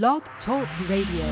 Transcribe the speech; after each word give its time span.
Blog 0.00 0.22
Talk 0.46 0.66
Radio. 0.88 1.26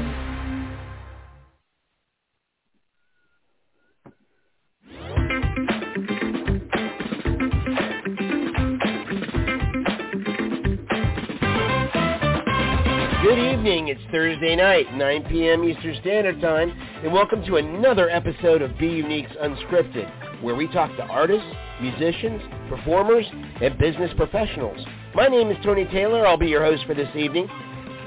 Good 13.22 13.38
evening. 13.38 13.88
It's 13.88 13.98
Thursday 14.12 14.56
night, 14.56 14.92
9 14.92 15.24
p.m. 15.30 15.64
Eastern 15.64 15.96
Standard 16.02 16.42
Time, 16.42 16.70
and 17.02 17.10
welcome 17.14 17.42
to 17.46 17.56
another 17.56 18.10
episode 18.10 18.60
of 18.60 18.76
Be 18.76 18.88
Unique's 18.88 19.32
Unscripted, 19.42 20.42
where 20.42 20.54
we 20.54 20.68
talk 20.68 20.94
to 20.98 21.04
artists, 21.04 21.48
musicians, 21.80 22.42
performers, 22.68 23.24
and 23.62 23.78
business 23.78 24.10
professionals. 24.18 24.86
My 25.14 25.28
name 25.28 25.50
is 25.50 25.56
Tony 25.64 25.86
Taylor. 25.86 26.26
I'll 26.26 26.36
be 26.36 26.48
your 26.48 26.62
host 26.62 26.84
for 26.86 26.92
this 26.92 27.08
evening. 27.16 27.48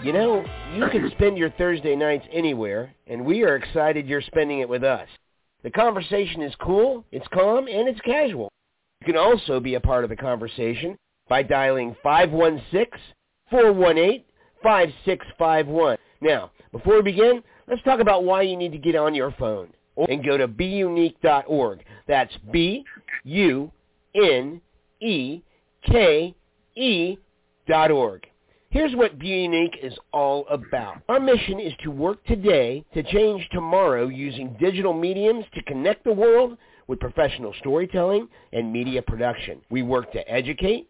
You 0.04 0.12
know, 0.12 0.44
you 0.76 0.90
can 0.90 1.10
spend 1.12 1.38
your 1.38 1.52
Thursday 1.52 1.96
nights 1.96 2.26
anywhere, 2.30 2.94
and 3.08 3.24
we 3.24 3.44
are 3.44 3.56
excited 3.56 4.06
you're 4.06 4.22
spending 4.22 4.60
it 4.60 4.68
with 4.68 4.84
us. 4.84 5.08
The 5.64 5.72
conversation 5.72 6.42
is 6.42 6.54
cool, 6.60 7.06
it's 7.14 7.26
calm, 7.34 7.68
and 7.70 7.88
it's 7.88 8.02
casual. 8.02 8.50
You 9.00 9.06
can 9.06 9.16
also 9.16 9.62
be 9.62 9.76
a 9.76 9.80
part 9.80 10.04
of 10.04 10.10
the 10.10 10.18
conversation 10.18 10.98
by 11.30 11.42
dialing 11.44 11.96
516 12.04 13.00
418 13.50 14.24
5651. 14.62 15.98
Now, 16.20 16.52
before 16.74 16.98
we 16.98 17.02
begin, 17.04 17.42
let's 17.70 17.84
talk 17.84 18.02
about 18.02 18.26
why 18.26 18.42
you 18.42 18.58
need 18.58 18.74
to 18.74 18.78
get 18.78 18.98
on 18.98 19.16
your 19.16 19.32
phone 19.40 19.70
and 20.10 20.26
go 20.26 20.38
to 20.38 20.50
beunique.org. 20.50 21.86
That's 22.10 22.34
B 22.52 22.84
U 23.24 23.72
N 24.14 24.60
E 25.00 25.42
K 25.86 26.36
E 26.76 27.18
dot 27.70 27.90
org. 27.90 28.28
Here's 28.74 28.96
what 28.96 29.20
Be 29.20 29.28
Unique 29.28 29.78
is 29.84 29.94
all 30.14 30.48
about. 30.50 31.04
Our 31.08 31.20
mission 31.20 31.60
is 31.60 31.74
to 31.84 31.92
work 31.92 32.26
today 32.26 32.84
to 32.96 33.04
change 33.04 33.48
tomorrow 33.52 34.08
using 34.08 34.58
digital 34.60 34.94
mediums 34.94 35.46
to 35.54 35.62
connect 35.66 36.04
the 36.04 36.12
world 36.12 36.58
with 36.88 37.00
professional 37.00 37.54
storytelling 37.60 38.28
and 38.52 38.74
media 38.74 39.04
production. 39.04 39.62
We 39.70 39.84
work 39.84 40.12
to 40.14 40.28
educate, 40.28 40.90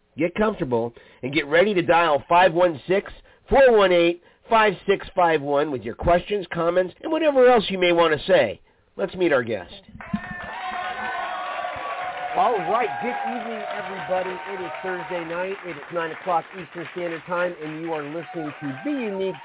get 0.21 0.35
comfortable, 0.35 0.93
and 1.23 1.33
get 1.33 1.47
ready 1.47 1.73
to 1.73 1.81
dial 1.81 2.23
516-418-5651 3.49 5.71
with 5.71 5.81
your 5.81 5.95
questions, 5.95 6.45
comments, 6.53 6.93
and 7.01 7.11
whatever 7.11 7.47
else 7.47 7.65
you 7.69 7.79
may 7.79 7.91
want 7.91 8.17
to 8.17 8.25
say. 8.27 8.61
Let's 8.95 9.13
meet 9.15 9.33
our 9.33 9.43
guest. 9.43 9.73
All 12.35 12.55
right, 12.55 12.87
good 13.01 13.15
evening, 13.27 13.61
everybody. 13.73 14.29
It 14.29 14.61
is 14.63 14.71
Thursday 14.83 15.25
night. 15.25 15.57
It 15.65 15.75
is 15.75 15.83
9 15.93 16.11
o'clock 16.11 16.45
Eastern 16.53 16.87
Standard 16.93 17.23
Time, 17.25 17.53
and 17.61 17.81
you 17.81 17.91
are 17.91 18.03
listening 18.03 18.53
to 18.61 18.81
Be 18.85 18.91
Unique 18.91 19.35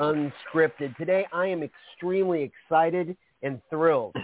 Unscripted. 0.00 0.96
Today, 0.96 1.24
I 1.32 1.46
am 1.46 1.62
extremely 1.62 2.42
excited 2.42 3.16
and 3.42 3.62
thrilled 3.70 4.16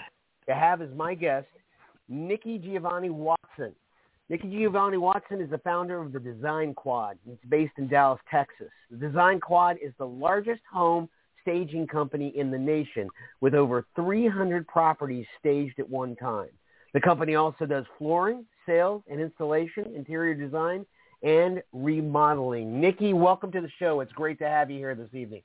to 0.48 0.54
have 0.54 0.82
as 0.82 0.88
my 0.96 1.14
guest 1.14 1.46
Nikki 2.08 2.58
Giovanni 2.58 3.10
Watson. 3.10 3.72
Nikki 4.32 4.48
Giovanni 4.48 4.96
Watson 4.96 5.42
is 5.42 5.50
the 5.50 5.58
founder 5.58 6.00
of 6.00 6.10
the 6.10 6.18
Design 6.18 6.72
Quad. 6.72 7.18
It's 7.30 7.44
based 7.50 7.74
in 7.76 7.86
Dallas, 7.86 8.18
Texas. 8.30 8.70
The 8.90 8.96
Design 8.96 9.40
Quad 9.40 9.76
is 9.82 9.92
the 9.98 10.06
largest 10.06 10.62
home 10.72 11.10
staging 11.42 11.86
company 11.86 12.32
in 12.34 12.50
the 12.50 12.56
nation 12.58 13.10
with 13.42 13.54
over 13.54 13.84
300 13.94 14.66
properties 14.66 15.26
staged 15.38 15.78
at 15.78 15.86
one 15.86 16.16
time. 16.16 16.48
The 16.94 17.00
company 17.02 17.34
also 17.34 17.66
does 17.66 17.84
flooring, 17.98 18.46
sales 18.64 19.02
and 19.06 19.20
installation, 19.20 19.92
interior 19.94 20.32
design, 20.32 20.86
and 21.22 21.62
remodeling. 21.74 22.80
Nikki, 22.80 23.12
welcome 23.12 23.52
to 23.52 23.60
the 23.60 23.70
show. 23.78 24.00
It's 24.00 24.12
great 24.12 24.38
to 24.38 24.48
have 24.48 24.70
you 24.70 24.78
here 24.78 24.94
this 24.94 25.12
evening. 25.12 25.42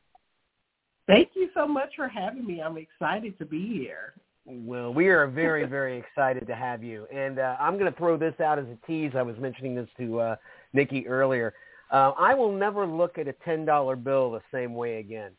Thank 1.07 1.31
you 1.33 1.49
so 1.53 1.67
much 1.67 1.89
for 1.97 2.07
having 2.07 2.45
me. 2.45 2.61
I'm 2.61 2.77
excited 2.77 3.37
to 3.39 3.45
be 3.45 3.67
here. 3.67 4.13
Well, 4.49 4.93
we 4.93 5.09
are 5.09 5.27
very, 5.27 5.65
very 5.65 5.99
excited 5.99 6.47
to 6.47 6.55
have 6.55 6.81
you. 6.81 7.05
And 7.13 7.37
uh, 7.37 7.57
I'm 7.59 7.77
going 7.77 7.91
to 7.91 7.97
throw 7.97 8.15
this 8.15 8.33
out 8.39 8.57
as 8.57 8.65
a 8.65 8.77
tease. 8.87 9.11
I 9.13 9.21
was 9.21 9.35
mentioning 9.37 9.75
this 9.75 9.89
to 9.97 10.21
uh, 10.21 10.35
Nikki 10.71 11.05
earlier. 11.05 11.53
Uh, 11.91 12.11
I 12.17 12.33
will 12.33 12.53
never 12.53 12.87
look 12.87 13.17
at 13.17 13.27
a 13.27 13.35
$10 13.45 14.03
bill 14.05 14.31
the 14.31 14.41
same 14.53 14.73
way 14.73 14.99
again. 14.99 15.31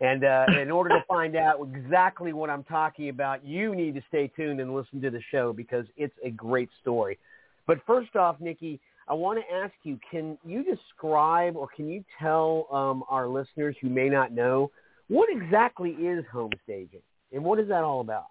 And 0.00 0.24
uh, 0.24 0.46
in 0.58 0.70
order 0.70 0.88
to 0.90 1.04
find 1.06 1.36
out 1.36 1.60
exactly 1.74 2.32
what 2.32 2.48
I'm 2.48 2.64
talking 2.64 3.10
about, 3.10 3.44
you 3.44 3.74
need 3.74 3.96
to 3.96 4.02
stay 4.08 4.28
tuned 4.34 4.60
and 4.60 4.74
listen 4.74 5.02
to 5.02 5.10
the 5.10 5.20
show 5.30 5.52
because 5.52 5.84
it's 5.98 6.16
a 6.24 6.30
great 6.30 6.70
story. 6.80 7.18
But 7.66 7.80
first 7.86 8.16
off, 8.16 8.40
Nikki, 8.40 8.80
I 9.08 9.12
want 9.12 9.38
to 9.38 9.54
ask 9.54 9.74
you, 9.82 10.00
can 10.10 10.38
you 10.42 10.64
describe 10.64 11.54
or 11.54 11.68
can 11.76 11.90
you 11.90 12.02
tell 12.18 12.66
um, 12.72 13.04
our 13.10 13.28
listeners 13.28 13.76
who 13.82 13.90
may 13.90 14.08
not 14.08 14.32
know 14.32 14.70
what 15.08 15.28
exactly 15.30 15.90
is 15.90 16.24
home 16.32 16.52
staging 16.64 17.02
and 17.30 17.44
what 17.44 17.60
is 17.60 17.68
that 17.68 17.84
all 17.84 18.00
about? 18.00 18.24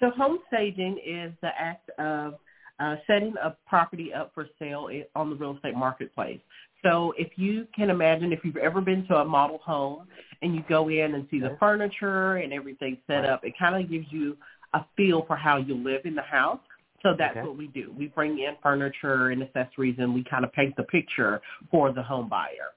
So 0.00 0.10
home 0.10 0.38
staging 0.48 0.98
is 1.04 1.32
the 1.42 1.50
act 1.58 1.90
of 1.98 2.34
uh, 2.80 2.96
setting 3.06 3.34
a 3.42 3.56
property 3.66 4.12
up 4.12 4.32
for 4.34 4.48
sale 4.58 4.88
on 5.14 5.30
the 5.30 5.36
real 5.36 5.54
estate 5.54 5.76
marketplace. 5.76 6.40
So 6.82 7.14
if 7.16 7.28
you 7.36 7.66
can 7.76 7.90
imagine, 7.90 8.32
if 8.32 8.40
you've 8.44 8.56
ever 8.56 8.80
been 8.80 9.06
to 9.06 9.16
a 9.16 9.24
model 9.24 9.58
home 9.58 10.08
and 10.40 10.54
you 10.54 10.64
go 10.68 10.88
in 10.88 11.14
and 11.14 11.28
see 11.30 11.38
the 11.38 11.56
furniture 11.60 12.36
and 12.36 12.52
everything 12.52 12.98
set 13.06 13.24
up, 13.24 13.44
it 13.44 13.54
kind 13.56 13.82
of 13.82 13.88
gives 13.88 14.06
you 14.10 14.36
a 14.74 14.84
feel 14.96 15.24
for 15.26 15.36
how 15.36 15.58
you 15.58 15.76
live 15.76 16.00
in 16.04 16.14
the 16.14 16.22
house. 16.22 16.58
So 17.02 17.14
that's 17.16 17.36
Okay. 17.36 17.46
what 17.46 17.56
we 17.56 17.68
do. 17.68 17.92
We 17.96 18.08
bring 18.08 18.38
in 18.38 18.56
furniture 18.62 19.30
and 19.30 19.42
accessories 19.42 19.96
and 19.98 20.14
we 20.14 20.24
kind 20.24 20.44
of 20.44 20.52
paint 20.52 20.74
the 20.76 20.84
picture 20.84 21.40
for 21.70 21.92
the 21.92 22.02
home 22.02 22.28
buyer. 22.28 22.72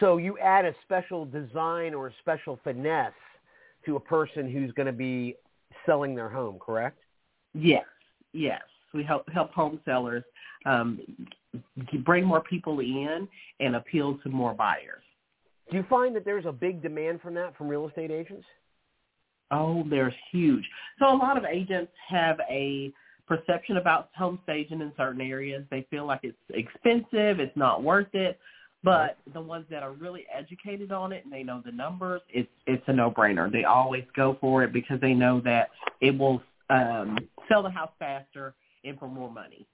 So 0.00 0.16
you 0.16 0.38
add 0.38 0.64
a 0.64 0.74
special 0.82 1.24
design 1.24 1.94
or 1.94 2.08
a 2.08 2.12
special 2.20 2.58
finesse 2.64 3.12
to 3.86 3.96
a 3.96 4.00
person 4.00 4.50
who's 4.50 4.72
going 4.72 4.86
to 4.86 4.92
be 4.92 5.36
selling 5.86 6.14
their 6.14 6.28
home, 6.28 6.58
correct? 6.58 6.98
Yes, 7.54 7.84
yes. 8.32 8.62
We 8.94 9.02
help 9.02 9.28
help 9.30 9.52
home 9.52 9.80
sellers 9.84 10.22
um, 10.66 11.00
bring 12.04 12.24
more 12.24 12.42
people 12.42 12.80
in 12.80 13.28
and 13.60 13.76
appeal 13.76 14.18
to 14.22 14.28
more 14.28 14.54
buyers. 14.54 15.02
Do 15.70 15.76
you 15.76 15.84
find 15.88 16.14
that 16.16 16.24
there's 16.24 16.46
a 16.46 16.52
big 16.52 16.82
demand 16.82 17.20
from 17.20 17.34
that 17.34 17.56
from 17.56 17.68
real 17.68 17.88
estate 17.88 18.10
agents? 18.10 18.44
Oh, 19.50 19.84
there's 19.88 20.14
huge. 20.30 20.64
So 20.98 21.14
a 21.14 21.16
lot 21.16 21.36
of 21.36 21.44
agents 21.44 21.92
have 22.08 22.38
a 22.50 22.92
perception 23.26 23.76
about 23.76 24.10
home 24.16 24.38
staging 24.44 24.80
in 24.80 24.92
certain 24.96 25.20
areas. 25.20 25.64
They 25.70 25.86
feel 25.90 26.06
like 26.06 26.20
it's 26.22 26.36
expensive, 26.50 27.40
it's 27.40 27.56
not 27.56 27.82
worth 27.82 28.14
it. 28.14 28.38
But 28.84 29.18
the 29.32 29.40
ones 29.40 29.66
that 29.70 29.82
are 29.82 29.92
really 29.92 30.26
educated 30.36 30.90
on 30.90 31.12
it 31.12 31.22
and 31.24 31.32
they 31.32 31.44
know 31.44 31.62
the 31.64 31.70
numbers, 31.70 32.20
it's 32.28 32.48
it's 32.66 32.82
a 32.88 32.92
no-brainer. 32.92 33.50
They 33.50 33.64
always 33.64 34.04
go 34.16 34.36
for 34.40 34.64
it 34.64 34.72
because 34.72 35.00
they 35.00 35.14
know 35.14 35.40
that 35.44 35.70
it 36.00 36.16
will 36.18 36.42
um, 36.68 37.16
sell 37.48 37.62
the 37.62 37.70
house 37.70 37.92
faster 37.98 38.54
and 38.84 38.98
for 38.98 39.06
more 39.06 39.30
money. 39.30 39.66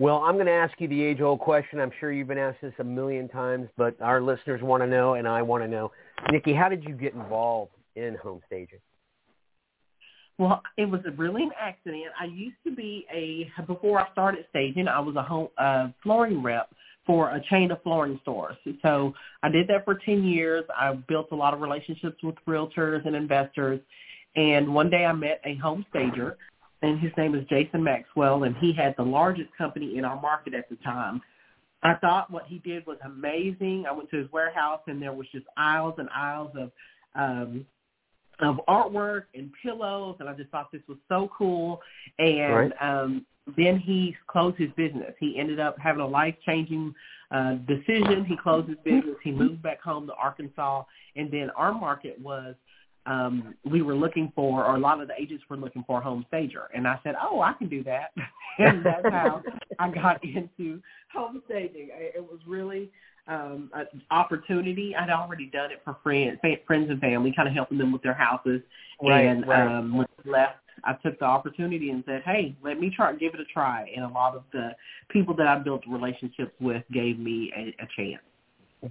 Well, 0.00 0.18
I'm 0.18 0.34
going 0.34 0.46
to 0.46 0.52
ask 0.52 0.72
you 0.80 0.88
the 0.88 1.00
age-old 1.00 1.38
question. 1.38 1.78
I'm 1.78 1.92
sure 2.00 2.10
you've 2.10 2.26
been 2.26 2.36
asked 2.36 2.60
this 2.62 2.72
a 2.80 2.84
million 2.84 3.28
times, 3.28 3.68
but 3.76 4.00
our 4.00 4.20
listeners 4.20 4.60
want 4.60 4.82
to 4.82 4.88
know, 4.88 5.14
and 5.14 5.28
I 5.28 5.40
want 5.42 5.62
to 5.62 5.68
know. 5.68 5.92
Nikki, 6.32 6.52
how 6.52 6.68
did 6.68 6.82
you 6.82 6.94
get 6.94 7.14
involved 7.14 7.70
in 7.94 8.16
home 8.16 8.40
staging? 8.46 8.80
Well, 10.36 10.62
it 10.76 10.86
was 10.86 11.00
really 11.16 11.44
an 11.44 11.52
accident. 11.60 12.06
I 12.18 12.24
used 12.24 12.56
to 12.66 12.74
be 12.74 13.06
a 13.14 13.48
before 13.68 14.00
I 14.00 14.10
started 14.10 14.46
staging, 14.50 14.88
I 14.88 14.98
was 14.98 15.14
a 15.14 15.22
home 15.22 15.48
uh, 15.58 15.88
flooring 16.02 16.42
rep 16.42 16.70
for 17.06 17.30
a 17.30 17.42
chain 17.50 17.70
of 17.70 17.82
flooring 17.82 18.18
stores. 18.22 18.56
So 18.82 19.12
I 19.42 19.48
did 19.48 19.68
that 19.68 19.84
for 19.84 19.94
10 19.94 20.24
years. 20.24 20.64
I 20.76 20.92
built 20.92 21.28
a 21.32 21.34
lot 21.34 21.54
of 21.54 21.60
relationships 21.60 22.22
with 22.22 22.34
realtors 22.46 23.06
and 23.06 23.14
investors. 23.14 23.80
And 24.36 24.74
one 24.74 24.90
day 24.90 25.04
I 25.04 25.12
met 25.12 25.40
a 25.44 25.54
home 25.56 25.84
stager, 25.90 26.36
and 26.82 26.98
his 26.98 27.12
name 27.16 27.34
is 27.34 27.46
Jason 27.48 27.82
Maxwell, 27.82 28.44
and 28.44 28.56
he 28.56 28.72
had 28.72 28.94
the 28.96 29.04
largest 29.04 29.50
company 29.56 29.98
in 29.98 30.04
our 30.04 30.20
market 30.20 30.54
at 30.54 30.68
the 30.68 30.76
time. 30.76 31.20
I 31.82 31.94
thought 31.94 32.30
what 32.30 32.46
he 32.46 32.58
did 32.58 32.86
was 32.86 32.96
amazing. 33.04 33.84
I 33.86 33.92
went 33.92 34.10
to 34.10 34.16
his 34.16 34.32
warehouse, 34.32 34.80
and 34.86 35.00
there 35.00 35.12
was 35.12 35.26
just 35.30 35.44
aisles 35.56 35.94
and 35.98 36.08
aisles 36.10 36.50
of 36.56 36.70
um, 37.14 37.66
of 38.40 38.60
artwork 38.68 39.24
and 39.34 39.50
pillows, 39.62 40.16
and 40.20 40.28
I 40.28 40.34
just 40.34 40.50
thought 40.50 40.70
this 40.72 40.82
was 40.88 40.98
so 41.08 41.30
cool. 41.36 41.80
And 42.18 42.52
Right. 42.54 42.72
um, 42.82 43.26
then 43.56 43.78
he 43.78 44.16
closed 44.26 44.56
his 44.58 44.70
business. 44.72 45.14
He 45.20 45.38
ended 45.38 45.60
up 45.60 45.78
having 45.78 46.00
a 46.00 46.06
life 46.06 46.34
changing 46.46 46.94
uh, 47.30 47.54
decision. 47.66 48.24
He 48.24 48.36
closed 48.36 48.68
his 48.68 48.78
business. 48.84 49.16
He 49.22 49.32
moved 49.32 49.62
back 49.62 49.80
home 49.80 50.06
to 50.06 50.14
Arkansas, 50.14 50.84
and 51.16 51.30
then 51.30 51.50
our 51.56 51.72
market 51.72 52.18
was 52.20 52.54
um, 53.06 53.54
we 53.70 53.82
were 53.82 53.94
looking 53.94 54.32
for, 54.34 54.64
or 54.64 54.76
a 54.76 54.78
lot 54.78 55.00
of 55.00 55.08
the 55.08 55.14
agents 55.20 55.44
were 55.50 55.56
looking 55.58 55.84
for 55.86 55.98
a 56.00 56.02
home 56.02 56.24
stager. 56.28 56.68
And 56.74 56.88
I 56.88 56.98
said, 57.02 57.14
oh, 57.20 57.40
I 57.42 57.52
can 57.52 57.68
do 57.68 57.84
that. 57.84 58.12
and 58.58 58.84
that's 58.84 59.04
how 59.10 59.42
I 59.78 59.90
got 59.90 60.24
into 60.24 60.80
home 61.12 61.42
staging. 61.46 61.90
I- 61.94 62.16
It 62.16 62.22
was 62.22 62.40
really 62.46 62.90
um, 63.26 63.70
an 63.74 63.86
opportunity. 64.10 64.94
I'd 64.94 65.10
already 65.10 65.46
done 65.46 65.70
it 65.70 65.80
for 65.84 65.96
friends, 66.02 66.38
friends 66.66 66.90
and 66.90 67.00
family, 67.00 67.32
kind 67.34 67.48
of 67.48 67.54
helping 67.54 67.78
them 67.78 67.92
with 67.92 68.02
their 68.02 68.14
houses. 68.14 68.60
Right, 69.02 69.26
and 69.26 69.46
right. 69.46 69.78
um, 69.78 69.96
when 69.96 70.06
I 70.24 70.28
left, 70.28 70.58
I 70.84 70.94
took 70.94 71.18
the 71.18 71.24
opportunity 71.24 71.90
and 71.90 72.04
said, 72.06 72.22
hey, 72.24 72.54
let 72.62 72.78
me 72.78 72.92
try, 72.94 73.14
give 73.14 73.34
it 73.34 73.40
a 73.40 73.44
try. 73.44 73.90
And 73.94 74.04
a 74.04 74.08
lot 74.08 74.34
of 74.34 74.44
the 74.52 74.70
people 75.08 75.34
that 75.36 75.46
I 75.46 75.58
built 75.58 75.82
relationships 75.88 76.52
with 76.60 76.82
gave 76.92 77.18
me 77.18 77.52
a, 77.56 77.82
a 77.82 77.88
chance. 77.96 78.22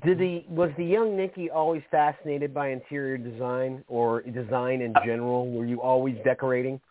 Did 0.04 0.18
the 0.18 0.44
was 0.50 0.72
the 0.76 0.84
young 0.84 1.16
Nikki 1.16 1.52
always 1.52 1.84
fascinated 1.92 2.52
by 2.52 2.70
interior 2.70 3.16
design 3.16 3.84
or 3.88 4.24
design 4.24 4.82
in 4.82 4.92
general? 5.06 5.52
Were 5.52 5.66
you 5.66 5.82
always 5.82 6.16
decorating? 6.24 6.82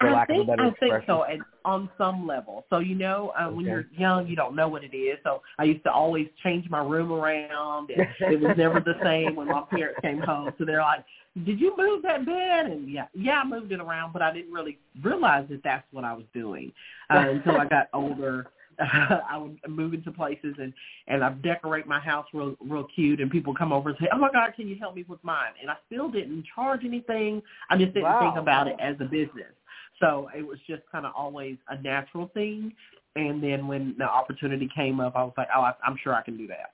For 0.00 0.08
I 0.08 0.12
lack 0.12 0.30
of 0.30 0.36
a 0.36 0.38
think 0.38 0.48
better 0.48 0.62
I 0.62 0.70
think 0.80 0.94
so, 1.06 1.24
and 1.24 1.44
on 1.66 1.90
some 1.98 2.26
level. 2.26 2.64
So 2.70 2.78
you 2.78 2.94
know, 2.94 3.32
uh, 3.38 3.48
when 3.50 3.66
you're 3.66 3.84
young, 3.96 4.26
you 4.26 4.34
don't 4.34 4.56
know 4.56 4.66
what 4.66 4.82
it 4.82 4.96
is. 4.96 5.18
So 5.22 5.42
I 5.58 5.64
used 5.64 5.84
to 5.84 5.92
always 5.92 6.26
change 6.42 6.68
my 6.70 6.80
room 6.80 7.12
around, 7.12 7.90
and 7.90 8.06
it 8.20 8.40
was 8.40 8.56
never 8.56 8.80
the 8.80 8.94
same 9.02 9.36
when 9.36 9.46
my 9.48 9.62
parents 9.70 10.00
came 10.00 10.20
home. 10.20 10.54
So 10.56 10.64
they're 10.64 10.80
like, 10.80 11.04
"Did 11.44 11.60
you 11.60 11.76
move 11.76 12.02
that 12.02 12.24
bed?" 12.24 12.66
And 12.66 12.90
yeah, 12.90 13.08
yeah, 13.14 13.42
I 13.42 13.44
moved 13.44 13.72
it 13.72 13.80
around, 13.80 14.14
but 14.14 14.22
I 14.22 14.32
didn't 14.32 14.52
really 14.52 14.78
realize 15.02 15.46
that 15.50 15.62
that's 15.62 15.86
what 15.92 16.04
I 16.04 16.14
was 16.14 16.24
doing 16.32 16.72
uh, 17.10 17.28
until 17.28 17.58
I 17.58 17.66
got 17.66 17.88
older. 17.92 18.46
I 18.80 19.36
would 19.36 19.58
move 19.68 19.92
into 19.92 20.10
places 20.10 20.54
and 20.58 20.72
and 21.06 21.22
I 21.22 21.30
decorate 21.30 21.86
my 21.86 22.00
house 22.00 22.24
real 22.32 22.56
real 22.60 22.86
cute, 22.94 23.20
and 23.20 23.30
people 23.30 23.54
come 23.54 23.72
over 23.72 23.90
and 23.90 23.98
say, 24.00 24.08
"Oh 24.12 24.18
my 24.18 24.30
God, 24.32 24.54
can 24.56 24.66
you 24.66 24.76
help 24.76 24.94
me 24.94 25.04
with 25.06 25.22
mine?" 25.22 25.52
And 25.60 25.70
I 25.70 25.76
still 25.86 26.10
didn't 26.10 26.46
charge 26.54 26.86
anything. 26.86 27.42
I 27.68 27.76
just 27.76 27.92
didn't 27.92 28.04
Wow. 28.04 28.20
think 28.20 28.36
about 28.42 28.66
it 28.66 28.76
as 28.80 28.96
a 29.00 29.04
business. 29.04 29.52
So 30.00 30.30
it 30.36 30.46
was 30.46 30.58
just 30.66 30.82
kind 30.90 31.06
of 31.06 31.12
always 31.16 31.56
a 31.68 31.80
natural 31.80 32.30
thing. 32.32 32.72
And 33.16 33.42
then 33.42 33.68
when 33.68 33.94
the 33.98 34.04
opportunity 34.04 34.68
came 34.74 35.00
up, 35.00 35.14
I 35.16 35.22
was 35.22 35.34
like, 35.36 35.48
"Oh, 35.54 35.60
I, 35.60 35.74
I'm 35.84 35.96
sure 36.02 36.14
I 36.14 36.22
can 36.22 36.36
do 36.36 36.46
that." 36.46 36.72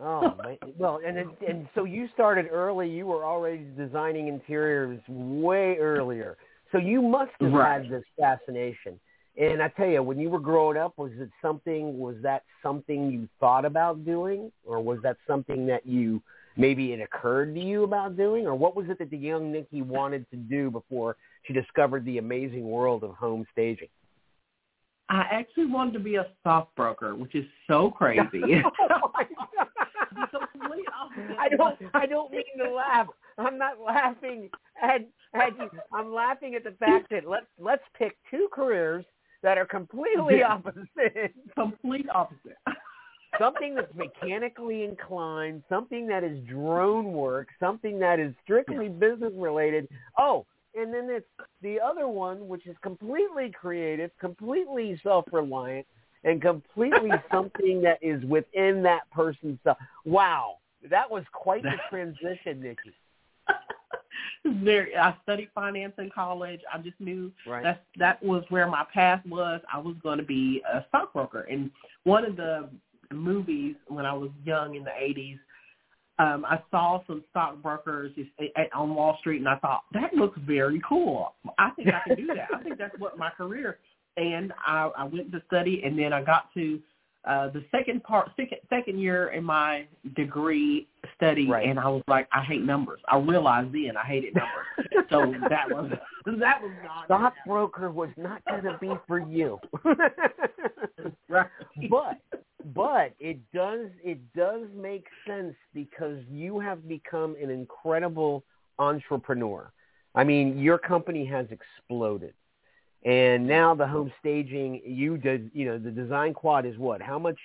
Oh, 0.00 0.34
well, 0.78 1.00
and 1.06 1.18
and 1.46 1.68
so 1.74 1.84
you 1.84 2.08
started 2.14 2.46
early. 2.50 2.88
You 2.88 3.06
were 3.06 3.24
already 3.24 3.66
designing 3.76 4.28
interiors 4.28 5.00
way 5.08 5.76
earlier. 5.78 6.36
So 6.72 6.78
you 6.78 7.02
must 7.02 7.32
have 7.40 7.52
Right. 7.52 7.82
had 7.82 7.90
this 7.90 8.04
fascination. 8.18 8.98
And 9.36 9.62
I 9.62 9.68
tell 9.68 9.86
you, 9.86 10.02
when 10.02 10.18
you 10.18 10.30
were 10.30 10.40
growing 10.40 10.76
up, 10.76 10.96
was 10.96 11.12
it 11.18 11.30
something? 11.40 11.98
Was 11.98 12.16
that 12.22 12.42
something 12.62 13.10
you 13.10 13.28
thought 13.40 13.64
about 13.64 14.04
doing, 14.04 14.50
or 14.64 14.80
was 14.82 14.98
that 15.02 15.18
something 15.26 15.66
that 15.66 15.86
you 15.86 16.22
maybe 16.56 16.92
it 16.92 17.00
occurred 17.00 17.54
to 17.54 17.60
you 17.60 17.84
about 17.84 18.16
doing, 18.16 18.46
or 18.46 18.54
what 18.54 18.74
was 18.74 18.88
it 18.88 18.98
that 18.98 19.10
the 19.10 19.16
young 19.16 19.52
Nikki 19.52 19.82
wanted 19.82 20.28
to 20.30 20.36
do 20.36 20.70
before 20.70 21.16
she 21.44 21.52
discovered 21.52 22.04
the 22.04 22.18
amazing 22.18 22.68
world 22.68 23.04
of 23.04 23.14
home 23.14 23.46
staging? 23.52 23.88
I 25.08 25.26
actually 25.30 25.66
wanted 25.66 25.92
to 25.94 26.00
be 26.00 26.16
a 26.16 26.26
stockbroker, 26.40 27.14
which 27.14 27.34
is 27.34 27.44
so 27.66 27.90
crazy. 27.90 28.22
oh 28.44 29.10
my 29.14 29.24
God. 29.24 29.66
It's 30.16 30.32
a 30.34 30.58
complete 30.58 30.86
opposite. 30.98 31.36
I 31.38 31.48
don't. 31.48 31.78
I 31.94 32.06
don't 32.06 32.30
mean 32.30 32.44
to 32.58 32.70
laugh. 32.70 33.08
I'm 33.38 33.58
not 33.58 33.80
laughing 33.80 34.50
at 34.82 35.06
at 35.34 35.58
you. 35.58 35.70
I'm 35.92 36.12
laughing 36.12 36.54
at 36.54 36.64
the 36.64 36.72
fact 36.72 37.10
that 37.10 37.28
let's 37.28 37.46
let's 37.58 37.82
pick 37.98 38.16
two 38.30 38.48
careers 38.52 39.04
that 39.42 39.58
are 39.58 39.66
completely 39.66 40.42
opposite. 40.42 41.34
complete 41.54 42.06
opposite. 42.14 42.56
something 43.38 43.74
that's 43.74 43.92
mechanically 43.94 44.84
inclined, 44.84 45.62
something 45.68 46.06
that 46.06 46.22
is 46.24 46.38
drone 46.46 47.12
work, 47.12 47.48
something 47.58 47.98
that 47.98 48.20
is 48.20 48.34
strictly 48.42 48.88
business 48.88 49.32
related. 49.36 49.88
Oh, 50.18 50.46
and 50.74 50.92
then 50.92 51.08
it's 51.10 51.26
the 51.62 51.78
other 51.80 52.08
one, 52.08 52.48
which 52.48 52.66
is 52.66 52.76
completely 52.82 53.50
creative, 53.50 54.10
completely 54.18 54.98
self-reliant, 55.02 55.86
and 56.24 56.40
completely 56.40 57.10
something 57.32 57.82
that 57.82 57.98
is 58.02 58.22
within 58.24 58.82
that 58.82 59.10
person's 59.10 59.58
self. 59.64 59.78
Wow, 60.04 60.56
that 60.90 61.10
was 61.10 61.24
quite 61.32 61.62
the 61.62 61.72
transition, 61.90 62.60
Nikki. 62.62 62.92
Very. 64.44 64.96
I 64.96 65.14
studied 65.22 65.50
finance 65.54 65.94
in 65.98 66.10
college. 66.10 66.60
I 66.72 66.78
just 66.78 67.00
knew 67.00 67.30
Right. 67.46 67.62
that's 67.62 67.80
that 67.98 68.22
was 68.22 68.44
where 68.48 68.66
my 68.68 68.84
path 68.92 69.24
was. 69.26 69.60
I 69.72 69.78
was 69.78 69.96
going 70.02 70.18
to 70.18 70.24
be 70.24 70.62
a 70.72 70.84
stockbroker. 70.88 71.42
And 71.42 71.70
one 72.04 72.24
of 72.24 72.36
the 72.36 72.68
movies 73.12 73.76
when 73.88 74.04
I 74.06 74.12
was 74.12 74.30
young 74.44 74.74
in 74.74 74.84
the 74.84 74.90
'80s, 74.90 75.38
um, 76.18 76.44
I 76.44 76.60
saw 76.70 77.02
some 77.06 77.24
stockbrokers 77.30 78.12
just 78.14 78.30
on 78.74 78.94
Wall 78.94 79.16
Street, 79.20 79.38
and 79.38 79.48
I 79.48 79.56
thought 79.56 79.82
that 79.92 80.14
looks 80.14 80.38
very 80.46 80.80
cool. 80.86 81.34
I 81.58 81.70
think 81.70 81.88
I 81.88 82.00
can 82.06 82.16
do 82.16 82.26
that. 82.28 82.48
I 82.54 82.62
think 82.62 82.78
that's 82.78 82.98
what 82.98 83.18
my 83.18 83.30
career. 83.30 83.78
And 84.18 84.52
I, 84.58 84.90
I 84.94 85.04
went 85.04 85.32
to 85.32 85.42
study, 85.46 85.80
and 85.86 85.98
then 85.98 86.12
I 86.12 86.22
got 86.22 86.52
to 86.52 86.78
uh, 87.24 87.48
the 87.50 87.64
second 87.70 88.02
part, 88.02 88.30
second, 88.36 88.58
second 88.68 88.98
year 88.98 89.28
in 89.28 89.44
my 89.44 89.86
degree 90.16 90.88
study, 91.14 91.48
Right. 91.48 91.68
and 91.68 91.78
I 91.78 91.88
was 91.88 92.02
like, 92.08 92.26
I 92.32 92.42
hate 92.42 92.62
numbers. 92.62 93.00
I 93.08 93.16
realized 93.18 93.72
then 93.72 93.96
I 93.96 94.04
hated 94.04 94.34
numbers. 94.34 95.06
so 95.10 95.32
that 95.48 95.70
was 95.70 95.92
that 96.40 96.60
was 96.60 96.72
not 96.84 97.04
Stockbroker 97.04 97.90
was 97.90 98.10
not 98.16 98.44
going 98.44 98.64
to 98.64 98.76
be 98.80 98.90
for 99.06 99.20
you. 99.20 99.58
right. 101.28 101.46
but 101.88 102.20
but 102.74 103.14
it 103.18 103.38
does 103.52 103.88
it 104.02 104.20
does 104.34 104.66
make 104.74 105.06
sense 105.26 105.54
because 105.74 106.18
you 106.30 106.60
have 106.60 106.88
become 106.88 107.36
an 107.42 107.50
incredible 107.50 108.44
entrepreneur. 108.78 109.72
I 110.14 110.24
mean, 110.24 110.58
your 110.58 110.78
company 110.78 111.24
has 111.26 111.46
exploded. 111.50 112.34
And 113.04 113.46
now 113.46 113.74
the 113.74 113.86
home 113.86 114.12
staging 114.20 114.80
you 114.84 115.16
did, 115.16 115.50
you 115.52 115.66
know, 115.66 115.78
the 115.78 115.90
design 115.90 116.34
quad 116.34 116.66
is 116.66 116.78
what? 116.78 117.02
How 117.02 117.18
much 117.18 117.38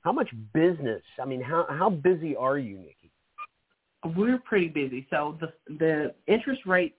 how 0.00 0.12
much 0.12 0.28
business? 0.52 1.02
I 1.20 1.26
mean, 1.26 1.40
how 1.40 1.66
how 1.68 1.90
busy 1.90 2.34
are 2.34 2.58
you, 2.58 2.78
Nikki? 2.78 3.12
We're 4.16 4.38
pretty 4.38 4.68
busy. 4.68 5.06
So 5.10 5.38
the 5.40 5.52
the 5.78 6.14
interest 6.26 6.62
rates 6.66 6.96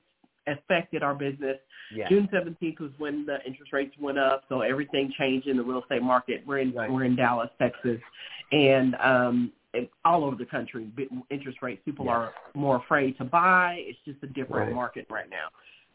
affected 0.48 1.04
our 1.04 1.16
business. 1.16 1.58
Yeah. 1.94 2.10
June 2.10 2.28
seventeenth 2.32 2.80
was 2.80 2.92
when 2.98 3.26
the 3.26 3.38
interest 3.46 3.74
rates 3.74 3.96
went 4.00 4.18
up, 4.18 4.44
so 4.50 4.62
everything 4.62 5.12
changed 5.18 5.48
in 5.48 5.58
the 5.58 5.64
real 5.64 5.82
estate 5.82 6.02
market. 6.02 6.44
We're 6.46 6.60
in 6.60 6.72
Right. 6.74 6.90
we're 6.92 7.04
in 7.06 7.16
Dallas, 7.16 7.50
Texas, 7.60 8.00
and 8.52 8.96
um 8.96 9.52
all 10.04 10.26
over 10.26 10.36
the 10.36 10.46
country, 10.46 10.90
interest 11.30 11.62
rates. 11.62 11.82
People 11.86 12.06
Yes. 12.06 12.16
are 12.16 12.34
more 12.54 12.76
afraid 12.78 13.18
to 13.20 13.24
buy. 13.24 13.84
It's 13.88 14.00
just 14.06 14.22
a 14.24 14.28
different 14.28 14.68
Right. 14.68 14.76
market 14.76 15.06
right 15.10 15.30
now. 15.30 15.48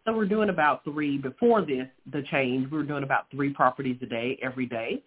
So 0.04 0.16
we're 0.16 0.24
doing 0.26 0.50
about 0.50 0.84
three 0.84 1.18
before 1.18 1.62
this 1.62 1.88
the 2.06 2.22
change. 2.22 2.70
We 2.70 2.78
were 2.78 2.84
doing 2.84 3.02
about 3.02 3.28
three 3.30 3.50
properties 3.50 4.00
a 4.02 4.06
day 4.06 4.38
every 4.40 4.64
day, 4.66 5.02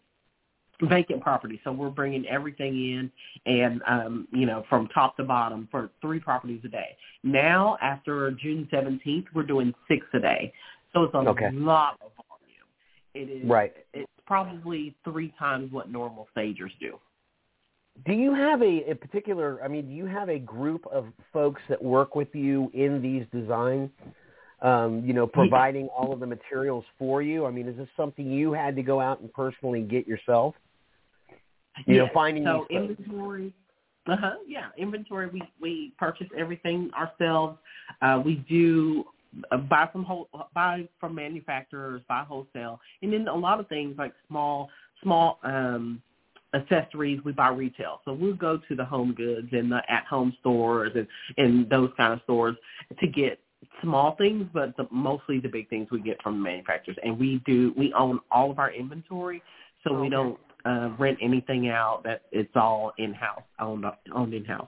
vacant 0.82 1.22
properties. 1.22 1.60
So 1.64 1.72
we're 1.72 1.90
bringing 1.90 2.28
everything 2.28 2.76
in 2.76 3.12
and 3.46 3.82
um, 3.88 4.28
you 4.32 4.46
know 4.46 4.64
from 4.70 4.88
top 4.90 5.16
to 5.18 5.24
bottom 5.24 5.68
for 5.72 5.90
three 6.02 6.20
properties 6.20 6.62
a 6.66 6.70
day. 6.70 6.96
Now 7.24 7.78
after 7.82 8.32
June 8.32 8.68
seventeenth, 8.70 9.26
we're 9.34 9.44
doing 9.44 9.74
six 9.88 10.06
a 10.14 10.20
day. 10.20 10.54
So 10.94 11.04
it's 11.04 11.14
a 11.14 11.18
Okay. 11.20 11.50
lot 11.52 12.00
of 12.02 12.12
volume. 12.16 12.68
It 13.14 13.44
is 13.44 13.50
Right. 13.50 13.74
It's 13.94 14.10
probably 14.26 14.96
three 15.04 15.34
times 15.40 15.72
what 15.72 15.90
normal 15.90 16.28
stagers 16.32 16.72
do. 16.80 17.00
Do 18.06 18.14
you 18.14 18.34
have 18.34 18.62
a, 18.62 18.92
a 18.92 18.96
particular, 18.96 19.62
I 19.64 19.68
mean, 19.68 19.88
do 19.88 19.94
you 19.94 20.06
have 20.06 20.30
a 20.30 20.40
group 20.40 20.86
of 20.88 21.08
folks 21.34 21.62
that 21.68 21.84
work 21.84 22.16
with 22.16 22.34
you 22.34 22.72
in 22.74 23.02
these 23.02 23.26
designs, 23.34 23.90
um, 24.62 25.04
you 25.04 25.14
know, 25.14 25.28
providing 25.28 25.88
all 25.88 26.14
of 26.14 26.20
the 26.20 26.28
materials 26.28 26.86
for 26.98 27.22
you? 27.22 27.46
I 27.46 27.52
mean, 27.52 27.68
is 27.68 27.76
this 27.76 27.90
something 27.98 28.32
you 28.32 28.54
had 28.54 28.76
to 28.78 28.84
go 28.84 29.02
out 29.02 29.20
and 29.20 29.32
personally 29.34 29.82
get 29.82 30.08
yourself? 30.08 30.56
You 31.86 31.98
know, 31.98 32.10
finding 32.14 32.44
so 32.46 32.66
these 32.70 32.78
inventory. 32.78 33.54
Uh 34.08 34.16
huh. 34.18 34.36
Yeah, 34.48 34.70
inventory. 34.78 35.28
We 35.28 35.42
we 35.62 35.94
purchase 35.98 36.28
everything 36.38 36.92
ourselves. 36.98 37.58
Uh, 38.02 38.22
we 38.24 38.36
do 38.50 39.06
buy 39.70 39.88
from 39.92 40.04
whole, 40.04 40.30
buy 40.54 40.88
from 41.00 41.16
manufacturers, 41.16 42.02
buy 42.08 42.24
wholesale, 42.28 42.80
and 43.02 43.14
then 43.14 43.28
a 43.28 43.36
lot 43.36 43.60
of 43.60 43.68
things 43.68 43.96
like 43.98 44.14
small 44.28 44.70
small 45.04 45.40
um, 45.44 46.02
accessories 46.54 47.20
we 47.24 47.32
buy 47.32 47.50
retail. 47.50 48.02
So 48.06 48.14
we'll 48.14 48.36
go 48.36 48.60
to 48.68 48.76
the 48.76 48.86
home 48.86 49.14
goods 49.14 49.50
and 49.52 49.72
the 49.72 49.82
at 49.90 50.06
home 50.06 50.36
stores 50.40 50.92
and 50.96 51.08
and 51.38 51.70
those 51.70 51.92
kind 51.98 52.14
of 52.14 52.22
stores 52.24 52.56
to 53.00 53.08
get 53.08 53.40
small 53.82 54.16
things, 54.16 54.48
but 54.54 54.76
the, 54.78 54.88
mostly 54.92 55.40
the 55.40 55.50
big 55.50 55.70
things 55.70 55.88
we 55.92 56.02
get 56.02 56.22
from 56.22 56.36
the 56.36 56.44
manufacturers. 56.44 56.98
And 57.04 57.20
we 57.20 57.42
do 57.46 57.74
we 57.78 57.94
own 57.94 58.20
all 58.32 58.52
of 58.52 58.60
our 58.60 58.72
inventory, 58.72 59.42
so 59.84 60.00
we 60.00 60.10
don't 60.10 60.40
uh, 60.66 60.90
rent 60.98 61.18
anything 61.22 61.70
out. 61.70 62.02
That 62.04 62.24
it's 62.32 62.56
all 62.56 62.94
in 62.98 63.14
house, 63.14 63.44
owned 63.60 63.86
owned 64.14 64.34
in 64.34 64.46
house. 64.46 64.68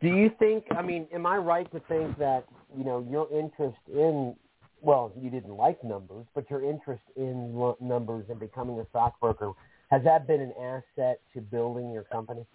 Do 0.00 0.08
you 0.08 0.30
think? 0.38 0.64
I 0.76 0.82
mean, 0.82 1.06
am 1.12 1.26
I 1.26 1.36
right 1.36 1.70
to 1.72 1.80
think 1.88 2.18
that 2.18 2.44
you 2.76 2.84
know 2.84 3.06
your 3.10 3.28
interest 3.32 3.78
in 3.92 4.34
well, 4.80 5.12
you 5.16 5.30
didn't 5.30 5.56
like 5.56 5.82
numbers, 5.84 6.26
but 6.34 6.50
your 6.50 6.68
interest 6.68 7.04
in 7.14 7.54
lo- 7.54 7.76
numbers 7.80 8.24
and 8.28 8.40
becoming 8.40 8.80
a 8.80 8.86
stockbroker 8.90 9.52
has 9.92 10.02
that 10.04 10.26
been 10.26 10.40
an 10.40 10.52
asset 10.58 11.20
to 11.34 11.40
building 11.42 11.92
your 11.92 12.04
company? 12.04 12.46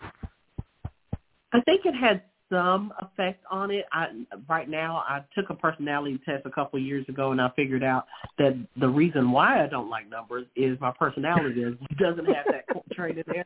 I 1.53 1.61
think 1.61 1.85
it 1.85 1.93
had 1.93 2.23
some 2.49 2.93
effect 3.01 3.43
on 3.51 3.71
it. 3.71 3.85
I 3.91 4.07
right 4.47 4.69
now 4.69 5.03
I 5.07 5.21
took 5.35 5.49
a 5.49 5.55
personality 5.55 6.19
test 6.25 6.45
a 6.45 6.49
couple 6.49 6.79
of 6.79 6.85
years 6.85 7.05
ago 7.09 7.31
and 7.31 7.41
I 7.41 7.49
figured 7.55 7.83
out 7.83 8.05
that 8.37 8.57
the 8.79 8.87
reason 8.87 9.31
why 9.31 9.63
I 9.63 9.67
don't 9.67 9.89
like 9.89 10.09
numbers 10.09 10.45
is 10.55 10.79
my 10.79 10.91
personality 10.91 11.63
is 11.63 11.75
doesn't 11.99 12.25
have 12.25 12.45
that 12.51 12.65
trait 12.93 13.17
in 13.17 13.23
there. 13.27 13.45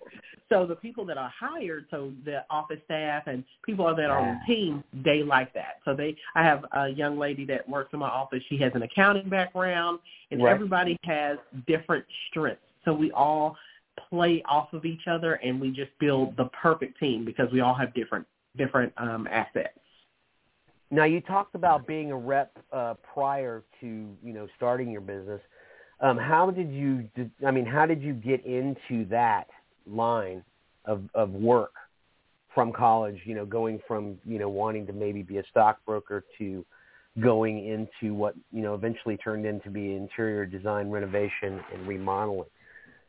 So 0.50 0.66
the 0.66 0.76
people 0.76 1.06
that 1.06 1.18
are 1.18 1.32
hired, 1.38 1.86
so 1.90 2.12
the 2.26 2.44
office 2.50 2.80
staff 2.86 3.24
and 3.28 3.44
people 3.66 3.94
that 3.96 4.10
are 4.10 4.20
on 4.20 4.40
the 4.48 4.54
team, 4.54 4.84
they 5.04 5.24
like 5.24 5.54
that. 5.54 5.80
So 5.86 5.96
they 5.96 6.16
I 6.36 6.44
have 6.44 6.66
a 6.74 6.90
young 6.90 7.18
lady 7.18 7.46
that 7.46 7.68
works 7.68 7.92
in 7.94 8.00
my 8.00 8.10
office. 8.10 8.44
She 8.50 8.58
has 8.58 8.72
an 8.76 8.84
accounting 8.84 9.30
background 9.30 10.00
and 10.30 10.42
Right. 10.42 10.54
everybody 10.54 10.98
has 11.04 11.38
different 11.68 12.06
strengths. 12.30 12.62
So 12.86 12.94
we 12.94 13.12
all 13.12 13.56
play 14.10 14.42
off 14.48 14.74
of 14.74 14.86
each 14.86 15.08
other 15.08 15.34
and 15.36 15.60
we 15.60 15.72
just 15.72 15.92
build 16.00 16.36
the 16.38 16.46
perfect 16.62 17.00
team 17.00 17.26
because 17.26 17.52
we 17.52 17.62
all 17.62 17.74
have 17.74 17.94
different 17.94 18.26
different 18.58 18.94
um 18.98 19.28
assets. 19.32 19.78
Now 20.90 21.06
you 21.06 21.22
talked 21.22 21.56
about 21.56 21.88
being 21.88 22.12
a 22.12 22.18
rep 22.18 22.58
uh, 22.72 22.96
prior 23.14 23.64
to 23.80 23.86
you 23.86 24.34
know 24.34 24.48
starting 24.58 24.92
your 24.92 25.02
business. 25.02 25.42
Um, 26.02 26.18
how 26.18 26.50
did 26.52 26.72
you? 26.72 27.08
Did, 27.16 27.32
I 27.46 27.52
mean, 27.52 27.66
how 27.66 27.86
did 27.86 28.02
you 28.02 28.14
get 28.14 28.46
into 28.46 29.06
that 29.10 29.46
line 29.88 30.44
of 30.86 31.04
of 31.14 31.32
work 31.32 31.74
from 32.54 32.74
college? 32.74 33.18
You 33.24 33.36
know, 33.36 33.46
going 33.46 33.80
from 33.88 34.18
you 34.26 34.40
know 34.40 34.50
wanting 34.50 34.86
to 34.88 34.94
maybe 34.94 35.22
be 35.22 35.38
a 35.38 35.44
stockbroker 35.50 36.26
to 36.40 36.66
going 37.20 37.68
into 37.68 38.14
what 38.14 38.36
you 38.52 38.62
know 38.62 38.74
eventually 38.74 39.16
turned 39.18 39.46
into 39.46 39.70
be 39.70 39.94
interior 39.96 40.46
design, 40.46 40.90
renovation, 40.90 41.62
and 41.74 41.88
remodeling. 41.88 42.50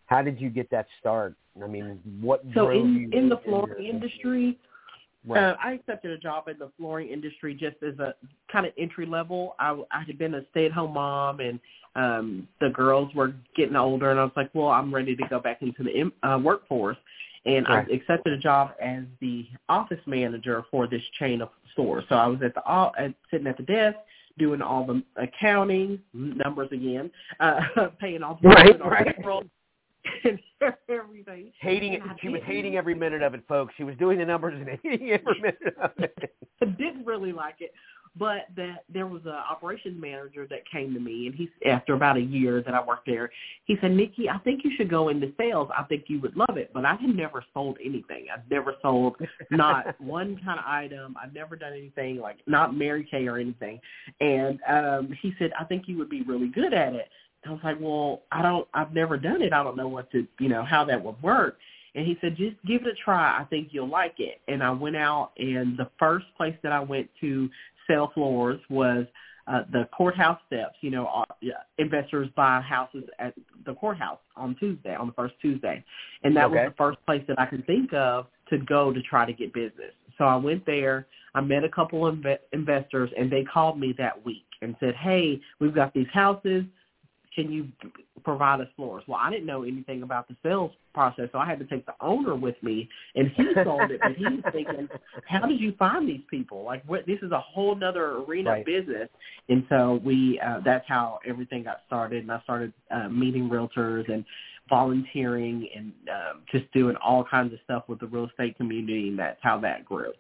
How 0.07 0.23
did 0.23 0.41
you 0.41 0.51
get 0.51 0.71
that 0.71 0.87
start? 1.01 1.35
I 1.63 1.67
mean, 1.67 2.01
what 2.21 2.43
So 2.55 2.67
drove 2.67 2.89
you 2.89 3.09
in 3.11 3.15
in 3.15 3.29
the 3.29 3.39
flooring 3.45 3.85
this? 3.85 3.95
industry, 3.95 4.59
Right. 5.27 5.43
uh, 5.43 5.57
I 5.63 5.73
accepted 5.73 6.11
a 6.11 6.19
job 6.19 6.49
in 6.49 6.59
the 6.59 6.71
flooring 6.77 7.09
industry 7.09 7.55
just 7.55 7.77
as 7.83 7.99
a 7.99 8.15
kind 8.51 8.67
of 8.67 8.73
entry 8.77 9.07
level. 9.07 9.55
I, 9.59 9.81
I 9.91 10.03
had 10.05 10.19
been 10.19 10.35
a 10.35 10.43
stay 10.51 10.67
at 10.67 10.73
home 10.73 10.95
mom, 10.95 11.41
and 11.41 11.61
um, 11.95 12.49
the 12.61 12.71
girls 12.71 13.15
were 13.15 13.35
getting 13.57 13.77
older, 13.77 14.11
and 14.11 14.19
I 14.19 14.25
was 14.25 14.33
like, 14.37 14.51
well, 14.53 14.69
I'm 14.69 14.93
ready 14.93 15.15
to 15.15 15.29
go 15.29 15.39
back 15.39 15.63
into 15.63 15.85
the 15.85 16.29
uh, 16.29 16.39
workforce. 16.39 16.97
And 17.45 17.67
Right. 17.69 17.87
I 17.91 17.95
accepted 17.95 18.33
a 18.33 18.39
job 18.39 18.71
as 18.81 19.03
the 19.21 19.47
office 19.69 20.01
manager 20.07 20.65
for 20.71 20.87
this 20.87 21.03
chain 21.19 21.43
of 21.43 21.51
stores. 21.73 22.05
So 22.09 22.15
I 22.15 22.27
was 22.27 22.41
at 22.43 22.55
the 22.55 22.65
all 22.65 22.93
at, 22.99 23.15
sitting 23.31 23.47
at 23.47 23.57
the 23.57 23.65
desk 23.65 23.99
doing 24.39 24.63
all 24.63 24.87
the 24.87 25.03
accounting 25.17 26.01
numbers 26.15 26.69
again, 26.73 27.11
uh, 27.41 27.61
paying 28.01 28.23
all 28.23 28.39
the 28.41 28.49
Right, 28.49 28.79
doing 28.79 28.89
right. 28.89 29.17
payroll 29.17 29.43
everything. 30.89 31.53
hating 31.61 31.95
it. 31.95 32.03
She 32.21 32.29
was 32.29 32.41
hating 32.45 32.77
every 32.77 32.95
minute 32.95 33.23
of 33.23 33.35
it, 33.35 33.43
folks. 33.49 33.75
She 33.77 33.85
was 33.85 33.97
doing 33.97 34.19
the 34.19 34.25
numbers 34.25 34.55
and 34.55 34.79
hating 34.83 35.11
every 35.11 35.41
minute 35.41 35.77
of 35.81 35.91
it. 35.99 36.35
I 36.61 36.67
didn't 36.67 37.05
really 37.05 37.33
like 37.33 37.57
it, 37.61 37.73
but 38.17 38.47
that 38.57 38.85
there 38.93 39.07
was 39.07 39.23
an 39.25 39.33
operations 39.33 40.01
manager 40.01 40.47
that 40.51 40.61
came 40.71 40.93
to 40.95 41.01
me, 41.01 41.27
and 41.27 41.35
he 41.35 41.49
after 41.67 41.95
about 41.95 42.17
a 42.17 42.21
year 42.21 42.63
that 42.63 42.75
I 42.75 42.85
worked 42.85 43.07
there, 43.07 43.31
he 43.65 43.77
said, 43.81 43.93
"Nikki, 43.93 44.29
I 44.29 44.39
think 44.39 44.65
you 44.65 44.73
should 44.77 44.91
go 44.91 45.09
into 45.09 45.33
sales. 45.39 45.69
I 45.77 45.85
think 45.85 46.05
you 46.09 46.21
would 46.21 46.37
love 46.37 46.57
it." 46.57 46.71
But 46.75 46.85
I 46.85 46.95
had 46.95 47.15
never 47.15 47.45
sold 47.55 47.79
anything. 47.85 48.27
I've 48.33 48.49
never 48.51 48.75
sold 48.83 49.17
not 49.51 49.99
one 50.01 50.39
kind 50.45 50.59
of 50.59 50.67
item. 50.67 51.17
I've 51.23 51.33
never 51.33 51.57
done 51.57 51.73
anything 51.73 52.19
like 52.19 52.39
not 52.47 52.77
Mary 52.77 53.07
Kay 53.11 53.27
or 53.27 53.39
anything. 53.39 53.81
And 54.21 54.61
um 54.69 55.17
he 55.23 55.33
said, 55.39 55.53
"I 55.59 55.65
think 55.65 55.85
you 55.87 55.97
would 55.99 56.11
be 56.11 56.23
really 56.23 56.49
good 56.49 56.75
at 56.75 56.95
it." 56.95 57.09
I 57.47 57.51
was 57.51 57.61
like, 57.65 57.79
"Well, 57.81 58.23
I 58.31 58.43
don't. 58.43 58.69
I've 58.75 58.95
never 58.95 59.17
done 59.17 59.43
it. 59.43 59.53
I 59.53 59.63
don't 59.63 59.77
know 59.77 59.89
what 59.89 60.11
to, 60.13 60.27
you 60.39 60.49
know, 60.49 60.65
how 60.65 60.85
that 60.85 61.03
would 61.03 61.21
work." 61.23 61.59
And 61.95 62.07
he 62.07 62.17
said, 62.21 62.37
just 62.37 62.57
give 62.67 62.83
it 62.83 62.89
a 62.89 62.95
try. 63.05 63.39
I 63.39 63.45
think 63.45 63.69
you'll 63.71 63.89
like 63.89 64.15
it. 64.19 64.41
And 64.49 64.63
I 64.63 64.71
went 64.71 64.97
out, 64.97 65.33
and 65.37 65.77
the 65.77 65.91
first 65.99 66.27
place 66.37 66.55
that 66.63 66.73
I 66.73 66.81
went 66.81 67.09
to 67.21 67.51
sell 67.87 68.11
floors 68.15 68.61
was 68.71 69.05
uh, 69.47 69.65
the 69.73 69.89
courthouse 69.97 70.39
steps. 70.47 70.77
You 70.81 70.91
know, 70.91 71.07
uh, 71.07 71.25
investors 71.79 72.29
buy 72.35 72.61
houses 72.61 73.05
at 73.19 73.35
the 73.67 73.75
courthouse 73.75 74.21
on 74.37 74.57
Tuesday, 74.59 74.95
on 74.95 75.09
the 75.09 75.13
first 75.13 75.35
Tuesday. 75.43 75.85
And 76.23 76.35
that 76.37 76.47
Okay. 76.47 76.65
was 76.65 76.71
the 76.71 76.77
first 76.77 77.05
place 77.05 77.23
that 77.29 77.39
I 77.39 77.47
could 77.47 77.67
think 77.67 77.93
of 77.93 78.27
to 78.49 78.59
go 78.59 78.93
to 78.93 79.03
try 79.03 79.27
to 79.27 79.33
get 79.33 79.53
business. 79.53 79.93
So 80.17 80.25
I 80.25 80.37
went 80.37 80.65
there. 80.65 81.07
I 81.35 81.41
met 81.41 81.65
a 81.65 81.69
couple 81.69 82.07
of 82.07 82.17
inve- 82.17 82.39
investors, 82.53 83.11
and 83.19 83.31
they 83.31 83.43
called 83.45 83.79
me 83.79 83.95
that 83.99 84.25
week 84.25 84.45
and 84.61 84.77
said, 84.81 84.95
hey, 84.95 85.41
we've 85.61 85.75
got 85.75 85.93
these 85.93 86.07
houses 86.13 86.65
can 87.35 87.51
you 87.51 87.69
provide 88.25 88.61
us 88.61 88.69
floors? 88.77 89.03
Well, 89.07 89.19
I 89.21 89.31
didn't 89.31 89.47
know 89.47 89.63
anything 89.63 90.03
about 90.03 90.29
the 90.29 90.37
sales 90.43 90.73
process, 90.95 91.29
so 91.33 91.39
I 91.39 91.47
had 91.47 91.59
to 91.59 91.65
take 91.65 91.87
the 91.87 91.95
owner 92.01 92.35
with 92.35 92.57
me, 92.63 92.89
and 93.15 93.31
he 93.37 93.47
sold 93.65 93.91
it. 93.91 94.01
But 94.03 94.13
he 94.13 94.25
was 94.25 94.45
thinking, 94.53 94.89
how 95.25 95.47
did 95.47 95.61
you 95.61 95.75
find 95.79 96.09
these 96.09 96.21
people? 96.31 96.63
Like, 96.63 96.83
what? 96.87 97.07
This 97.07 97.19
is 97.23 97.33
a 97.33 97.41
whole 97.41 97.75
nother 97.75 98.19
arena 98.19 98.51
Right. 98.51 98.61
of 98.61 98.67
business. 98.67 99.09
And 99.49 99.65
so 99.69 100.01
we, 100.05 100.41
uh, 100.41 100.61
that's 100.65 100.87
how 100.87 101.21
everything 101.27 101.65
got 101.65 101.81
started. 101.87 102.23
And 102.23 102.33
I 102.33 102.41
started 102.43 102.73
uh, 102.91 103.09
meeting 103.09 103.49
realtors 103.49 104.13
and 104.13 104.25
volunteering 104.69 105.69
and 105.75 105.93
um, 106.09 106.43
just 106.51 106.71
doing 106.73 106.97
all 106.97 107.25
kinds 107.25 107.53
of 107.53 107.59
stuff 107.65 107.85
with 107.89 108.01
the 108.01 108.07
real 108.07 108.29
estate 108.29 108.57
community, 108.57 109.09
and 109.09 109.19
that's 109.19 109.41
how 109.43 109.59
that 109.61 109.85
grew. 109.85 110.13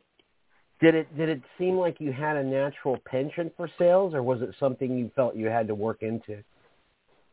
Did 0.80 0.96
it 0.96 1.16
did 1.16 1.28
it 1.28 1.40
seem 1.58 1.76
like 1.76 2.00
you 2.00 2.12
had 2.12 2.36
a 2.36 2.42
natural 2.42 2.98
penchant 3.06 3.52
for 3.56 3.70
sales, 3.78 4.14
or 4.14 4.22
was 4.22 4.42
it 4.42 4.50
something 4.58 4.98
you 4.98 5.10
felt 5.14 5.36
you 5.36 5.46
had 5.46 5.68
to 5.68 5.74
work 5.74 6.02
into? 6.02 6.42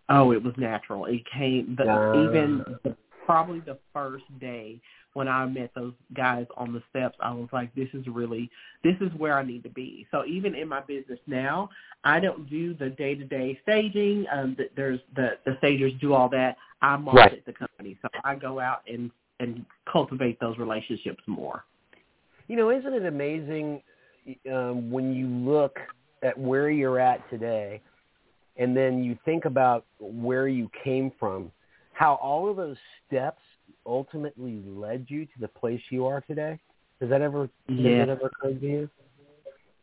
Oh, 0.10 0.32
it 0.32 0.44
was 0.44 0.54
natural. 0.58 1.06
It 1.06 1.22
came 1.32 1.75
the, 1.78 1.88
Ah. 1.88 2.28
even 2.28 2.66
the, 2.84 2.96
probably 3.25 3.60
the 3.60 3.78
first 3.94 4.25
day 4.39 4.82
when 5.13 5.28
I 5.28 5.46
met 5.46 5.72
those 5.75 5.94
guys 6.16 6.46
on 6.58 6.74
the 6.74 6.82
steps. 6.89 7.18
I 7.20 7.32
was 7.32 7.48
like, 7.51 7.74
this 7.75 7.89
is 7.94 8.08
really 8.08 8.50
this 8.84 8.96
is 9.01 9.12
where 9.18 9.38
I 9.38 9.44
need 9.44 9.63
to 9.63 9.70
be. 9.70 10.08
So 10.12 10.25
even 10.25 10.56
in 10.56 10.68
my 10.68 10.82
business 10.82 11.20
now, 11.28 11.70
I 12.04 12.20
don't 12.20 12.50
do 12.50 12.74
the 12.74 12.89
day 12.89 13.16
to 13.16 13.24
day 13.25 13.60
staging. 13.63 14.25
Um, 14.32 14.56
th- 14.56 14.72
there's 14.75 15.00
the 15.16 15.38
the 15.46 15.56
stagers 15.60 15.94
do 16.01 16.13
all 16.13 16.30
that. 16.30 16.58
I 16.82 16.96
market 16.98 17.20
Right. 17.20 17.46
the 17.46 17.54
company, 17.54 17.98
so 18.01 18.08
I 18.24 18.36
go 18.36 18.60
out 18.60 18.82
and 18.88 19.12
and 19.39 19.66
cultivate 19.92 20.39
those 20.39 20.58
relationships 20.58 21.24
more. 21.28 21.66
You 22.48 22.56
know, 22.56 22.72
isn't 22.72 22.94
it 22.94 23.06
amazing 23.06 23.82
um, 24.51 24.92
when 24.92 25.13
you 25.13 25.28
look 25.28 25.78
at 26.24 26.38
where 26.38 26.70
you're 26.70 27.00
at 27.00 27.28
today, 27.30 27.82
and 28.60 28.75
then 28.75 29.04
you 29.04 29.18
think 29.25 29.46
about 29.46 29.86
where 30.00 30.48
you 30.48 30.70
came 30.84 31.12
from, 31.18 31.51
how 31.94 32.16
all 32.16 32.50
of 32.50 32.58
those 32.58 32.78
steps 33.08 33.42
ultimately 33.86 34.62
led 34.68 35.06
you 35.08 35.25
to 35.25 35.39
the 35.39 35.48
place 35.48 35.82
you 35.89 36.06
are 36.06 36.22
today? 36.22 36.60
Does 37.00 37.10
that 37.10 37.22
ever 37.22 37.50
Yeah. 37.68 38.00
that 38.00 38.10
ever 38.10 38.28
occur 38.28 38.54
to 38.54 38.66
you? 38.66 38.89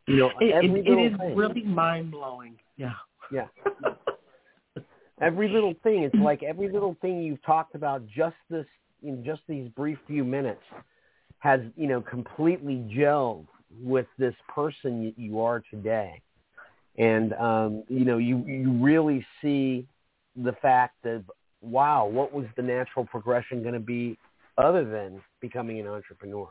You 0.07 0.17
know, 0.17 0.31
It, 0.41 0.65
it, 0.65 0.87
it 0.87 1.13
is 1.13 1.19
thing. 1.19 1.35
really 1.35 1.63
mind 1.65 2.13
blowing. 2.13 2.57
Yeah. 2.77 2.93
Yeah. 3.33 3.49
every 5.21 5.49
little 5.49 5.75
thing. 5.83 6.03
It's 6.05 6.15
like 6.17 6.43
every 6.43 6.71
little 6.71 6.97
thing 7.01 7.23
you've 7.23 7.43
talked 7.43 7.75
about 7.75 8.07
just 8.07 8.37
this 8.51 8.67
in 9.03 9.25
just 9.25 9.41
these 9.49 9.69
brief 9.71 9.99
few 10.07 10.23
minutes 10.23 10.63
has, 11.39 11.61
you 11.77 11.87
know, 11.87 12.01
completely 12.03 12.77
gelled 12.95 13.47
with 13.83 14.07
this 14.19 14.35
person 14.55 15.13
you 15.17 15.41
are 15.41 15.63
today. 15.71 16.21
And 16.99 17.33
um, 17.35 17.85
you 17.89 18.05
know, 18.05 18.19
you 18.19 18.39
you 18.47 18.73
really 18.83 19.27
see 19.43 19.87
the 20.37 20.53
fact 20.63 21.05
of 21.07 21.25
wow, 21.63 22.07
what 22.07 22.33
was 22.33 22.47
the 22.57 22.63
natural 22.63 23.05
progression 23.07 23.63
going 23.63 23.75
to 23.75 23.81
be 23.81 24.19
other 24.59 24.85
than 24.85 25.21
becoming 25.41 25.81
an 25.81 25.87
entrepreneur 25.87 26.49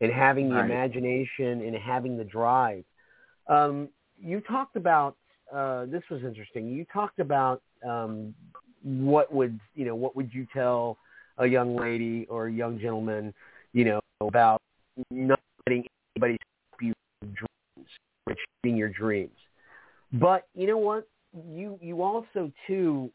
and 0.00 0.12
having 0.12 0.48
the 0.50 0.56
Right. 0.56 0.64
imagination 0.64 1.62
and 1.62 1.74
having 1.76 2.16
the 2.16 2.24
drive. 2.24 2.84
Um, 3.48 3.88
you 4.18 4.40
talked 4.40 4.76
about 4.76 5.16
uh, 5.52 5.86
this 5.86 6.02
was 6.10 6.22
interesting. 6.24 6.68
You 6.68 6.84
talked 6.92 7.18
about 7.20 7.62
um, 7.86 8.34
what 8.82 9.32
would 9.32 9.58
you 9.74 9.84
know 9.84 9.94
what 9.94 10.16
would 10.16 10.32
you 10.32 10.46
tell 10.52 10.98
a 11.38 11.46
young 11.46 11.76
lady 11.76 12.26
or 12.28 12.46
a 12.46 12.52
young 12.52 12.78
gentleman 12.78 13.32
you 13.72 13.84
know 13.84 14.00
about 14.20 14.60
not 15.10 15.40
letting 15.66 15.84
anybody 16.16 16.36
stop 16.70 16.82
you 16.82 16.92
from 17.20 17.28
dreams 17.34 17.90
achieving 18.28 18.76
your 18.76 18.88
dreams. 18.88 19.36
But 20.12 20.46
you 20.54 20.66
know 20.66 20.78
what? 20.78 21.08
You 21.52 21.78
you 21.82 22.02
also 22.02 22.50
too 22.66 23.10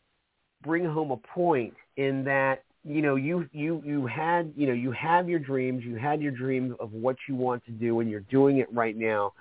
bring 0.64 0.86
home 0.86 1.12
a 1.12 1.18
point 1.18 1.74
in 1.98 2.24
that 2.26 2.64
you 2.84 3.02
know 3.02 3.16
you 3.16 3.50
you 3.52 3.82
you 3.86 4.06
had 4.06 4.54
you 4.56 4.68
know 4.68 4.74
you 4.74 4.92
have 4.92 5.28
your 5.28 5.40
dreams 5.40 5.84
you 5.84 5.96
had 5.96 6.22
your 6.22 6.32
dreams 6.32 6.76
of 6.80 6.94
what 6.94 7.16
you 7.28 7.36
want 7.36 7.64
to 7.66 7.72
do 7.72 8.00
and 8.00 8.10
you're 8.10 8.20
doing 8.22 8.58
it 8.58 8.72
right 8.72 8.96
now 8.96 9.34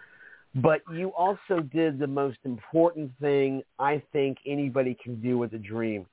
but 0.55 0.81
you 0.93 1.13
also 1.15 1.61
did 1.73 1.99
the 1.99 2.07
most 2.07 2.39
important 2.45 3.11
thing 3.21 3.63
I 3.79 4.03
think 4.13 4.39
anybody 4.47 4.97
can 5.03 5.21
do 5.21 5.39
with 5.39 5.53
a 5.53 5.59
dream. 5.59 6.07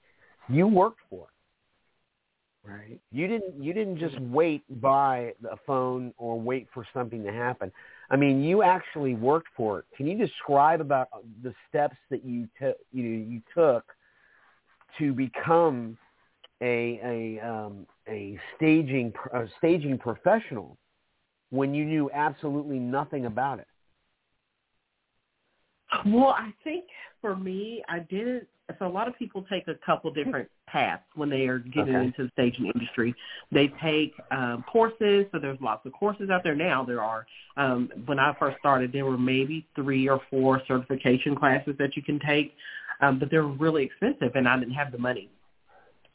You 0.47 0.67
worked 0.67 0.99
for 1.09 1.25
it 1.25 1.37
Right. 2.67 2.99
You 3.13 3.27
didn't 3.27 3.63
you 3.63 3.71
didn't 3.71 3.97
just 3.97 4.19
wait 4.19 4.63
by 4.81 5.33
the 5.41 5.55
phone 5.65 6.13
or 6.17 6.39
wait 6.39 6.67
for 6.73 6.85
something 6.93 7.23
to 7.23 7.31
happen. 7.31 7.71
I 8.09 8.15
mean, 8.15 8.41
you 8.41 8.63
actually 8.63 9.15
worked 9.15 9.49
for 9.55 9.79
it. 9.79 9.85
Can 9.95 10.07
you 10.07 10.17
describe 10.17 10.79
about 10.79 11.09
the 11.43 11.53
steps 11.67 11.97
that 12.09 12.23
you 12.23 12.47
took 12.59 12.77
you 12.91 13.03
know, 13.03 13.25
you 13.29 13.41
took 13.53 13.83
to 14.97 15.13
become 15.13 15.97
a 16.61 16.99
a 17.03 17.47
um, 17.47 17.85
a 18.07 18.39
staging 18.55 19.13
a 19.33 19.45
staging 19.57 19.97
professional 19.97 20.77
when 21.49 21.73
you 21.73 21.85
knew 21.85 22.09
absolutely 22.13 22.79
nothing 22.79 23.25
about 23.25 23.59
it? 23.59 23.67
Well, 26.05 26.35
I 26.37 26.53
think 26.63 26.85
for 27.21 27.35
me, 27.35 27.83
I 27.89 27.99
didn't. 27.99 28.47
So 28.79 28.85
a 28.85 28.89
lot 28.89 29.07
of 29.07 29.17
people 29.17 29.45
take 29.49 29.67
a 29.69 29.75
couple 29.85 30.11
different 30.11 30.49
paths 30.67 31.03
when 31.15 31.29
they 31.29 31.47
are 31.47 31.59
getting 31.59 31.95
Okay. 31.95 32.05
into 32.07 32.23
the 32.23 32.29
staging 32.33 32.65
industry. 32.65 33.15
They 33.49 33.69
take 33.81 34.13
um, 34.31 34.65
courses. 34.69 35.25
So 35.31 35.39
there's 35.39 35.59
lots 35.61 35.85
of 35.85 35.93
courses 35.93 36.29
out 36.29 36.43
there 36.43 36.55
now. 36.55 36.83
There 36.83 37.01
are. 37.01 37.25
Um, 37.55 37.89
when 38.05 38.19
I 38.19 38.33
first 38.37 38.57
started, 38.59 38.91
there 38.91 39.05
were 39.05 39.17
maybe 39.17 39.65
three 39.73 40.09
or 40.09 40.21
four 40.29 40.61
certification 40.67 41.35
classes 41.35 41.75
that 41.79 41.95
you 41.95 42.03
can 42.03 42.19
take, 42.19 42.53
um, 43.01 43.19
but 43.19 43.31
they're 43.31 43.43
really 43.43 43.85
expensive, 43.85 44.35
and 44.35 44.47
I 44.47 44.59
didn't 44.59 44.73
have 44.73 44.91
the 44.91 44.97
money. 44.97 45.29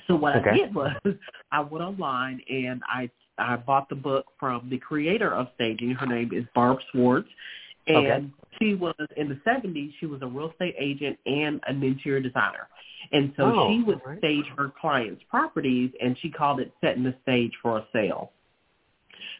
So 0.06 0.14
what 0.16 0.34
I 0.36 0.54
did 0.54 0.74
was 0.74 0.94
I 1.52 1.60
went 1.60 1.82
online 1.82 2.40
and 2.50 2.82
I 2.86 3.10
I 3.38 3.56
bought 3.56 3.88
the 3.88 3.94
book 3.94 4.26
from 4.38 4.68
the 4.68 4.78
creator 4.78 5.34
of 5.34 5.48
staging. 5.54 5.92
Her 5.92 6.06
name 6.06 6.30
is 6.32 6.44
Barb 6.54 6.78
Schwarz, 6.92 7.24
and 7.86 7.96
Okay. 7.96 8.26
she 8.60 8.74
was 8.74 8.94
in 9.16 9.28
the 9.28 9.40
70s. 9.46 9.92
She 9.98 10.06
was 10.06 10.22
a 10.22 10.26
real 10.26 10.50
estate 10.50 10.74
agent 10.78 11.18
and 11.26 11.60
an 11.66 11.82
interior 11.82 12.20
designer, 12.20 12.68
and 13.12 13.32
so 13.36 13.52
Oh, 13.54 13.68
she 13.68 13.82
would 13.82 14.00
right. 14.04 14.18
stage 14.18 14.46
her 14.56 14.68
clients' 14.80 15.22
properties, 15.28 15.90
and 16.00 16.16
she 16.18 16.30
called 16.30 16.60
it 16.60 16.72
setting 16.80 17.02
the 17.02 17.14
stage 17.22 17.52
for 17.62 17.78
a 17.78 17.86
sale. 17.92 18.32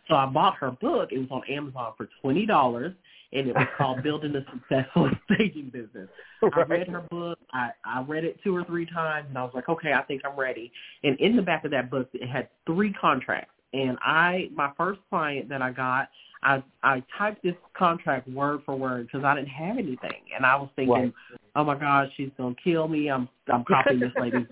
So 0.09 0.17
I 0.17 0.27
bought 0.27 0.57
her 0.57 0.71
book. 0.73 1.11
It 1.13 1.19
was 1.19 1.29
on 1.31 1.43
Amazon 1.49 1.93
for 1.97 2.09
twenty 2.21 2.47
dollars, 2.47 2.95
and 3.33 3.49
it 3.49 3.55
was 3.55 3.67
called 3.79 4.03
Building 4.03 4.35
a 4.35 4.45
Successful 4.51 5.11
Staging 5.33 5.71
Business. 5.73 6.09
I 6.43 6.63
read 6.63 6.89
her 6.89 7.03
book. 7.11 7.39
I, 7.53 7.71
I 7.85 8.03
read 8.03 8.25
it 8.25 8.39
two 8.43 8.55
or 8.57 8.65
three 8.65 8.87
times, 8.87 9.27
and 9.29 9.39
I 9.39 9.45
was 9.45 9.53
like, 9.55 9.69
okay, 9.69 9.93
I 9.93 10.03
think 10.03 10.23
I'm 10.25 10.39
ready. 10.39 10.73
And 11.05 11.19
in 11.21 11.37
the 11.37 11.43
back 11.43 11.65
of 11.65 11.71
that 11.71 11.91
book, 11.91 12.09
it 12.15 12.29
had 12.29 12.49
three 12.67 12.93
contracts. 12.93 13.55
And 13.73 13.97
I, 14.03 14.51
my 14.55 14.71
first 14.77 15.01
client 15.09 15.49
that 15.49 15.63
I 15.63 15.71
got, 15.71 16.09
I 16.43 16.63
I 16.83 17.03
typed 17.17 17.43
this 17.43 17.55
contract 17.77 18.29
word 18.29 18.63
for 18.65 18.75
word 18.75 19.07
because 19.07 19.25
I 19.25 19.35
didn't 19.35 19.49
have 19.49 19.79
anything, 19.79 20.23
and 20.35 20.45
I 20.45 20.57
was 20.57 20.69
thinking, 20.75 20.95
Right. 20.95 21.13
oh 21.57 21.65
my 21.65 21.77
God, 21.77 22.11
she's 22.17 22.31
gonna 22.37 22.55
kill 22.63 22.89
me. 22.89 23.11
I'm 23.11 23.29
I'm 23.53 23.65
copying 23.65 24.01
this 24.01 24.13
lady's 24.19 24.47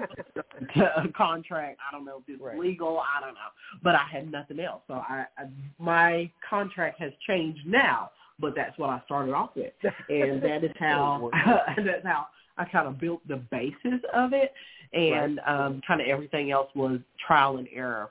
contract. 1.17 1.79
I 1.87 1.93
don't 1.93 2.05
know 2.05 2.19
if 2.19 2.35
it's 2.35 2.41
Right. 2.41 2.59
legal. 2.59 3.01
I 3.01 3.21
don't 3.21 3.35
know, 3.35 3.51
but 3.83 3.95
I 3.95 4.05
had 4.11 4.31
nothing 4.31 4.61
else. 4.61 4.83
So 4.87 4.95
I, 4.95 5.27
I 5.37 5.45
my 5.79 6.31
contract 6.49 7.01
has 7.01 7.13
changed 7.27 7.67
now, 7.67 8.11
but 8.39 8.55
that's 8.55 8.77
what 8.79 8.91
I 8.91 9.01
started 9.05 9.35
off 9.35 9.51
with, 9.57 9.73
and 10.09 10.43
that 10.43 10.65
is 10.65 10.73
how 10.79 11.31
that's 11.77 12.07
how 12.07 12.29
I 12.57 12.65
kind 12.67 12.87
of 12.87 13.01
built 13.01 13.27
the 13.27 13.37
basis 13.37 14.01
of 14.15 14.33
it, 14.33 14.53
and 14.93 15.41
um, 15.41 15.83
kind 15.87 16.01
of 16.01 16.07
everything 16.07 16.53
else 16.53 16.69
was 16.75 17.01
trial 17.27 17.57
and 17.57 17.67
error. 17.75 18.11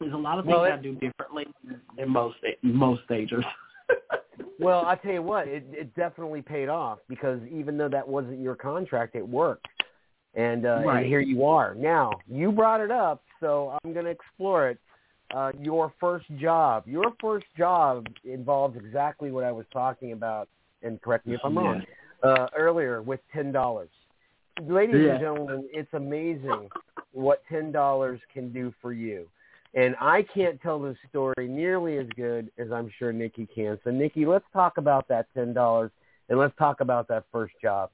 There's 0.00 0.12
a 0.12 0.16
lot 0.16 0.38
of 0.38 0.44
things 0.44 0.54
Well, 0.54 0.64
it- 0.64 0.72
I 0.72 0.76
do 0.76 0.94
differently 0.96 1.46
than 1.96 2.10
most 2.10 2.36
most 2.62 3.04
stagers. 3.04 3.44
Well, 4.58 4.86
I 4.86 4.94
tell 4.96 5.12
you 5.12 5.20
what, 5.22 5.48
it, 5.48 5.66
it 5.70 5.94
definitely 5.94 6.40
paid 6.40 6.70
off 6.70 6.98
because 7.10 7.40
even 7.50 7.76
though 7.76 7.90
that 7.90 8.08
wasn't 8.08 8.40
your 8.40 8.54
contract, 8.54 9.14
it 9.14 9.26
worked, 9.26 9.66
and, 10.34 10.64
uh, 10.64 10.82
Right. 10.84 11.00
and 11.00 11.06
here 11.06 11.20
you 11.20 11.44
are. 11.44 11.74
Now 11.74 12.12
you 12.26 12.50
brought 12.52 12.80
it 12.80 12.90
up, 12.90 13.22
so 13.38 13.76
I'm 13.84 13.92
going 13.92 14.06
to 14.06 14.10
explore 14.10 14.70
it. 14.70 14.78
Uh, 15.34 15.52
your 15.60 15.92
first 16.00 16.24
job, 16.38 16.84
your 16.86 17.12
first 17.20 17.44
job 17.56 18.06
involves 18.24 18.78
exactly 18.78 19.30
what 19.30 19.44
I 19.44 19.52
was 19.52 19.66
talking 19.74 20.12
about, 20.12 20.48
and 20.82 21.00
correct 21.02 21.26
me 21.26 21.34
if 21.34 21.40
I'm 21.44 21.56
wrong. 21.58 21.82
Uh, 22.22 22.46
earlier 22.56 23.02
with 23.02 23.20
ten 23.34 23.52
dollars, 23.52 23.90
ladies 24.66 25.02
Yeah. 25.04 25.10
and 25.12 25.20
gentlemen, 25.20 25.68
it's 25.70 25.92
amazing 25.92 26.70
what 27.12 27.42
ten 27.50 27.72
dollars 27.72 28.20
can 28.32 28.52
do 28.54 28.72
for 28.80 28.94
you. 28.94 29.28
And 29.76 29.94
I 30.00 30.24
can't 30.34 30.60
tell 30.62 30.80
this 30.80 30.96
story 31.10 31.46
nearly 31.46 31.98
as 31.98 32.06
good 32.16 32.50
as 32.58 32.72
I'm 32.72 32.90
sure 32.98 33.12
Nikki 33.12 33.46
can. 33.54 33.78
So, 33.84 33.90
Nikki, 33.90 34.24
let's 34.24 34.46
talk 34.52 34.78
about 34.78 35.06
that 35.08 35.26
ten 35.34 35.52
dollars, 35.52 35.90
and 36.30 36.38
let's 36.38 36.56
talk 36.58 36.80
about 36.80 37.06
that 37.08 37.24
first 37.30 37.52
job. 37.62 37.90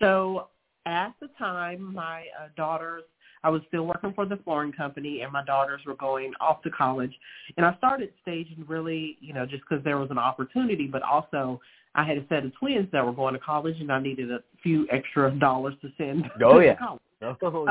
So 0.00 0.48
at 0.86 1.12
the 1.20 1.28
time, 1.36 1.94
my 1.94 2.20
uh, 2.40 2.48
daughters, 2.56 3.02
I 3.44 3.50
was 3.50 3.60
still 3.68 3.84
working 3.86 4.12
for 4.14 4.24
the 4.24 4.36
flooring 4.44 4.72
company, 4.72 5.22
and 5.22 5.32
my 5.32 5.44
daughters 5.44 5.80
were 5.84 5.96
going 5.96 6.32
off 6.40 6.62
to 6.62 6.70
college. 6.70 7.12
And 7.56 7.66
I 7.66 7.76
started 7.76 8.12
staging 8.22 8.64
really, 8.68 9.18
you 9.20 9.34
know, 9.34 9.46
just 9.46 9.64
because 9.68 9.82
there 9.84 9.98
was 9.98 10.10
an 10.10 10.18
opportunity, 10.18 10.86
but 10.86 11.02
also 11.02 11.60
I 11.96 12.04
had 12.04 12.18
a 12.18 12.26
set 12.28 12.44
of 12.44 12.54
twins 12.54 12.88
that 12.92 13.04
were 13.04 13.12
going 13.12 13.34
to 13.34 13.40
college, 13.40 13.76
and 13.80 13.90
I 13.90 14.00
needed 14.00 14.30
a 14.30 14.40
few 14.62 14.86
extra 14.92 15.30
dollars 15.38 15.74
to 15.82 15.88
send 15.98 16.30
Oh, 16.44 16.58
to 16.60 16.66
yeah. 16.66 16.76
college. 16.76 17.02
Oh, 17.22 17.66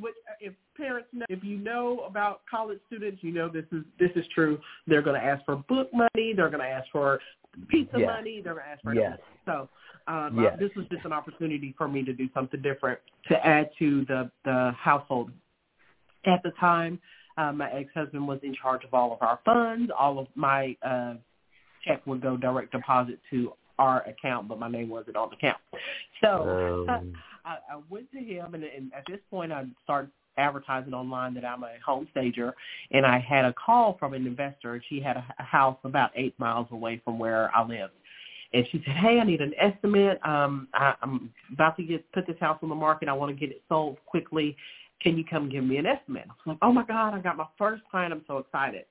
Which, 0.00 0.14
if 0.40 0.54
parents 0.76 1.08
know, 1.12 1.26
if 1.28 1.42
you 1.44 1.58
know 1.58 2.00
about 2.00 2.42
college 2.50 2.78
students, 2.86 3.22
you 3.22 3.32
know 3.32 3.48
this 3.48 3.64
is 3.72 3.84
this 3.98 4.10
is 4.16 4.24
true. 4.34 4.58
They're 4.86 5.02
going 5.02 5.20
to 5.20 5.26
ask 5.26 5.44
for 5.44 5.56
book 5.56 5.88
money. 5.92 6.32
They're 6.34 6.48
going 6.48 6.62
to 6.62 6.66
ask 6.68 6.86
for 6.90 7.20
pizza 7.68 7.98
Yes. 7.98 8.06
money. 8.06 8.40
They're 8.42 8.54
going 8.54 8.64
to 8.66 8.70
ask 8.70 8.82
for 8.82 8.94
Yes. 8.94 9.18
so 9.46 9.68
um, 10.06 10.40
Yes. 10.40 10.56
this 10.58 10.70
was 10.76 10.86
just 10.90 11.04
an 11.04 11.12
opportunity 11.12 11.74
for 11.76 11.86
me 11.88 12.02
to 12.04 12.12
do 12.12 12.28
something 12.34 12.60
different 12.62 12.98
to 13.28 13.46
add 13.46 13.70
to 13.78 14.04
the 14.06 14.30
the 14.44 14.72
household. 14.78 15.30
At 16.24 16.42
the 16.44 16.52
time, 16.52 17.00
uh, 17.36 17.52
my 17.52 17.70
ex-husband 17.72 18.26
was 18.26 18.38
in 18.42 18.54
charge 18.54 18.84
of 18.84 18.94
all 18.94 19.12
of 19.12 19.18
our 19.22 19.40
funds. 19.44 19.90
All 19.98 20.18
of 20.18 20.28
my 20.36 20.76
uh, 20.82 21.14
check 21.84 22.06
would 22.06 22.20
go 22.20 22.36
direct 22.36 22.72
deposit 22.72 23.18
to 23.30 23.52
our 23.78 24.02
account, 24.08 24.48
but 24.48 24.58
my 24.58 24.68
name 24.68 24.88
wasn't 24.88 25.16
on 25.16 25.30
the 25.30 25.36
account. 25.36 25.58
So 26.22 26.58
Um, 26.88 27.12
I, 27.44 27.56
I 27.70 27.80
went 27.90 28.10
to 28.12 28.18
him, 28.18 28.54
and, 28.54 28.64
and 28.64 28.92
at 28.94 29.04
this 29.08 29.18
point, 29.30 29.52
I 29.52 29.64
started 29.84 30.10
advertising 30.38 30.94
online 30.94 31.34
that 31.34 31.44
I'm 31.44 31.62
a 31.62 31.72
home 31.84 32.06
stager, 32.10 32.54
and 32.90 33.04
I 33.04 33.18
had 33.18 33.44
a 33.44 33.52
call 33.52 33.96
from 33.98 34.14
an 34.14 34.26
investor. 34.26 34.74
and 34.74 34.82
She 34.88 35.00
had 35.00 35.16
a, 35.16 35.24
a 35.38 35.42
house 35.42 35.76
about 35.84 36.10
eight 36.14 36.38
miles 36.38 36.68
away 36.70 37.00
from 37.04 37.18
where 37.18 37.54
I 37.54 37.66
lived. 37.66 37.92
And 38.54 38.66
she 38.70 38.82
said, 38.84 38.96
"Hey, 38.96 39.18
I 39.18 39.24
need 39.24 39.40
an 39.40 39.54
estimate. 39.58 40.24
Um, 40.26 40.68
I, 40.74 40.94
I'm 41.02 41.32
about 41.52 41.76
to 41.78 41.82
get 41.82 42.10
put 42.12 42.26
this 42.26 42.38
house 42.38 42.58
on 42.62 42.68
the 42.68 42.74
market. 42.74 43.08
I 43.08 43.12
want 43.12 43.34
to 43.34 43.38
get 43.38 43.54
it 43.54 43.62
sold 43.68 43.96
quickly. 44.06 44.56
Can 45.00 45.18
you 45.18 45.24
come 45.24 45.48
give 45.48 45.64
me 45.64 45.78
an 45.78 45.86
estimate?" 45.86 46.26
I 46.28 46.28
was 46.28 46.46
like, 46.46 46.58
"Oh 46.62 46.72
my 46.72 46.84
God, 46.84 47.14
I 47.14 47.20
got 47.20 47.36
my 47.36 47.46
first 47.58 47.82
client. 47.90 48.12
I'm 48.12 48.24
so 48.26 48.38
excited." 48.38 48.84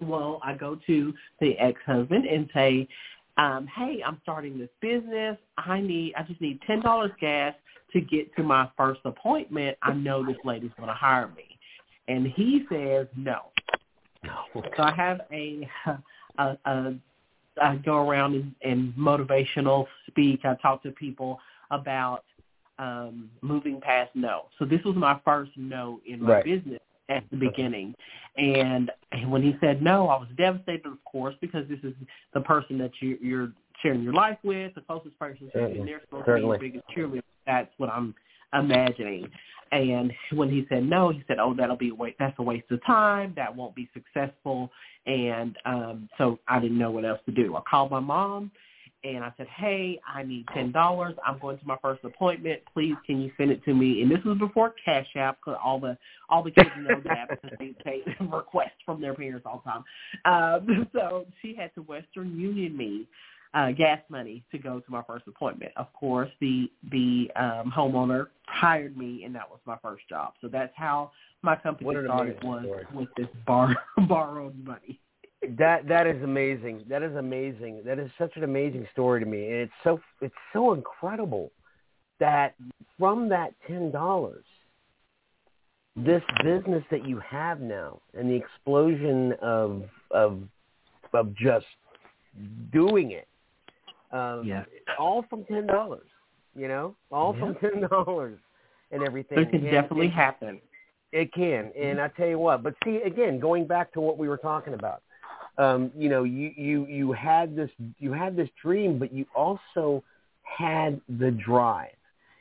Well, 0.00 0.40
I 0.42 0.54
go 0.54 0.78
to 0.86 1.14
the 1.40 1.58
ex-husband 1.58 2.24
and 2.24 2.48
say, 2.54 2.88
um, 3.36 3.66
"Hey, 3.66 4.02
I'm 4.04 4.18
starting 4.22 4.58
this 4.58 4.70
business. 4.80 5.36
I 5.56 5.80
need, 5.80 6.14
I 6.16 6.22
just 6.22 6.40
need 6.40 6.60
ten 6.66 6.80
dollars 6.80 7.12
gas 7.20 7.54
to 7.92 8.00
get 8.00 8.34
to 8.36 8.42
my 8.42 8.68
first 8.76 9.00
appointment. 9.04 9.76
I 9.82 9.92
know 9.92 10.24
this 10.24 10.36
lady's 10.44 10.72
going 10.76 10.88
to 10.88 10.94
hire 10.94 11.28
me." 11.28 11.58
And 12.08 12.26
he 12.26 12.66
says, 12.70 13.06
"No." 13.16 13.46
So 14.76 14.82
I 14.82 14.92
have 14.94 15.20
a, 15.32 15.68
a, 16.38 16.58
a 16.64 16.94
I 17.60 17.76
go 17.76 18.08
around 18.08 18.34
and, 18.34 18.54
and 18.62 18.92
motivational 18.94 19.86
speak. 20.06 20.40
I 20.44 20.54
talk 20.56 20.82
to 20.84 20.90
people 20.90 21.38
about 21.70 22.24
um, 22.78 23.30
moving 23.42 23.80
past 23.80 24.10
no. 24.14 24.46
So 24.58 24.64
this 24.64 24.82
was 24.84 24.96
my 24.96 25.20
first 25.24 25.50
no 25.56 26.00
in 26.06 26.22
my 26.22 26.34
Right. 26.34 26.44
business 26.44 26.80
at 27.10 27.24
the 27.30 27.36
beginning. 27.36 27.94
And 28.36 28.90
when 29.26 29.42
he 29.42 29.56
said 29.60 29.82
no, 29.82 30.08
I 30.08 30.16
was 30.18 30.28
devastated, 30.38 30.86
of 30.86 31.02
course, 31.04 31.34
because 31.40 31.68
this 31.68 31.80
is 31.82 31.94
the 32.32 32.40
person 32.40 32.78
that 32.78 32.92
you, 33.00 33.18
you're 33.20 33.52
sharing 33.82 34.02
your 34.02 34.14
life 34.14 34.38
with, 34.42 34.74
the 34.74 34.80
closest 34.82 35.18
person 35.18 35.50
to 35.52 35.58
you, 35.58 35.80
and 35.80 35.88
they're 35.88 36.00
supposed 36.02 36.26
Certainly. 36.26 36.56
to 36.56 36.60
be 36.60 36.66
your 36.66 36.82
biggest 36.82 36.96
cheerleader. 36.96 37.22
That's 37.46 37.70
what 37.78 37.90
I'm 37.90 38.14
imagining. 38.54 39.28
And 39.72 40.12
when 40.32 40.50
he 40.50 40.66
said 40.68 40.84
no, 40.84 41.10
he 41.10 41.22
said, 41.28 41.38
"Oh, 41.38 41.54
that'll 41.54 41.76
be 41.76 41.90
a 41.90 41.94
waste. 41.94 42.16
That's 42.18 42.36
a 42.38 42.42
waste 42.42 42.70
of 42.70 42.84
time. 42.84 43.32
That 43.36 43.54
won't 43.54 43.74
be 43.74 43.88
successful." 43.94 44.70
And 45.06 45.56
um, 45.64 46.08
so 46.18 46.38
I 46.48 46.58
didn't 46.58 46.78
know 46.78 46.90
what 46.90 47.04
else 47.04 47.20
to 47.26 47.32
do. 47.32 47.56
I 47.56 47.60
called 47.68 47.90
my 47.90 48.00
mom, 48.00 48.50
and 49.04 49.24
I 49.24 49.32
said, 49.36 49.46
"Hey, 49.56 50.00
I 50.06 50.22
need 50.22 50.46
ten 50.54 50.72
dollars. 50.72 51.14
I'm 51.26 51.38
going 51.38 51.58
to 51.58 51.66
my 51.66 51.76
first 51.82 52.04
appointment. 52.04 52.60
Please, 52.72 52.94
can 53.06 53.20
you 53.20 53.30
send 53.36 53.50
it 53.50 53.64
to 53.64 53.74
me?" 53.74 54.02
And 54.02 54.10
this 54.10 54.22
was 54.24 54.38
before 54.38 54.74
Cash 54.84 55.08
App, 55.16 55.38
because 55.38 55.58
all 55.62 55.80
the 55.80 55.96
all 56.28 56.42
the 56.42 56.50
kids 56.50 56.70
know 56.78 57.00
that 57.04 57.28
because 57.30 57.58
they 57.58 57.74
take 57.84 58.04
requests 58.20 58.80
from 58.84 59.00
their 59.00 59.14
parents 59.14 59.46
all 59.46 59.62
the 59.64 59.70
time. 59.70 59.84
Um, 60.24 60.88
so 60.92 61.26
she 61.42 61.54
had 61.54 61.74
to 61.74 61.82
Western 61.82 62.38
Union 62.38 62.76
me 62.76 63.06
uh, 63.54 63.72
gas 63.72 64.00
money 64.08 64.44
to 64.52 64.58
go 64.58 64.80
to 64.80 64.90
my 64.90 65.02
first 65.02 65.26
appointment. 65.26 65.72
Of 65.76 65.92
course, 65.92 66.30
the 66.40 66.70
the 66.90 67.30
um, 67.36 67.72
homeowner 67.76 68.28
hired 68.46 68.96
me, 68.96 69.24
and 69.24 69.34
that 69.34 69.48
was 69.48 69.60
my 69.66 69.76
first 69.82 70.08
job. 70.08 70.34
So 70.40 70.48
that's 70.48 70.72
how 70.76 71.10
my 71.42 71.56
company 71.56 71.90
started 72.04 72.42
was 72.44 72.64
story. 72.64 72.86
with 72.94 73.08
this 73.16 73.28
bar 73.46 73.74
borrowed 74.08 74.56
money. 74.64 75.00
That 75.58 75.88
that 75.88 76.06
is 76.06 76.22
amazing. 76.22 76.84
That 76.88 77.02
is 77.02 77.14
amazing. 77.16 77.82
That 77.84 77.98
is 77.98 78.10
such 78.18 78.36
an 78.36 78.44
amazing 78.44 78.86
story 78.92 79.20
to 79.20 79.26
me, 79.26 79.44
and 79.46 79.54
it's 79.54 79.72
so 79.82 80.00
it's 80.20 80.34
so 80.52 80.72
incredible 80.72 81.50
that 82.18 82.54
from 82.98 83.28
that 83.30 83.54
ten 83.66 83.90
dollars, 83.90 84.44
this 85.96 86.22
business 86.44 86.84
that 86.90 87.06
you 87.06 87.18
have 87.20 87.60
now 87.60 88.00
and 88.16 88.30
the 88.30 88.34
explosion 88.34 89.32
of 89.40 89.84
of 90.10 90.40
of 91.14 91.34
just 91.36 91.66
doing 92.72 93.12
it. 93.12 93.26
Um, 94.12 94.44
Yeah. 94.44 94.64
all 94.98 95.22
from 95.22 95.44
ten 95.44 95.66
dollars. 95.66 96.06
You 96.54 96.68
know, 96.68 96.96
all 97.10 97.32
from 97.32 97.54
ten 97.56 97.80
dollars 97.88 98.38
and 98.90 99.02
everything. 99.04 99.38
It 99.38 99.50
can 99.50 99.62
And- 99.62 99.70
definitely 99.70 100.08
happen. 100.08 100.60
It 101.12 101.32
can, 101.32 101.72
and 101.76 102.00
I 102.00 102.06
tell 102.08 102.28
you 102.28 102.38
what. 102.38 102.62
But 102.62 102.74
see, 102.84 102.96
again, 103.02 103.40
going 103.40 103.66
back 103.66 103.90
to 103.94 104.00
what 104.00 104.16
we 104.18 104.28
were 104.28 104.36
talking 104.36 104.74
about, 104.74 105.02
um, 105.60 105.92
you 105.96 106.08
know, 106.08 106.24
you 106.24 106.52
you 106.56 106.86
you 106.86 107.12
had 107.12 107.54
this 107.54 107.70
you 107.98 108.12
had 108.12 108.34
this 108.34 108.48
dream, 108.62 108.98
but 108.98 109.12
you 109.12 109.26
also 109.34 110.02
had 110.42 111.00
the 111.18 111.30
drive. 111.30 111.94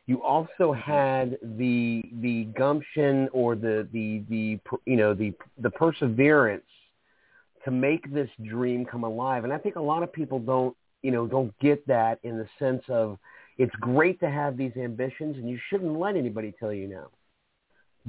You 0.06 0.24
also 0.24 0.72
had 0.72 1.38
the 1.58 2.02
the 2.22 2.46
gumption 2.58 3.28
or 3.34 3.56
the 3.56 3.88
the 3.92 4.24
the 4.30 4.60
you 4.86 4.96
know 4.96 5.14
the 5.14 5.34
the 5.62 5.70
perseverance 5.70 6.64
to 7.66 7.72
make 7.72 8.12
this 8.14 8.30
dream 8.46 8.86
come 8.86 9.04
alive. 9.04 9.44
And 9.44 9.52
I 9.52 9.58
think 9.58 9.76
a 9.76 9.82
lot 9.82 10.02
of 10.02 10.14
people 10.14 10.40
don't 10.40 10.76
you 11.02 11.12
know 11.12 11.28
don't 11.28 11.54
get 11.60 11.86
that 11.88 12.20
in 12.24 12.38
the 12.38 12.48
sense 12.58 12.84
of 12.88 13.20
it's 13.58 13.76
great 13.82 14.18
to 14.22 14.30
have 14.30 14.56
these 14.56 14.72
ambitions, 14.78 15.36
and 15.36 15.50
you 15.50 15.60
shouldn't 15.70 16.00
let 16.00 16.16
anybody 16.16 16.54
tell 16.58 16.72
you 16.72 16.88
no. 16.88 17.08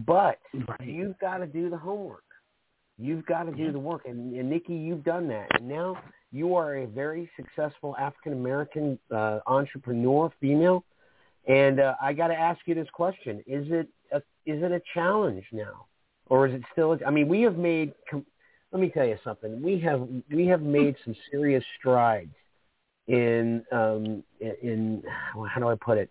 But 0.06 0.38
Right. 0.54 0.88
you've 0.88 1.18
got 1.18 1.38
to 1.38 1.46
do 1.46 1.68
the 1.68 1.76
homework. 1.76 2.22
You've 3.00 3.24
got 3.24 3.44
to 3.44 3.52
do 3.52 3.72
the 3.72 3.78
work. 3.78 4.02
And, 4.04 4.34
and 4.34 4.50
Nikki, 4.50 4.74
you've 4.74 5.04
done 5.04 5.26
that. 5.28 5.48
And 5.58 5.68
now 5.68 5.96
you 6.32 6.54
are 6.54 6.76
a 6.76 6.86
very 6.86 7.30
successful 7.36 7.96
African 7.98 8.32
American 8.34 8.98
uh, 9.10 9.40
entrepreneur, 9.46 10.30
female. 10.40 10.84
And 11.48 11.80
uh, 11.80 11.94
I 12.00 12.12
got 12.12 12.28
to 12.28 12.34
ask 12.34 12.60
you 12.66 12.74
this 12.74 12.88
question: 12.92 13.38
Is 13.46 13.66
it 13.70 13.88
a, 14.12 14.18
is 14.44 14.62
it 14.62 14.70
a 14.70 14.82
challenge 14.92 15.44
now, 15.52 15.86
or 16.26 16.46
is 16.46 16.54
it 16.54 16.62
still? 16.72 16.92
A, 16.92 16.98
I 17.06 17.10
mean, 17.10 17.28
we 17.28 17.40
have 17.42 17.56
made. 17.56 17.94
com- 18.10 18.26
Let 18.72 18.80
me 18.82 18.90
tell 18.90 19.06
you 19.06 19.16
something. 19.24 19.62
We 19.62 19.80
have 19.80 20.06
we 20.30 20.46
have 20.46 20.60
made 20.60 20.96
some 21.04 21.16
serious 21.30 21.64
strides 21.78 22.34
in 23.08 23.64
um, 23.72 24.22
in, 24.40 24.54
in 24.62 25.02
how 25.34 25.60
do 25.60 25.68
I 25.68 25.74
put 25.74 25.96
it? 25.96 26.10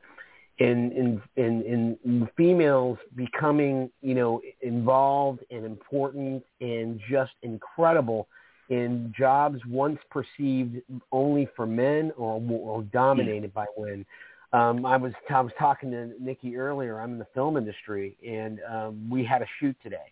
In 0.59 0.91
in 0.91 1.21
in 1.43 1.97
in 2.03 2.29
females 2.35 2.97
becoming 3.15 3.89
you 4.01 4.13
know 4.13 4.41
involved 4.61 5.39
and 5.51 5.65
important 5.65 6.43
and 6.59 6.99
just 7.09 7.31
incredible 7.43 8.27
in 8.69 9.13
jobs 9.17 9.59
once 9.67 9.97
perceived 10.11 10.81
only 11.11 11.47
for 11.55 11.65
men 11.65 12.11
or 12.17 12.41
or 12.51 12.83
dominated 12.83 13.53
by 13.53 13.65
women. 13.77 14.05
Um, 14.51 14.85
I 14.85 14.97
was 14.97 15.13
I 15.29 15.41
was 15.41 15.53
talking 15.57 15.91
to 15.91 16.11
Nikki 16.19 16.57
earlier. 16.57 16.99
I'm 16.99 17.13
in 17.13 17.19
the 17.19 17.27
film 17.33 17.55
industry, 17.55 18.17
and 18.27 18.59
um, 18.69 19.09
we 19.09 19.23
had 19.23 19.41
a 19.41 19.47
shoot 19.59 19.75
today. 19.81 20.11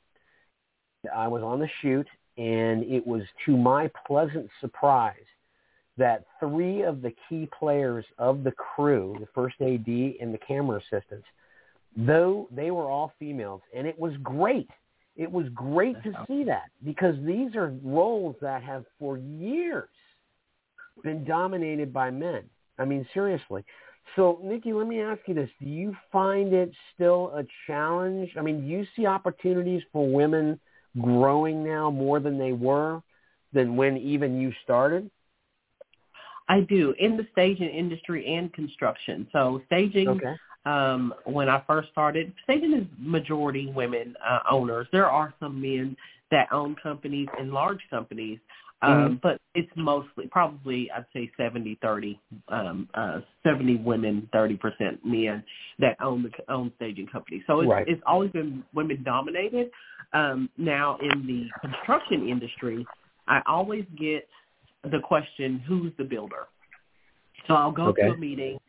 I 1.16 1.28
was 1.28 1.44
on 1.44 1.60
the 1.60 1.70
shoot, 1.82 2.08
and 2.38 2.84
it 2.84 3.06
was 3.06 3.24
to 3.46 3.58
my 3.58 3.90
pleasant 4.06 4.50
surprise 4.62 5.16
that 5.98 6.26
three 6.40 6.84
of 6.84 7.02
the 7.02 7.14
key 7.28 7.50
players 7.58 8.06
of 8.18 8.44
the 8.44 8.52
crew, 8.52 9.16
the 9.20 9.28
first 9.34 9.56
AD 9.62 9.88
and 10.22 10.34
the 10.34 10.40
camera 10.46 10.80
assistants, 10.80 11.26
though 11.96 12.48
they 12.52 12.72
were 12.72 12.90
all 12.90 13.14
females, 13.20 13.62
and 13.76 13.88
it 13.88 13.98
was 13.98 14.14
great. 14.24 14.70
It 15.16 15.32
was 15.32 15.48
great 15.50 16.02
to 16.04 16.12
see 16.28 16.44
that 16.44 16.70
because 16.86 17.16
these 17.26 17.56
are 17.56 17.74
roles 17.84 18.36
that 18.42 18.62
have 18.62 18.86
for 19.00 19.18
years 19.18 19.90
been 21.04 21.26
dominated 21.26 21.92
by 21.92 22.12
men. 22.12 22.44
I 22.78 22.86
mean, 22.86 23.08
seriously. 23.14 23.64
So, 24.16 24.40
Nikki, 24.44 24.74
let 24.74 24.88
me 24.88 25.02
ask 25.02 25.20
you 25.28 25.34
this. 25.34 25.50
Do 25.62 25.68
you 25.68 25.96
find 26.12 26.54
it 26.54 26.72
still 26.94 27.32
a 27.36 27.44
challenge? 27.66 28.30
I 28.38 28.42
mean, 28.42 28.62
do 28.62 28.68
you 28.68 28.86
see 28.96 29.06
opportunities 29.06 29.82
for 29.92 30.08
women 30.08 30.60
growing 31.02 31.64
now 31.64 31.90
more 31.90 32.20
than 32.20 32.38
they 32.38 32.54
were 32.54 33.02
than 33.54 33.76
when 33.76 33.98
even 33.98 34.40
you 34.40 34.52
started? 34.64 35.10
I 36.50 36.62
do 36.62 36.94
in 37.00 37.18
the 37.18 37.28
staging 37.32 37.70
industry 37.70 38.26
and 38.36 38.52
construction. 38.54 39.28
So 39.32 39.62
staging, 39.68 40.08
Okay. 40.08 40.36
um, 40.66 41.14
when 41.26 41.50
I 41.50 41.62
first 41.68 41.90
started, 41.90 42.34
staging 42.44 42.74
is 42.74 42.86
majority 42.98 43.68
women 43.68 44.16
uh, 44.26 44.40
owners. 44.50 44.88
There 44.92 45.10
are 45.10 45.34
some 45.40 45.62
men 45.62 45.96
that 46.32 46.52
own 46.52 46.76
companies 46.82 47.28
and 47.40 47.52
large 47.52 47.82
companies, 47.90 48.40
um, 48.82 49.16
Mhm. 49.16 49.22
but 49.22 49.42
it's 49.56 49.72
mostly 49.76 50.28
probably 50.28 50.92
I'd 50.92 51.06
say 51.14 51.32
70 51.38 51.76
30, 51.82 52.20
um, 52.50 52.90
uh, 52.94 53.22
70 53.44 53.78
women, 53.78 54.30
30% 54.34 55.04
men 55.04 55.44
that 55.80 56.00
own 56.02 56.24
the 56.24 56.54
own 56.54 56.72
staging 56.76 57.08
companies. 57.08 57.44
So 57.48 57.62
it's, 57.62 57.70
Right. 57.70 57.88
it's 57.88 58.04
always 58.06 58.32
been 58.32 58.64
women 58.74 59.04
dominated. 59.04 59.72
Um, 60.14 60.50
now 60.58 60.98
in 61.02 61.26
the 61.28 61.50
construction 61.60 62.28
industry, 62.28 62.88
I 63.28 63.42
always 63.46 63.86
get 63.98 64.28
the 64.92 65.00
question, 65.00 65.60
who's 65.68 65.92
the 65.98 66.04
builder? 66.04 66.48
So 67.48 67.54
I'll 67.56 67.72
go 67.72 67.88
Okay. 67.90 68.04
to 68.04 68.14
a 68.14 68.18
meeting 68.18 68.60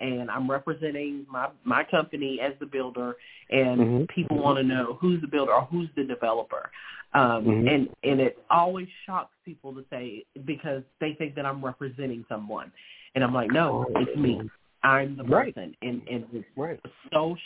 and 0.00 0.30
I'm 0.30 0.48
representing 0.50 1.26
my 1.28 1.48
my 1.64 1.82
company 1.84 2.40
as 2.40 2.52
the 2.60 2.66
builder, 2.66 3.16
and 3.50 3.80
Mhm. 3.80 4.08
people 4.08 4.38
want 4.38 4.58
to 4.58 4.62
know 4.62 4.96
who's 5.00 5.20
the 5.20 5.26
builder 5.26 5.52
or 5.52 5.62
who's 5.62 5.88
the 5.96 6.04
developer. 6.04 6.70
Um, 7.14 7.44
Mhm. 7.46 7.68
And 7.68 7.96
and 8.04 8.20
it 8.20 8.38
always 8.50 8.88
shocks 9.06 9.34
people 9.44 9.74
to 9.74 9.84
say 9.90 10.24
because 10.44 10.84
they 11.00 11.14
think 11.14 11.34
that 11.34 11.46
I'm 11.46 11.64
representing 11.64 12.24
someone, 12.28 12.70
and 13.14 13.24
I'm 13.24 13.34
like, 13.34 13.50
no, 13.50 13.86
it's 13.96 14.16
me. 14.16 14.48
I'm 14.84 15.16
the 15.16 15.24
Right. 15.24 15.54
person, 15.54 15.74
and 15.82 16.06
and 16.08 16.26
it's 16.32 16.48
Right. 16.56 16.80
so 17.12 17.36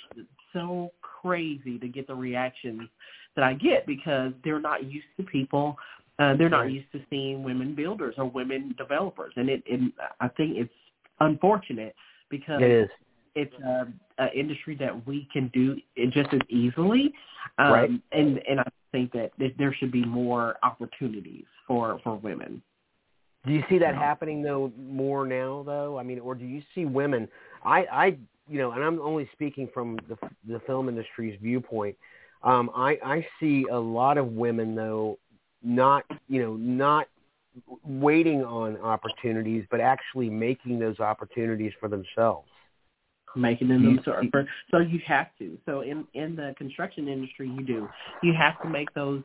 so 0.52 0.92
crazy 1.00 1.78
to 1.78 1.88
get 1.88 2.06
the 2.06 2.14
reactions 2.14 2.88
that 3.34 3.44
I 3.44 3.54
get 3.54 3.86
because 3.86 4.34
they're 4.44 4.60
not 4.60 4.84
used 4.84 5.06
to 5.16 5.22
people. 5.22 5.78
Uh, 6.22 6.36
they're 6.36 6.48
not 6.48 6.70
used 6.70 6.90
to 6.92 7.00
seeing 7.10 7.42
women 7.42 7.74
builders 7.74 8.14
or 8.16 8.26
women 8.26 8.74
developers, 8.78 9.32
and 9.36 9.48
it, 9.48 9.62
it 9.66 9.92
I 10.20 10.28
think 10.28 10.56
it's 10.56 10.72
unfortunate 11.18 11.94
because 12.30 12.62
It 12.62 12.70
is. 12.70 12.88
it's 13.34 13.54
a, 13.64 13.88
a 14.18 14.32
industry 14.32 14.76
that 14.76 15.06
we 15.06 15.26
can 15.32 15.50
do 15.52 15.76
it 15.96 16.12
just 16.12 16.32
as 16.32 16.40
easily, 16.48 17.12
um, 17.58 17.72
Right. 17.72 17.90
and 18.12 18.40
and 18.48 18.60
I 18.60 18.68
think 18.92 19.12
that 19.12 19.32
there 19.58 19.74
should 19.74 19.90
be 19.90 20.04
more 20.04 20.56
opportunities 20.62 21.46
for 21.66 21.98
for 22.04 22.16
women. 22.16 22.62
Do 23.44 23.52
you 23.52 23.64
see 23.68 23.78
that 23.78 23.96
happening 23.96 24.42
though 24.42 24.70
more 24.78 25.26
now 25.26 25.64
though? 25.66 25.98
I 25.98 26.04
mean, 26.04 26.20
or 26.20 26.34
do 26.36 26.44
you 26.44 26.62
see 26.74 26.84
women? 26.84 27.26
I, 27.64 27.78
I, 27.92 28.06
you 28.48 28.58
know, 28.58 28.70
and 28.72 28.84
I'm 28.84 29.00
only 29.00 29.28
speaking 29.32 29.68
from 29.74 29.98
the 30.08 30.16
the 30.46 30.60
film 30.68 30.88
industry's 30.88 31.36
viewpoint. 31.42 31.96
Um, 32.44 32.70
I 32.76 32.98
I 33.04 33.26
see 33.40 33.66
a 33.70 33.78
lot 33.78 34.18
of 34.18 34.26
women 34.28 34.76
though, 34.76 35.18
not 35.62 36.04
you 36.28 36.42
know 36.42 36.54
not 36.56 37.06
waiting 37.84 38.42
on 38.42 38.78
opportunities, 38.78 39.64
but 39.70 39.80
actually 39.80 40.30
making 40.30 40.78
those 40.78 40.98
opportunities 41.00 41.72
for 41.78 41.88
themselves. 41.88 42.48
making 43.34 43.68
them 43.68 43.82
You- 43.82 44.02
so, 44.04 44.20
for, 44.30 44.46
so 44.70 44.78
you 44.78 45.00
have 45.06 45.28
to. 45.38 45.58
So 45.64 45.80
in 45.80 46.06
in 46.14 46.36
the 46.36 46.54
construction 46.58 47.08
industry 47.08 47.48
you 47.48 47.62
do. 47.64 47.88
You 48.22 48.34
have 48.34 48.60
to 48.62 48.68
make 48.68 48.92
those 48.94 49.22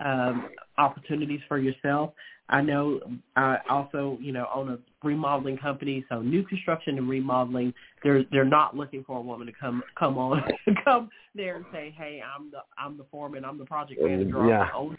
um 0.00 0.48
opportunities 0.78 1.40
for 1.48 1.58
yourself. 1.58 2.12
I 2.50 2.62
know 2.62 3.00
i 3.36 3.58
also 3.68 4.16
you 4.20 4.32
know 4.32 4.46
own 4.54 4.70
a 4.70 4.78
remodeling 5.06 5.58
company 5.58 6.04
so 6.08 6.20
new 6.20 6.42
construction 6.42 6.96
and 6.98 7.08
remodeling 7.08 7.72
they're 8.02 8.24
they're 8.32 8.44
not 8.44 8.76
looking 8.76 9.04
for 9.04 9.18
a 9.18 9.20
woman 9.20 9.46
to 9.46 9.52
come 9.52 9.82
come 9.98 10.16
on 10.18 10.42
come 10.84 11.10
there 11.34 11.56
and 11.56 11.66
say 11.72 11.94
hey 11.96 12.22
i'm 12.34 12.50
the 12.50 12.58
i'm 12.78 12.96
the 12.96 13.04
foreman 13.10 13.44
i'm 13.44 13.58
the 13.58 13.64
project 13.64 14.00
manager 14.02 14.40
i'm 14.40 14.66
the 14.66 14.74
owner 14.74 14.96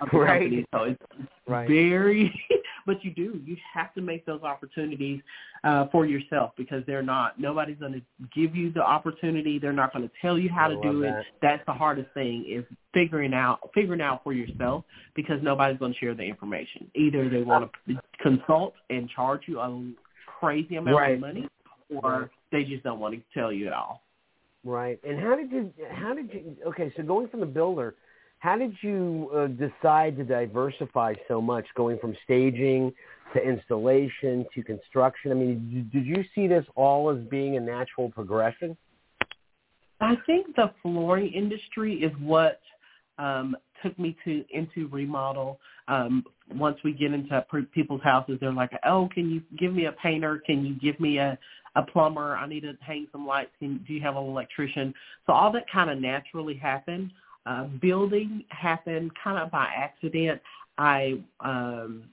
of 0.00 0.08
the 0.12 0.18
Right. 0.18 0.40
company. 0.42 0.66
So 0.72 0.82
it's 0.84 1.02
Right. 1.46 1.68
very 1.68 2.32
but 2.86 3.04
you 3.04 3.12
do 3.12 3.40
you 3.44 3.56
have 3.74 3.92
to 3.94 4.00
make 4.00 4.24
those 4.24 4.42
opportunities 4.42 5.20
uh 5.64 5.86
for 5.90 6.06
yourself 6.06 6.52
because 6.56 6.82
they're 6.86 7.02
not 7.02 7.38
nobody's 7.38 7.78
going 7.78 7.92
to 7.92 8.02
give 8.34 8.54
you 8.54 8.72
the 8.72 8.80
opportunity 8.82 9.58
they're 9.58 9.72
not 9.72 9.92
going 9.92 10.08
to 10.08 10.14
tell 10.20 10.38
you 10.38 10.48
how 10.48 10.66
I 10.66 10.74
to 10.74 10.82
do 10.82 11.02
it. 11.02 11.26
that's 11.42 11.62
the 11.66 11.72
hardest 11.72 12.12
thing 12.14 12.44
is 12.48 12.64
figuring 12.94 13.34
out 13.34 13.58
figuring 13.74 14.00
out 14.00 14.22
for 14.22 14.32
yourself 14.32 14.84
because 15.14 15.21
nobody's 15.42 15.78
going 15.78 15.92
to 15.92 15.98
share 15.98 16.14
the 16.14 16.22
information 16.22 16.90
either 16.94 17.28
they 17.28 17.42
want 17.42 17.70
to 17.88 17.94
consult 18.22 18.74
and 18.90 19.08
charge 19.10 19.42
you 19.46 19.60
a 19.60 19.92
crazy 20.26 20.76
amount 20.76 20.96
Right. 20.96 21.14
of 21.14 21.20
money 21.20 21.48
or 21.90 22.30
they 22.50 22.64
just 22.64 22.82
don't 22.82 23.00
want 23.00 23.14
to 23.14 23.20
tell 23.34 23.52
you 23.52 23.66
at 23.66 23.72
all 23.72 24.02
Right. 24.64 24.98
And 25.04 25.18
how 25.18 25.34
did 25.34 25.50
you? 25.50 25.72
How 25.90 26.14
did 26.14 26.32
you? 26.32 26.56
Okay, 26.68 26.92
so 26.96 27.02
going 27.02 27.28
from 27.28 27.40
the 27.40 27.46
builder, 27.46 27.96
how 28.38 28.56
did 28.56 28.74
you 28.80 29.28
uh, 29.34 29.46
decide 29.48 30.16
to 30.18 30.24
diversify 30.24 31.14
so 31.26 31.40
much, 31.40 31.66
going 31.76 31.98
from 31.98 32.16
staging 32.24 32.92
to 33.34 33.42
installation 33.42 34.46
to 34.54 34.62
construction? 34.62 35.32
I 35.32 35.34
mean, 35.34 35.88
did, 35.92 35.92
did 35.92 36.06
you 36.06 36.24
see 36.34 36.46
this 36.46 36.64
all 36.76 37.10
as 37.10 37.18
being 37.28 37.56
a 37.56 37.60
natural 37.60 38.10
progression? 38.10 38.76
I 40.00 40.16
think 40.26 40.54
the 40.54 40.72
flooring 40.82 41.32
industry 41.32 41.94
is 41.94 42.12
what 42.20 42.60
um, 43.18 43.56
took 43.82 43.98
me 43.98 44.16
to 44.24 44.44
into 44.50 44.88
remodel. 44.88 45.58
Um, 45.88 46.24
once 46.54 46.78
we 46.84 46.92
get 46.92 47.12
into 47.12 47.44
people's 47.72 48.02
houses, 48.02 48.38
they're 48.40 48.52
like, 48.52 48.72
"Oh, 48.84 49.08
can 49.12 49.30
you 49.30 49.42
give 49.58 49.74
me 49.74 49.86
a 49.86 49.92
painter? 49.92 50.42
Can 50.44 50.64
you 50.64 50.74
give 50.74 50.98
me 51.00 51.18
a 51.18 51.38
a 51.74 51.82
plumber? 51.82 52.36
I 52.36 52.46
need 52.46 52.60
to 52.60 52.76
hang 52.80 53.06
some 53.12 53.26
lights. 53.26 53.50
Can, 53.58 53.82
do 53.86 53.94
you 53.94 54.00
have 54.00 54.16
an 54.16 54.24
electrician?" 54.24 54.94
So 55.26 55.32
all 55.32 55.50
that 55.52 55.64
kind 55.70 55.90
of 55.90 55.98
naturally 55.98 56.54
happened. 56.54 57.10
uh, 57.46 57.64
building 57.80 58.44
happened 58.48 59.10
kind 59.22 59.38
of 59.38 59.50
by 59.50 59.66
accident. 59.76 60.40
I 60.78 61.20
um, 61.40 62.04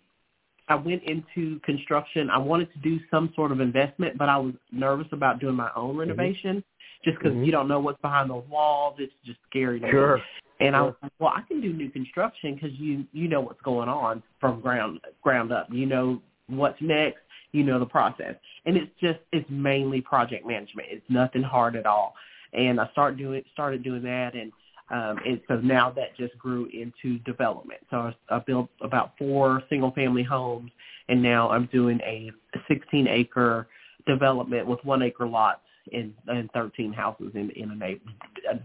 I 0.67 0.75
went 0.75 1.03
into 1.03 1.59
construction. 1.61 2.29
I 2.29 2.37
wanted 2.37 2.71
to 2.73 2.79
do 2.79 2.99
some 3.09 3.31
sort 3.35 3.51
of 3.51 3.59
investment, 3.59 4.17
but 4.17 4.29
I 4.29 4.37
was 4.37 4.53
nervous 4.71 5.07
about 5.11 5.39
doing 5.39 5.55
my 5.55 5.69
own 5.75 5.97
renovation 5.97 6.57
mm-hmm. 6.57 7.09
just 7.09 7.17
because 7.17 7.33
mm-hmm. 7.33 7.43
you 7.43 7.51
don't 7.51 7.67
know 7.67 7.79
what's 7.79 8.01
behind 8.01 8.29
those 8.29 8.43
walls. 8.49 8.95
It's 8.99 9.13
just 9.25 9.39
scary. 9.49 9.79
To 9.79 9.89
sure. 9.89 10.21
And 10.59 10.75
I 10.75 10.81
was 10.81 10.95
like, 11.01 11.11
well, 11.19 11.33
I 11.35 11.41
can 11.41 11.61
do 11.61 11.71
new 11.71 11.89
construction 11.89 12.55
because 12.55 12.77
you 12.77 13.05
you 13.13 13.27
know 13.27 13.39
what's 13.39 13.61
going 13.61 13.87
on 13.87 14.21
from 14.39 14.59
ground 14.59 14.99
ground 15.23 15.51
up. 15.51 15.67
You 15.71 15.85
know 15.85 16.21
what's 16.47 16.79
next. 16.81 17.19
You 17.51 17.63
know 17.63 17.79
the 17.79 17.85
process, 17.85 18.35
and 18.65 18.77
it's 18.77 18.91
just 19.01 19.19
it's 19.31 19.49
mainly 19.49 20.01
project 20.01 20.45
management. 20.45 20.89
It's 20.91 21.05
nothing 21.09 21.43
hard 21.43 21.75
at 21.75 21.85
all. 21.85 22.13
And 22.53 22.79
I 22.79 22.89
started 22.91 23.17
doing 23.17 23.43
started 23.53 23.83
doing 23.83 24.03
that, 24.03 24.35
and 24.35 24.51
um, 24.91 25.17
and 25.25 25.39
so 25.47 25.55
now 25.57 25.91
that 25.91 26.15
just 26.17 26.37
grew 26.37 26.67
into 26.73 27.19
development. 27.19 27.79
So 27.89 28.11
I, 28.29 28.35
I 28.35 28.39
built 28.39 28.69
about 28.81 29.13
four 29.17 29.63
single 29.69 29.91
family 29.91 30.23
homes, 30.23 30.71
and 31.07 31.21
now 31.21 31.49
I'm 31.49 31.67
doing 31.67 31.99
a 32.01 32.31
16 32.67 33.07
acre 33.07 33.67
development 34.05 34.67
with 34.67 34.83
one 34.83 35.01
acre 35.03 35.27
lots 35.27 35.61
and, 35.91 36.13
and 36.27 36.49
13 36.51 36.93
houses 36.93 37.31
in 37.33 37.49
in 37.51 37.71
a 37.71 37.75
neighborhood. 37.75 38.15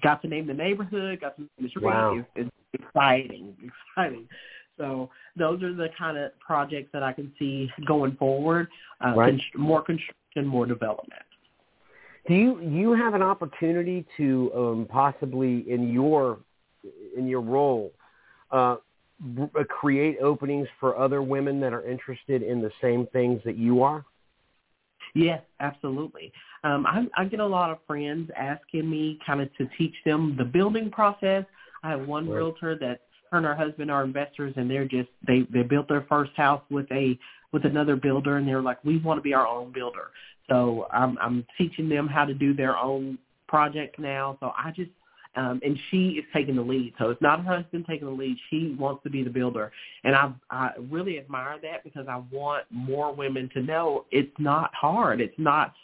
Got 0.02 0.22
to 0.22 0.28
name 0.28 0.46
the 0.46 0.54
neighborhood. 0.54 1.20
Got 1.20 1.36
to 1.36 1.42
name 1.42 1.50
the 1.60 1.68
street. 1.68 1.84
Wow. 1.84 2.24
It's, 2.36 2.50
it's 2.74 2.82
exciting, 2.84 3.54
exciting. 3.96 4.28
So 4.76 5.10
those 5.36 5.62
are 5.62 5.72
the 5.74 5.88
kind 5.96 6.16
of 6.18 6.38
projects 6.40 6.90
that 6.92 7.02
I 7.02 7.12
can 7.12 7.32
see 7.38 7.70
going 7.86 8.16
forward. 8.16 8.68
Uh, 9.04 9.14
right. 9.14 9.30
Const- 9.30 9.56
more 9.56 9.82
construction, 9.82 10.46
more 10.46 10.66
development. 10.66 11.22
Do 12.26 12.34
you 12.34 12.60
you 12.60 12.92
have 12.94 13.14
an 13.14 13.22
opportunity 13.22 14.06
to 14.16 14.50
um, 14.54 14.86
possibly 14.90 15.70
in 15.70 15.92
your 15.92 16.38
in 17.16 17.28
your 17.28 17.42
role 17.42 17.92
uh, 18.50 18.76
uh, 19.38 19.64
create 19.68 20.18
openings 20.22 20.66
for 20.80 20.98
other 20.98 21.22
women 21.22 21.60
that 21.60 21.72
are 21.72 21.86
interested 21.86 22.42
in 22.42 22.62
the 22.62 22.70
same 22.80 23.06
things 23.12 23.40
that 23.44 23.56
you 23.56 23.82
are? 23.82 24.04
Yes, 25.14 25.42
absolutely. 25.60 26.32
Um, 26.64 26.86
I, 26.86 27.06
I 27.16 27.24
get 27.24 27.40
a 27.40 27.46
lot 27.46 27.70
of 27.70 27.78
friends 27.86 28.30
asking 28.36 28.88
me 28.88 29.18
kind 29.24 29.40
of 29.40 29.54
to 29.56 29.68
teach 29.78 29.94
them 30.04 30.34
the 30.36 30.44
building 30.44 30.90
process. 30.90 31.44
I 31.82 31.90
have 31.90 32.06
one 32.06 32.28
right. 32.28 32.36
realtor 32.36 32.76
that 32.78 33.02
her 33.30 33.38
and 33.38 33.46
her 33.46 33.54
husband 33.54 33.90
are 33.90 34.04
investors, 34.04 34.54
and 34.56 34.70
they're 34.70 34.86
just 34.86 35.08
they 35.26 35.46
they 35.52 35.62
built 35.62 35.88
their 35.88 36.06
first 36.08 36.32
house 36.36 36.62
with 36.70 36.90
a 36.90 37.18
with 37.52 37.64
another 37.64 37.96
builder, 37.96 38.36
and 38.38 38.48
they're 38.48 38.60
like, 38.60 38.84
we 38.84 38.98
want 38.98 39.18
to 39.18 39.22
be 39.22 39.34
our 39.34 39.46
own 39.46 39.72
builder. 39.72 40.10
So 40.48 40.88
I'm, 40.92 41.16
I'm 41.20 41.46
teaching 41.56 41.88
them 41.88 42.06
how 42.08 42.24
to 42.24 42.34
do 42.34 42.52
their 42.52 42.76
own 42.76 43.18
project 43.48 43.98
now. 43.98 44.36
So 44.40 44.52
I 44.56 44.72
just, 44.72 44.90
um, 45.36 45.60
and 45.64 45.78
she 45.90 46.10
is 46.10 46.24
taking 46.32 46.56
the 46.56 46.62
lead. 46.62 46.94
So 46.98 47.10
it's 47.10 47.22
not 47.22 47.44
her 47.44 47.56
husband 47.56 47.86
taking 47.88 48.06
the 48.06 48.14
lead. 48.14 48.36
She 48.50 48.76
wants 48.78 49.02
to 49.04 49.10
be 49.10 49.22
the 49.22 49.30
builder. 49.30 49.72
And 50.04 50.14
I, 50.14 50.32
I 50.50 50.70
really 50.90 51.18
admire 51.18 51.58
that 51.62 51.84
because 51.84 52.06
I 52.08 52.22
want 52.30 52.64
more 52.70 53.12
women 53.12 53.50
to 53.54 53.62
know 53.62 54.04
it's 54.10 54.32
not 54.38 54.74
hard. 54.74 55.20
It's 55.20 55.38
not 55.38 55.74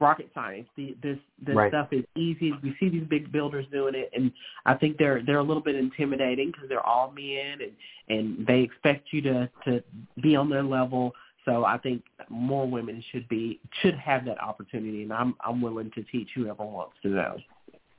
rocket 0.00 0.30
science. 0.34 0.66
The, 0.76 0.96
this 1.02 1.18
this 1.46 1.54
right. 1.54 1.70
stuff 1.70 1.88
is 1.92 2.04
easy. 2.16 2.52
We 2.62 2.74
see 2.80 2.88
these 2.88 3.06
big 3.08 3.30
builders 3.30 3.66
doing 3.70 3.94
it, 3.94 4.10
and 4.14 4.32
I 4.66 4.74
think 4.74 4.96
they're 4.96 5.22
they're 5.24 5.38
a 5.38 5.44
little 5.44 5.62
bit 5.62 5.76
intimidating 5.76 6.50
because 6.50 6.68
they're 6.68 6.86
all 6.86 7.12
men 7.12 7.58
and 7.60 7.72
and 8.08 8.46
they 8.46 8.60
expect 8.60 9.12
you 9.12 9.22
to 9.22 9.50
to 9.66 9.82
be 10.22 10.36
on 10.36 10.48
their 10.48 10.62
level. 10.62 11.12
So 11.44 11.64
I 11.64 11.78
think 11.78 12.02
more 12.28 12.68
women 12.68 13.02
should 13.12 13.28
be 13.28 13.60
should 13.82 13.94
have 13.94 14.24
that 14.24 14.42
opportunity, 14.42 15.02
and 15.02 15.12
I'm 15.12 15.34
I'm 15.44 15.60
willing 15.60 15.90
to 15.94 16.02
teach 16.04 16.28
whoever 16.34 16.64
wants 16.64 16.94
to 17.02 17.08
know. 17.08 17.36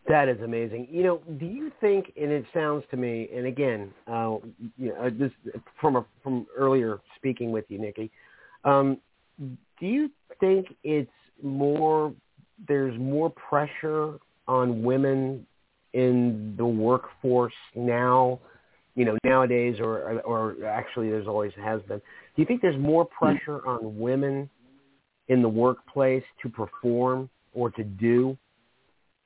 That 0.08 0.28
is 0.28 0.42
amazing. 0.42 0.88
You 0.90 1.04
know, 1.04 1.22
do 1.40 1.46
you 1.46 1.72
think? 1.80 2.12
And 2.20 2.32
it 2.32 2.46
sounds 2.54 2.84
to 2.92 2.98
me, 2.98 3.30
and 3.34 3.46
again, 3.46 3.92
uh, 4.08 4.38
you 4.78 4.90
know, 4.90 5.10
this 5.10 5.32
from 5.80 5.96
a, 5.96 6.06
from 6.24 6.48
earlier 6.58 7.00
speaking 7.16 7.52
with 7.52 7.66
you, 7.70 7.80
Nikki. 7.80 8.12
Um, 8.64 8.98
do 9.40 9.86
you 9.86 10.10
think 10.40 10.68
it's 10.84 11.10
more? 11.42 12.14
There's 12.68 12.98
more 13.00 13.30
pressure 13.30 14.18
on 14.48 14.84
women 14.84 15.46
in 15.94 16.56
the 16.58 16.66
workforce 16.66 17.54
now. 17.76 18.40
You 18.96 19.06
know, 19.06 19.18
nowadays, 19.24 19.78
or 19.80 20.20
or 20.22 20.56
actually, 20.66 21.10
there's 21.10 21.28
always 21.28 21.52
has 21.64 21.82
been 21.84 22.02
do 22.36 22.42
you 22.42 22.46
think 22.46 22.62
there's 22.62 22.80
more 22.80 23.06
pressure 23.06 23.66
on 23.68 24.00
women 24.00 24.50
in 25.28 25.42
the 25.42 25.50
workplace 25.50 26.24
to 26.42 26.50
perform 26.50 27.30
or 27.54 27.72
to 27.72 27.84
do? 27.84 28.38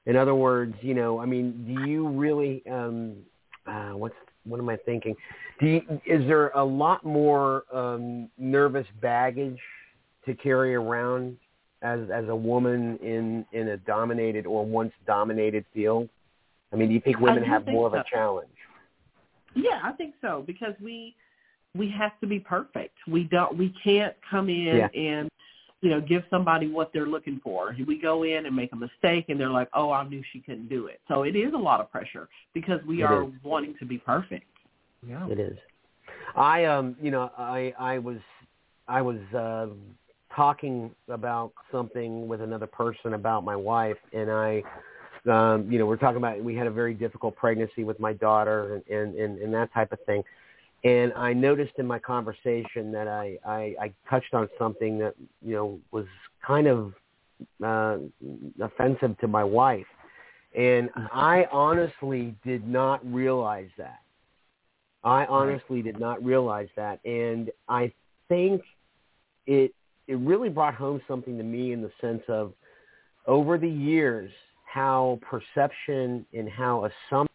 In 0.05 0.15
other 0.15 0.35
words, 0.35 0.75
you 0.81 0.93
know, 0.93 1.19
I 1.19 1.25
mean, 1.25 1.65
do 1.65 1.89
you 1.89 2.07
really? 2.07 2.63
Um, 2.69 3.17
uh, 3.65 3.91
what's 3.91 4.15
what 4.45 4.59
am 4.59 4.69
I 4.69 4.77
thinking? 4.85 5.15
Do 5.59 5.67
you, 5.67 5.81
is 6.05 6.27
there 6.27 6.49
a 6.49 6.63
lot 6.63 7.03
more 7.03 7.63
um, 7.73 8.29
nervous 8.37 8.85
baggage 9.01 9.59
to 10.25 10.35
carry 10.35 10.75
around 10.75 11.37
as 11.81 12.01
as 12.13 12.27
a 12.29 12.35
woman 12.35 12.97
in 13.01 13.45
in 13.51 13.69
a 13.69 13.77
dominated 13.77 14.45
or 14.45 14.65
once 14.65 14.93
dominated 15.07 15.65
field? 15.73 16.09
I 16.71 16.75
mean, 16.75 16.89
do 16.89 16.93
you 16.93 17.01
think 17.01 17.19
women 17.19 17.43
have 17.43 17.65
more 17.65 17.89
so. 17.89 17.95
of 17.95 18.01
a 18.01 18.05
challenge? 18.09 18.49
Yeah, 19.55 19.79
I 19.83 19.93
think 19.93 20.15
so 20.21 20.43
because 20.45 20.73
we 20.81 21.15
we 21.75 21.89
have 21.97 22.19
to 22.19 22.27
be 22.27 22.39
perfect. 22.39 22.95
We 23.07 23.23
don't 23.23 23.57
we 23.57 23.73
can't 23.83 24.15
come 24.29 24.49
in 24.49 24.77
yeah. 24.77 24.87
and 24.93 25.29
you 25.81 25.89
know 25.89 26.01
give 26.01 26.23
somebody 26.29 26.67
what 26.67 26.91
they're 26.93 27.07
looking 27.07 27.39
for. 27.43 27.75
We 27.85 27.99
go 27.99 28.23
in 28.23 28.45
and 28.45 28.55
make 28.55 28.71
a 28.73 28.75
mistake 28.75 29.25
and 29.29 29.39
they're 29.39 29.49
like, 29.49 29.69
"Oh, 29.73 29.91
I 29.91 30.07
knew 30.07 30.23
she 30.33 30.39
couldn't 30.39 30.69
do 30.69 30.87
it." 30.87 30.99
So 31.07 31.23
it 31.23 31.35
is 31.35 31.53
a 31.53 31.57
lot 31.57 31.79
of 31.79 31.91
pressure 31.91 32.27
because 32.53 32.79
we 32.87 33.01
it 33.01 33.05
are 33.05 33.23
is. 33.23 33.29
wanting 33.43 33.75
to 33.79 33.85
be 33.85 33.97
perfect. 33.97 34.45
Yeah. 35.07 35.27
It 35.29 35.39
is. 35.39 35.57
I 36.35 36.65
um 36.65 36.95
you 37.01 37.11
know, 37.11 37.31
I 37.37 37.73
I 37.79 37.99
was 37.99 38.17
I 38.87 39.01
was 39.01 39.19
uh 39.35 39.67
talking 40.35 40.91
about 41.07 41.53
something 41.71 42.27
with 42.27 42.41
another 42.41 42.67
person 42.67 43.13
about 43.13 43.43
my 43.43 43.55
wife 43.55 43.97
and 44.13 44.31
I 44.31 44.63
um 45.29 45.71
you 45.71 45.77
know, 45.77 45.85
we're 45.85 45.97
talking 45.97 46.17
about 46.17 46.43
we 46.43 46.55
had 46.55 46.67
a 46.67 46.71
very 46.71 46.93
difficult 46.93 47.35
pregnancy 47.35 47.83
with 47.83 47.99
my 47.99 48.13
daughter 48.13 48.75
and 48.75 48.97
and 48.97 49.15
and, 49.15 49.39
and 49.39 49.53
that 49.53 49.73
type 49.73 49.91
of 49.91 49.99
thing 50.05 50.23
and 50.85 51.11
I 51.13 51.33
noticed 51.33 51.73
in 51.79 51.87
my 51.87 51.97
conversation 51.97 52.91
that 52.91 53.07
I, 53.07 53.37
I, 53.43 53.75
I 53.81 53.93
touched 54.07 54.35
on 54.35 54.47
something 54.57 54.99
that 54.99 55.15
you 55.41 55.55
know 55.55 55.79
was 55.91 56.05
kind 56.45 56.67
of 56.67 56.93
uh, 57.63 57.97
offensive 58.61 59.17
to 59.19 59.27
my 59.27 59.43
wife, 59.43 59.87
and 60.55 60.89
I 61.11 61.47
honestly 61.51 62.35
did 62.45 62.67
not 62.67 63.05
realize 63.11 63.69
that. 63.77 63.99
I 65.03 65.25
honestly 65.25 65.81
did 65.81 65.99
not 65.99 66.23
realize 66.23 66.69
that, 66.75 66.99
and 67.03 67.49
I 67.67 67.91
think 68.29 68.61
it 69.47 69.73
it 70.07 70.17
really 70.19 70.49
brought 70.49 70.75
home 70.75 71.01
something 71.07 71.35
to 71.39 71.43
me 71.43 71.73
in 71.73 71.81
the 71.81 71.91
sense 71.99 72.23
of 72.27 72.53
over 73.25 73.57
the 73.57 73.69
years 73.69 74.31
how 74.65 75.19
perception 75.23 76.27
and 76.31 76.47
how 76.47 76.85
assumption 76.85 77.34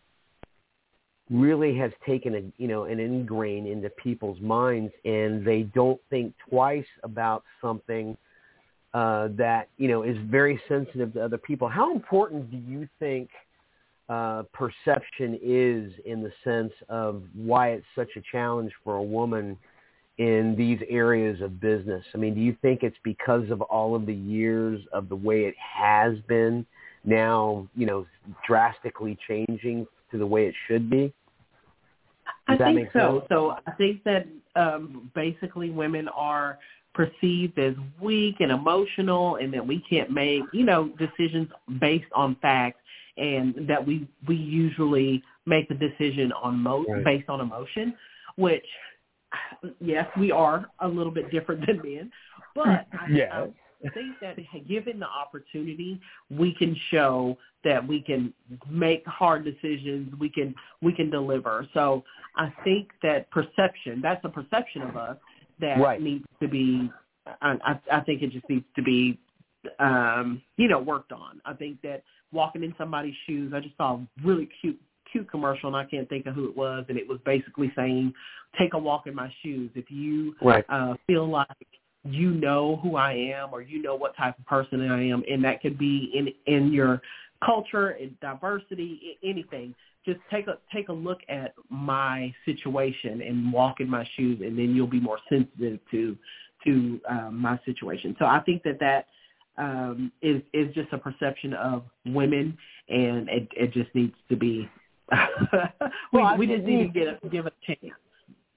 really 1.30 1.76
has 1.76 1.92
taken 2.04 2.34
a 2.34 2.42
you 2.60 2.66
know 2.66 2.84
an 2.84 2.98
ingrain 2.98 3.66
into 3.66 3.88
people's 3.90 4.40
minds 4.40 4.92
and 5.04 5.46
they 5.46 5.62
don't 5.74 6.00
think 6.10 6.34
twice 6.48 6.86
about 7.04 7.44
something 7.62 8.16
uh, 8.94 9.28
that 9.36 9.68
you 9.78 9.88
know 9.88 10.02
is 10.02 10.16
very 10.28 10.60
sensitive 10.68 11.12
to 11.14 11.24
other 11.24 11.38
people. 11.38 11.68
How 11.68 11.92
important 11.92 12.50
do 12.50 12.56
you 12.56 12.88
think 12.98 13.30
uh, 14.08 14.42
perception 14.52 15.38
is 15.40 15.92
in 16.04 16.22
the 16.22 16.32
sense 16.42 16.72
of 16.88 17.22
why 17.34 17.70
it's 17.70 17.86
such 17.94 18.10
a 18.16 18.22
challenge 18.32 18.72
for 18.82 18.96
a 18.96 19.02
woman 19.02 19.56
in 20.18 20.56
these 20.58 20.80
areas 20.88 21.40
of 21.40 21.60
business? 21.60 22.04
I 22.12 22.18
mean, 22.18 22.34
do 22.34 22.40
you 22.40 22.56
think 22.60 22.82
it's 22.82 22.96
because 23.04 23.48
of 23.50 23.62
all 23.62 23.94
of 23.94 24.06
the 24.06 24.14
years 24.14 24.80
of 24.92 25.08
the 25.08 25.14
way 25.14 25.44
it 25.44 25.54
has 25.56 26.18
been 26.26 26.66
now, 27.04 27.68
you 27.76 27.86
know, 27.86 28.04
drastically 28.46 29.16
changing 29.28 29.86
to 30.10 30.18
the 30.18 30.26
way 30.26 30.46
it 30.46 30.54
should 30.66 30.90
be? 30.90 31.14
I 32.48 32.56
think 32.56 32.88
so. 32.92 33.18
Sense? 33.18 33.24
So 33.28 33.56
I 33.66 33.70
think 33.72 34.02
that 34.04 34.26
um, 34.56 35.10
basically 35.14 35.70
women 35.70 36.08
are 36.08 36.58
perceived 36.94 37.58
as 37.58 37.74
weak 38.00 38.36
and 38.40 38.50
emotional, 38.50 39.36
and 39.36 39.52
that 39.54 39.66
we 39.66 39.82
can't 39.88 40.10
make 40.10 40.42
you 40.52 40.64
know 40.64 40.90
decisions 40.98 41.48
based 41.80 42.10
on 42.14 42.36
facts, 42.42 42.80
and 43.16 43.54
that 43.68 43.84
we 43.84 44.08
we 44.26 44.36
usually 44.36 45.22
make 45.46 45.68
the 45.68 45.74
decision 45.74 46.32
on 46.32 46.58
mo- 46.58 46.84
right. 46.88 47.04
based 47.04 47.28
on 47.28 47.40
emotion, 47.40 47.94
which 48.36 48.66
yes, 49.80 50.06
we 50.18 50.32
are 50.32 50.66
a 50.80 50.88
little 50.88 51.12
bit 51.12 51.30
different 51.30 51.64
than 51.66 51.76
men, 51.82 52.10
but 52.54 52.86
yeah. 53.10 53.24
I, 53.32 53.42
I 53.42 53.48
think 53.88 54.16
that 54.20 54.36
given 54.68 55.00
the 55.00 55.06
opportunity, 55.06 56.00
we 56.30 56.54
can 56.54 56.76
show 56.90 57.38
that 57.64 57.86
we 57.86 58.02
can 58.02 58.32
make 58.68 59.06
hard 59.06 59.44
decisions. 59.44 60.12
We 60.18 60.28
can 60.28 60.54
we 60.82 60.92
can 60.92 61.10
deliver. 61.10 61.66
So 61.74 62.04
I 62.36 62.52
think 62.64 62.88
that 63.02 63.30
perception 63.30 64.00
that's 64.02 64.24
a 64.24 64.28
perception 64.28 64.82
of 64.82 64.96
us 64.96 65.16
that 65.60 65.80
right. 65.80 66.00
needs 66.00 66.24
to 66.40 66.48
be. 66.48 66.90
I, 67.42 67.78
I 67.92 68.00
think 68.00 68.22
it 68.22 68.32
just 68.32 68.48
needs 68.48 68.64
to 68.74 68.82
be, 68.82 69.18
um, 69.78 70.42
you 70.56 70.68
know, 70.68 70.80
worked 70.80 71.12
on. 71.12 71.40
I 71.44 71.52
think 71.52 71.80
that 71.82 72.02
walking 72.32 72.64
in 72.64 72.74
somebody's 72.78 73.14
shoes. 73.26 73.52
I 73.54 73.60
just 73.60 73.76
saw 73.76 73.96
a 73.96 74.06
really 74.24 74.48
cute 74.60 74.80
cute 75.12 75.30
commercial, 75.30 75.68
and 75.68 75.76
I 75.76 75.84
can't 75.84 76.08
think 76.08 76.26
of 76.26 76.34
who 76.34 76.48
it 76.48 76.56
was, 76.56 76.84
and 76.88 76.96
it 76.96 77.06
was 77.06 77.18
basically 77.24 77.72
saying, 77.76 78.12
"Take 78.58 78.74
a 78.74 78.78
walk 78.78 79.06
in 79.06 79.14
my 79.14 79.32
shoes." 79.42 79.70
If 79.74 79.90
you 79.90 80.34
Right. 80.40 80.64
uh, 80.68 80.94
feel 81.06 81.26
like 81.26 81.48
you 82.04 82.30
know 82.30 82.80
who 82.82 82.96
I 82.96 83.12
am, 83.12 83.50
or 83.52 83.62
you 83.62 83.82
know 83.82 83.94
what 83.94 84.16
type 84.16 84.38
of 84.38 84.46
person 84.46 84.88
I 84.90 85.08
am, 85.08 85.22
and 85.30 85.44
that 85.44 85.60
could 85.60 85.78
be 85.78 86.10
in 86.14 86.28
in 86.52 86.72
your 86.72 87.02
culture, 87.44 87.92
in 87.92 88.16
diversity, 88.20 89.18
anything. 89.22 89.74
Just 90.06 90.18
take 90.30 90.46
a 90.46 90.58
take 90.74 90.88
a 90.88 90.92
look 90.92 91.20
at 91.28 91.54
my 91.68 92.34
situation 92.44 93.20
and 93.20 93.52
walk 93.52 93.80
in 93.80 93.88
my 93.88 94.08
shoes, 94.16 94.40
and 94.42 94.58
then 94.58 94.74
you'll 94.74 94.86
be 94.86 95.00
more 95.00 95.18
sensitive 95.28 95.78
to 95.90 96.16
to 96.64 97.00
um, 97.08 97.38
my 97.38 97.58
situation. 97.64 98.16
So 98.18 98.24
I 98.24 98.40
think 98.40 98.62
that 98.62 98.80
that 98.80 99.06
um, 99.58 100.10
is 100.22 100.42
is 100.54 100.74
just 100.74 100.92
a 100.92 100.98
perception 100.98 101.52
of 101.54 101.84
women, 102.06 102.56
and 102.88 103.28
it, 103.28 103.48
it 103.56 103.72
just 103.72 103.94
needs 103.94 104.14
to 104.30 104.36
be. 104.36 104.68
we 105.12 105.16
Well, 106.12 106.36
we 106.38 106.46
just 106.46 106.64
need 106.64 106.86
to 106.86 106.88
get 106.88 107.08
a, 107.08 107.28
give 107.28 107.46
a 107.46 107.52
chance. 107.66 107.94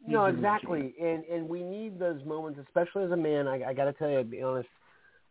No, 0.07 0.25
Give 0.27 0.35
it 0.35 0.39
a 0.39 0.41
chance. 0.41 0.55
exactly, 0.57 0.95
and 1.01 1.23
and 1.25 1.47
we 1.47 1.63
need 1.63 1.99
those 1.99 2.23
moments, 2.25 2.59
especially 2.65 3.03
as 3.05 3.11
a 3.11 3.17
man. 3.17 3.47
I, 3.47 3.63
I 3.69 3.73
got 3.73 3.85
to 3.85 3.93
tell 3.93 4.09
you, 4.09 4.17
to 4.17 4.23
be 4.23 4.41
honest, 4.41 4.67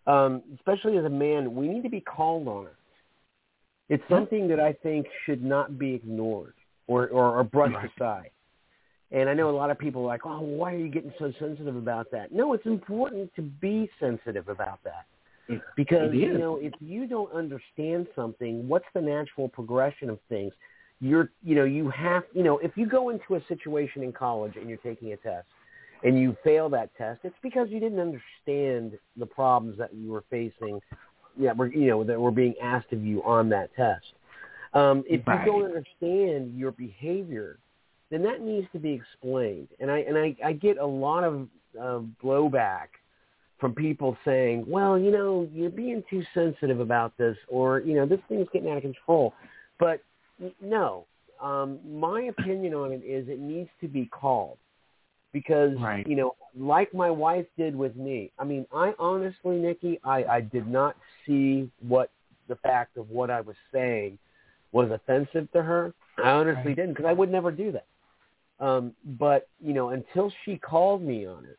um, 0.06 0.42
especially 0.56 0.96
as 0.98 1.04
a 1.04 1.10
man, 1.10 1.54
we 1.54 1.68
need 1.68 1.82
to 1.82 1.90
be 1.90 2.00
called 2.00 2.48
on 2.48 2.66
it. 2.66 2.74
It's 3.88 4.02
something 4.08 4.48
that 4.48 4.58
I 4.60 4.72
think 4.72 5.06
should 5.26 5.42
not 5.44 5.78
be 5.78 5.94
ignored 5.94 6.54
or 6.86 7.08
or, 7.08 7.38
or 7.38 7.44
brushed 7.44 7.74
Right. 7.74 7.90
aside. 7.96 8.30
And 9.10 9.28
I 9.28 9.34
know 9.34 9.50
a 9.50 9.52
lot 9.56 9.70
of 9.70 9.78
people 9.78 10.02
are 10.02 10.06
like, 10.06 10.24
oh, 10.24 10.40
why 10.40 10.72
are 10.72 10.78
you 10.78 10.88
getting 10.88 11.12
so 11.18 11.30
sensitive 11.38 11.76
about 11.76 12.10
that? 12.12 12.32
No, 12.32 12.54
it's 12.54 12.64
important 12.64 13.30
to 13.36 13.42
be 13.42 13.90
sensitive 14.00 14.48
about 14.48 14.82
that. 14.84 15.04
It- 15.48 15.60
Because 15.76 16.12
it 16.12 16.16
you 16.16 16.38
know, 16.38 16.56
if 16.56 16.72
you 16.80 17.06
don't 17.06 17.30
understand 17.32 18.06
something, 18.16 18.66
what's 18.66 18.86
the 18.94 19.02
natural 19.02 19.48
progression 19.50 20.08
of 20.08 20.18
things? 20.30 20.54
You're, 21.02 21.30
you 21.42 21.56
know, 21.56 21.64
you 21.64 21.90
have, 21.90 22.22
you 22.32 22.44
know, 22.44 22.58
if 22.58 22.76
you 22.76 22.86
go 22.86 23.08
into 23.10 23.34
a 23.34 23.44
situation 23.48 24.04
in 24.04 24.12
college 24.12 24.52
and 24.54 24.68
you're 24.68 24.78
taking 24.78 25.12
a 25.12 25.16
test 25.16 25.48
and 26.04 26.16
you 26.16 26.36
fail 26.44 26.68
that 26.68 26.94
test, 26.96 27.20
it's 27.24 27.34
because 27.42 27.68
you 27.70 27.80
didn't 27.80 27.98
understand 27.98 28.96
the 29.16 29.26
problems 29.26 29.76
that 29.78 29.92
you 29.92 30.12
were 30.12 30.22
facing, 30.30 30.80
that 31.40 31.56
were, 31.56 31.72
you 31.72 31.88
know, 31.88 32.04
that 32.04 32.20
were 32.20 32.30
being 32.30 32.54
asked 32.62 32.92
of 32.92 33.04
you 33.04 33.20
on 33.24 33.48
that 33.48 33.74
test. 33.74 34.04
Um, 34.74 35.02
if 35.08 35.26
Right. 35.26 35.44
you 35.44 35.52
don't 35.52 35.64
understand 35.64 36.56
your 36.56 36.70
behavior, 36.70 37.58
then 38.10 38.22
that 38.22 38.40
needs 38.40 38.68
to 38.72 38.78
be 38.78 38.92
explained. 38.92 39.68
And 39.80 39.90
I 39.90 39.98
and 40.00 40.16
I, 40.16 40.36
I 40.44 40.52
get 40.52 40.78
a 40.78 40.86
lot 40.86 41.24
of 41.24 41.48
uh, 41.80 42.00
blowback 42.22 42.88
from 43.58 43.74
people 43.74 44.16
saying, 44.24 44.64
"Well, 44.68 44.98
you 44.98 45.10
know, 45.10 45.48
you're 45.52 45.70
being 45.70 46.04
too 46.08 46.22
sensitive 46.32 46.78
about 46.78 47.16
this, 47.18 47.36
or 47.48 47.80
you 47.80 47.94
know, 47.94 48.06
this 48.06 48.20
thing's 48.28 48.48
getting 48.52 48.70
out 48.70 48.76
of 48.76 48.82
control." 48.82 49.34
But 49.80 50.02
no, 50.60 51.06
um, 51.40 51.78
my 51.88 52.22
opinion 52.22 52.74
on 52.74 52.92
it 52.92 53.02
is 53.04 53.28
it 53.28 53.38
needs 53.40 53.70
to 53.80 53.88
be 53.88 54.06
called 54.06 54.58
because 55.32 55.76
Right. 55.78 56.06
you 56.06 56.16
know, 56.16 56.34
like 56.56 56.92
my 56.94 57.10
wife 57.10 57.46
did 57.56 57.74
with 57.74 57.96
me. 57.96 58.30
I 58.38 58.44
mean, 58.44 58.66
I 58.72 58.94
honestly, 58.98 59.56
Nikki, 59.56 59.98
I, 60.04 60.24
I 60.24 60.40
did 60.40 60.66
not 60.66 60.96
see 61.26 61.70
what 61.80 62.10
the 62.48 62.56
fact 62.56 62.96
of 62.96 63.10
what 63.10 63.30
I 63.30 63.40
was 63.40 63.56
saying 63.72 64.18
was 64.72 64.90
offensive 64.90 65.50
to 65.52 65.62
her. 65.62 65.94
I 66.22 66.30
honestly 66.30 66.62
Right. 66.66 66.76
didn't 66.76 66.90
because 66.94 67.06
I 67.06 67.12
would 67.12 67.30
never 67.30 67.50
do 67.50 67.72
that. 67.72 67.86
Um, 68.60 68.94
but 69.04 69.48
you 69.60 69.72
know, 69.72 69.90
until 69.90 70.32
she 70.44 70.56
called 70.58 71.02
me 71.02 71.26
on 71.26 71.44
it, 71.44 71.58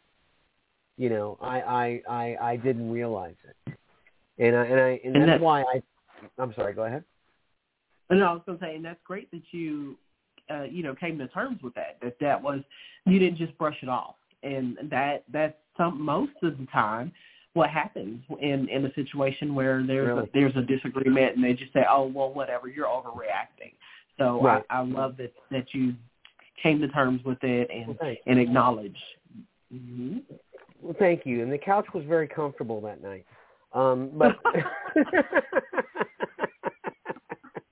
you 0.98 1.10
know, 1.10 1.38
I 1.42 1.62
I 1.62 2.02
I, 2.08 2.38
I 2.52 2.56
didn't 2.58 2.92
realize 2.92 3.36
it, 3.44 3.78
and 4.38 4.56
I 4.56 4.66
and 4.66 4.80
I 4.80 4.90
and, 5.04 5.16
And 5.16 5.24
that's 5.24 5.40
that- 5.40 5.42
why 5.42 5.62
I. 5.64 5.82
I'm 6.38 6.54
sorry. 6.54 6.74
Go 6.74 6.84
ahead. 6.86 7.04
No, 8.10 8.26
I 8.26 8.34
was 8.34 8.42
going 8.46 8.60
to 8.60 8.64
say, 8.64 8.76
and 8.76 8.86
that's 8.86 9.00
great 9.06 9.32
that 9.32 9.42
you, 9.52 9.98
uh, 10.52 10.64
you 10.64 10.84
know, 10.84 10.94
came 10.94 11.18
to 11.18 11.28
terms 11.30 11.62
with 11.64 11.74
that. 11.76 11.98
That 12.02 12.16
that 12.22 12.42
was 12.42 12.60
you 13.06 13.20
didn't 13.20 13.38
just 13.38 13.58
brush 13.58 13.78
it 13.82 13.90
off, 13.90 14.16
and 14.44 14.78
that 14.90 15.24
that's 15.32 15.56
some 15.78 16.02
most 16.02 16.34
of 16.44 16.58
the 16.58 16.66
time 16.68 17.12
what 17.54 17.70
happens 17.70 18.22
in 18.42 18.68
in 18.70 18.86
a 18.86 18.94
situation 18.94 19.56
where 19.56 19.84
there's 19.86 20.08
Really? 20.08 20.24
a, 20.24 20.30
there's 20.34 20.56
a 20.56 20.62
disagreement, 20.62 21.36
and 21.36 21.44
they 21.44 21.54
just 21.54 21.74
say, 21.74 21.86
oh 21.90 22.06
well, 22.06 22.34
whatever, 22.34 22.68
you're 22.68 22.88
overreacting. 22.88 23.74
So 24.18 24.42
Right. 24.42 24.64
I, 24.70 24.80
I 24.80 24.84
love 24.84 25.18
that 25.18 25.34
that 25.52 25.74
you 25.74 25.94
came 26.62 26.80
to 26.82 26.88
terms 26.90 27.24
with 27.24 27.44
it 27.44 27.70
and 27.72 27.98
Well, 28.00 28.16
and 28.28 28.40
acknowledged. 28.40 28.98
Mm-hmm. 29.74 30.18
Well, 30.82 30.96
thank 31.00 31.26
you. 31.26 31.42
And 31.42 31.52
the 31.52 31.58
couch 31.58 31.86
was 31.94 32.04
very 32.06 32.28
comfortable 32.28 32.82
that 32.82 33.02
night. 33.02 33.26
Um, 33.74 34.12
but 34.14 34.38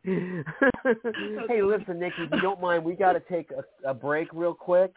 hey, 0.04 1.62
listen, 1.62 2.00
Nikki, 2.00 2.24
if 2.24 2.32
you 2.32 2.42
don't 2.42 2.60
mind, 2.60 2.84
we 2.84 2.96
got 2.96 3.14
to 3.14 3.20
take 3.20 3.52
a, 3.52 3.90
a 3.90 3.94
break 3.94 4.30
real 4.34 4.56
quick, 4.56 4.96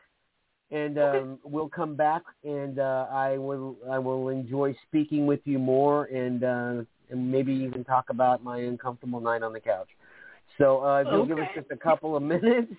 and 0.70 0.98
um, 0.98 1.38
we'll 1.44 1.68
come 1.68 1.94
back, 1.94 2.22
and 2.42 2.78
uh, 2.78 3.06
I 3.10 3.36
will 3.36 3.76
I 3.90 3.98
will 3.98 4.30
enjoy 4.30 4.74
speaking 4.88 5.26
with 5.26 5.40
you 5.44 5.58
more, 5.58 6.06
and 6.06 6.42
uh, 6.42 6.84
and 7.10 7.30
maybe 7.30 7.52
even 7.52 7.84
talk 7.84 8.06
about 8.08 8.42
my 8.42 8.60
uncomfortable 8.60 9.20
night 9.20 9.42
on 9.42 9.52
the 9.52 9.60
couch. 9.60 9.88
So 10.56 10.82
uh, 10.82 11.00
if 11.02 11.08
you'll 11.10 11.26
give 11.26 11.38
us 11.38 11.48
just 11.54 11.70
a 11.70 11.76
couple 11.76 12.16
of 12.16 12.22
minutes, 12.34 12.72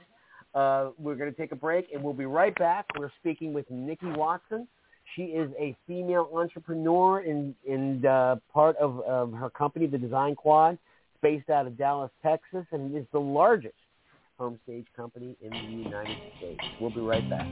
uh, 0.55 0.89
we're 0.97 1.15
going 1.15 1.31
to 1.31 1.37
take 1.37 1.51
a 1.51 1.55
break, 1.55 1.89
and 1.93 2.01
we'll 2.03 2.13
be 2.13 2.25
right 2.25 2.57
back. 2.57 2.87
We're 2.97 3.11
speaking 3.19 3.53
with 3.53 3.69
Nikki 3.69 4.07
Watson. 4.07 4.67
She 5.15 5.23
is 5.23 5.51
a 5.59 5.75
female 5.85 6.27
entrepreneur 6.33 7.21
in 7.21 7.53
in 7.67 8.03
uh, 8.03 8.37
part 8.51 8.77
of, 8.77 8.99
of 9.01 9.31
her 9.33 9.51
company, 9.51 9.85
the 9.85 9.99
Design 9.99 10.33
Quad. 10.33 10.79
Based 11.25 11.49
out 11.49 11.65
of 11.65 11.75
Dallas, 11.75 12.11
Texas, 12.21 12.67
and 12.71 12.95
is 12.95 13.03
the 13.11 13.19
largest 13.19 13.73
home 14.37 14.59
stage 14.63 14.85
company 14.95 15.35
in 15.41 15.49
the 15.49 15.57
United 15.57 16.15
States. 16.37 16.59
We'll 16.79 16.91
be 16.91 16.99
right 16.99 17.27
back. 17.27 17.47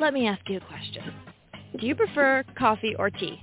Let 0.00 0.14
me 0.14 0.28
ask 0.28 0.48
you 0.48 0.58
a 0.58 0.60
question. 0.60 1.12
Do 1.80 1.84
you 1.84 1.96
prefer 1.96 2.44
coffee 2.56 2.94
or 2.96 3.10
tea? 3.10 3.40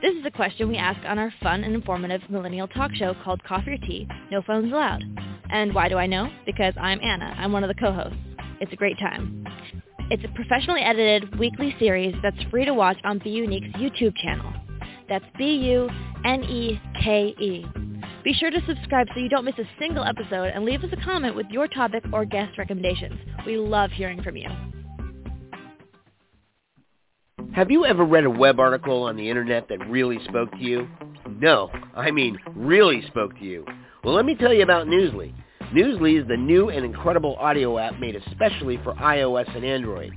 This 0.00 0.14
is 0.14 0.24
a 0.24 0.30
question 0.30 0.68
we 0.68 0.76
ask 0.76 1.00
on 1.04 1.18
our 1.18 1.34
fun 1.42 1.64
and 1.64 1.74
informative 1.74 2.20
millennial 2.30 2.68
talk 2.68 2.94
show 2.94 3.12
called 3.24 3.42
Coffee 3.42 3.72
or 3.72 3.78
Tea, 3.78 4.06
No 4.30 4.42
Phones 4.42 4.72
Allowed. 4.72 5.02
And 5.50 5.74
why 5.74 5.88
do 5.88 5.96
I 5.96 6.06
know? 6.06 6.30
Because 6.46 6.74
I'm 6.80 7.00
Anna. 7.00 7.34
I'm 7.36 7.50
one 7.50 7.64
of 7.64 7.68
the 7.68 7.74
co-hosts. 7.74 8.16
It's 8.60 8.72
a 8.72 8.76
great 8.76 9.00
time. 9.00 9.47
It's 10.10 10.24
a 10.24 10.28
professionally 10.28 10.80
edited 10.80 11.38
weekly 11.38 11.76
series 11.78 12.14
that's 12.22 12.42
free 12.50 12.64
to 12.64 12.72
watch 12.72 12.96
on 13.04 13.18
Be 13.18 13.28
Unique's 13.28 13.68
YouTube 13.76 14.16
channel. 14.16 14.50
That's 15.06 15.24
B-U-N-E-K-E. 15.36 15.96
Be 18.24 18.32
sure 18.32 18.50
to 18.50 18.62
subscribe 18.66 19.06
so 19.12 19.20
you 19.20 19.28
don't 19.28 19.44
miss 19.44 19.58
a 19.58 19.68
single 19.78 20.04
episode 20.04 20.50
and 20.54 20.64
leave 20.64 20.82
us 20.82 20.88
a 20.92 21.04
comment 21.04 21.36
with 21.36 21.44
your 21.50 21.68
topic 21.68 22.04
or 22.10 22.24
guest 22.24 22.56
recommendations. 22.56 23.20
We 23.44 23.58
love 23.58 23.90
hearing 23.90 24.22
from 24.22 24.38
you. 24.38 24.48
Have 27.52 27.70
you 27.70 27.84
ever 27.84 28.04
read 28.04 28.24
a 28.24 28.30
web 28.30 28.58
article 28.60 29.02
on 29.02 29.16
the 29.16 29.28
internet 29.28 29.68
that 29.68 29.86
really 29.90 30.18
spoke 30.24 30.50
to 30.52 30.58
you? 30.58 30.88
No, 31.38 31.70
I 31.94 32.10
mean 32.12 32.38
really 32.54 33.02
spoke 33.08 33.38
to 33.38 33.44
you. 33.44 33.66
Well, 34.02 34.14
let 34.14 34.24
me 34.24 34.36
tell 34.36 34.54
you 34.54 34.62
about 34.62 34.86
Newsly. 34.86 35.34
Newsly 35.72 36.20
is 36.20 36.26
the 36.26 36.36
new 36.36 36.70
and 36.70 36.84
incredible 36.84 37.36
audio 37.36 37.78
app 37.78 37.98
made 38.00 38.16
especially 38.16 38.78
for 38.82 38.94
iOS 38.94 39.54
and 39.54 39.64
Android. 39.64 40.12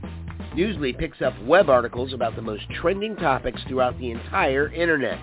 Newsly 0.56 0.98
picks 0.98 1.22
up 1.22 1.34
web 1.44 1.70
articles 1.70 2.14
about 2.14 2.36
the 2.36 2.42
most 2.42 2.64
trending 2.82 3.16
topics 3.18 3.62
throughout 3.68 3.98
the 4.00 4.12
entire 4.12 4.72
internet. 4.72 5.20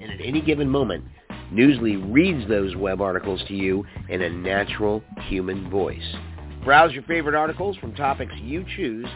And 0.00 0.10
at 0.10 0.20
any 0.22 0.40
given 0.40 0.68
moment, 0.68 1.04
Newsly 1.52 2.02
reads 2.12 2.48
those 2.48 2.74
web 2.74 3.00
articles 3.00 3.42
to 3.48 3.54
you 3.54 3.84
in 4.08 4.22
a 4.22 4.30
natural 4.30 5.02
human 5.28 5.68
voice. 5.68 6.14
Browse 6.64 6.92
your 6.92 7.02
favorite 7.04 7.34
articles 7.34 7.76
from 7.76 7.94
topics 7.94 8.32
you 8.42 8.64
choose 8.76 9.06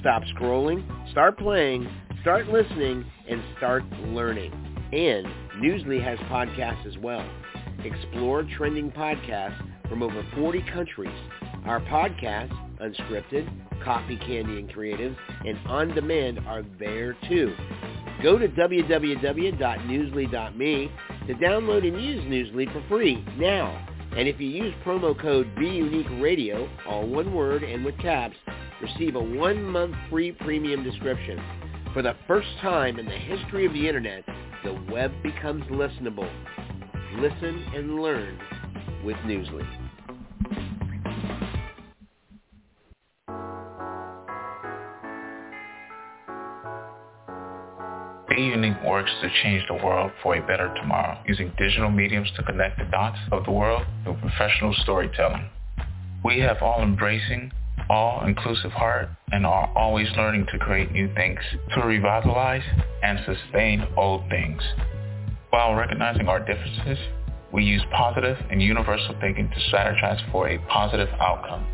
Stop 0.00 0.22
scrolling, 0.36 0.84
start 1.10 1.38
playing, 1.38 1.88
start 2.20 2.48
listening, 2.48 3.04
and 3.28 3.42
start 3.56 3.82
learning. 4.08 4.52
And 4.92 5.26
Newsly 5.62 6.02
has 6.02 6.18
podcasts 6.30 6.86
as 6.86 6.96
well. 6.98 7.26
Explore 7.84 8.44
trending 8.56 8.90
podcasts 8.90 9.60
from 9.88 10.02
over 10.02 10.26
40 10.34 10.62
countries. 10.72 11.14
Our 11.64 11.80
podcasts, 11.80 12.52
Unscripted, 12.80 13.48
Coffee, 13.82 14.18
Candy, 14.18 14.58
and 14.58 14.70
Creatives, 14.70 15.16
and 15.44 15.58
On 15.66 15.88
Demand 15.94 16.40
are 16.46 16.62
there 16.78 17.16
too. 17.28 17.54
Go 18.22 18.38
to 18.38 18.48
www.newsly.me 18.48 20.92
to 21.26 21.34
download 21.34 21.86
and 21.86 22.02
use 22.02 22.24
Newsly 22.24 22.72
for 22.72 22.82
free 22.88 23.22
now. 23.36 23.86
And 24.16 24.26
if 24.28 24.40
you 24.40 24.48
use 24.48 24.72
promo 24.84 25.20
code 25.20 25.54
BUniqueRadio, 25.56 26.68
all 26.86 27.06
one 27.06 27.34
word 27.34 27.62
and 27.62 27.84
with 27.84 27.98
caps, 27.98 28.36
receive 28.80 29.14
a 29.14 29.20
one-month 29.20 29.94
free 30.08 30.32
premium 30.32 30.82
description. 30.82 31.38
For 31.92 32.00
the 32.02 32.16
first 32.26 32.48
time 32.60 32.98
in 32.98 33.06
the 33.06 33.12
history 33.12 33.66
of 33.66 33.72
the 33.72 33.86
internet, 33.86 34.24
the 34.64 34.72
web 34.90 35.12
becomes 35.22 35.62
listenable. 35.64 36.28
Listen 37.18 37.62
and 37.74 38.00
learn 38.00 38.38
with 39.04 39.16
Newsly. 39.18 39.85
Works 48.96 49.12
to 49.20 49.28
change 49.42 49.62
the 49.68 49.74
world 49.74 50.10
for 50.22 50.36
a 50.36 50.40
better 50.46 50.72
tomorrow, 50.74 51.18
using 51.28 51.52
digital 51.58 51.90
mediums 51.90 52.30
to 52.34 52.42
connect 52.42 52.78
the 52.78 52.84
dots 52.86 53.18
of 53.30 53.44
the 53.44 53.50
world 53.50 53.82
through 54.02 54.16
professional 54.22 54.74
storytelling. 54.84 55.50
We 56.24 56.40
have 56.40 56.62
all-embracing, 56.62 57.52
all-inclusive 57.90 58.72
heart 58.72 59.10
and 59.32 59.44
are 59.44 59.70
always 59.76 60.08
learning 60.16 60.46
to 60.50 60.58
create 60.58 60.92
new 60.92 61.12
things, 61.12 61.40
to 61.74 61.82
revitalize 61.82 62.62
and 63.02 63.18
sustain 63.26 63.86
old 63.98 64.30
things. 64.30 64.62
While 65.50 65.74
recognizing 65.74 66.28
our 66.28 66.38
differences, 66.38 66.98
we 67.52 67.64
use 67.64 67.82
positive 67.94 68.38
and 68.50 68.62
universal 68.62 69.14
thinking 69.20 69.50
to 69.50 69.60
strategize 69.70 70.22
for 70.32 70.48
a 70.48 70.58
positive 70.70 71.10
outcome. 71.20 71.66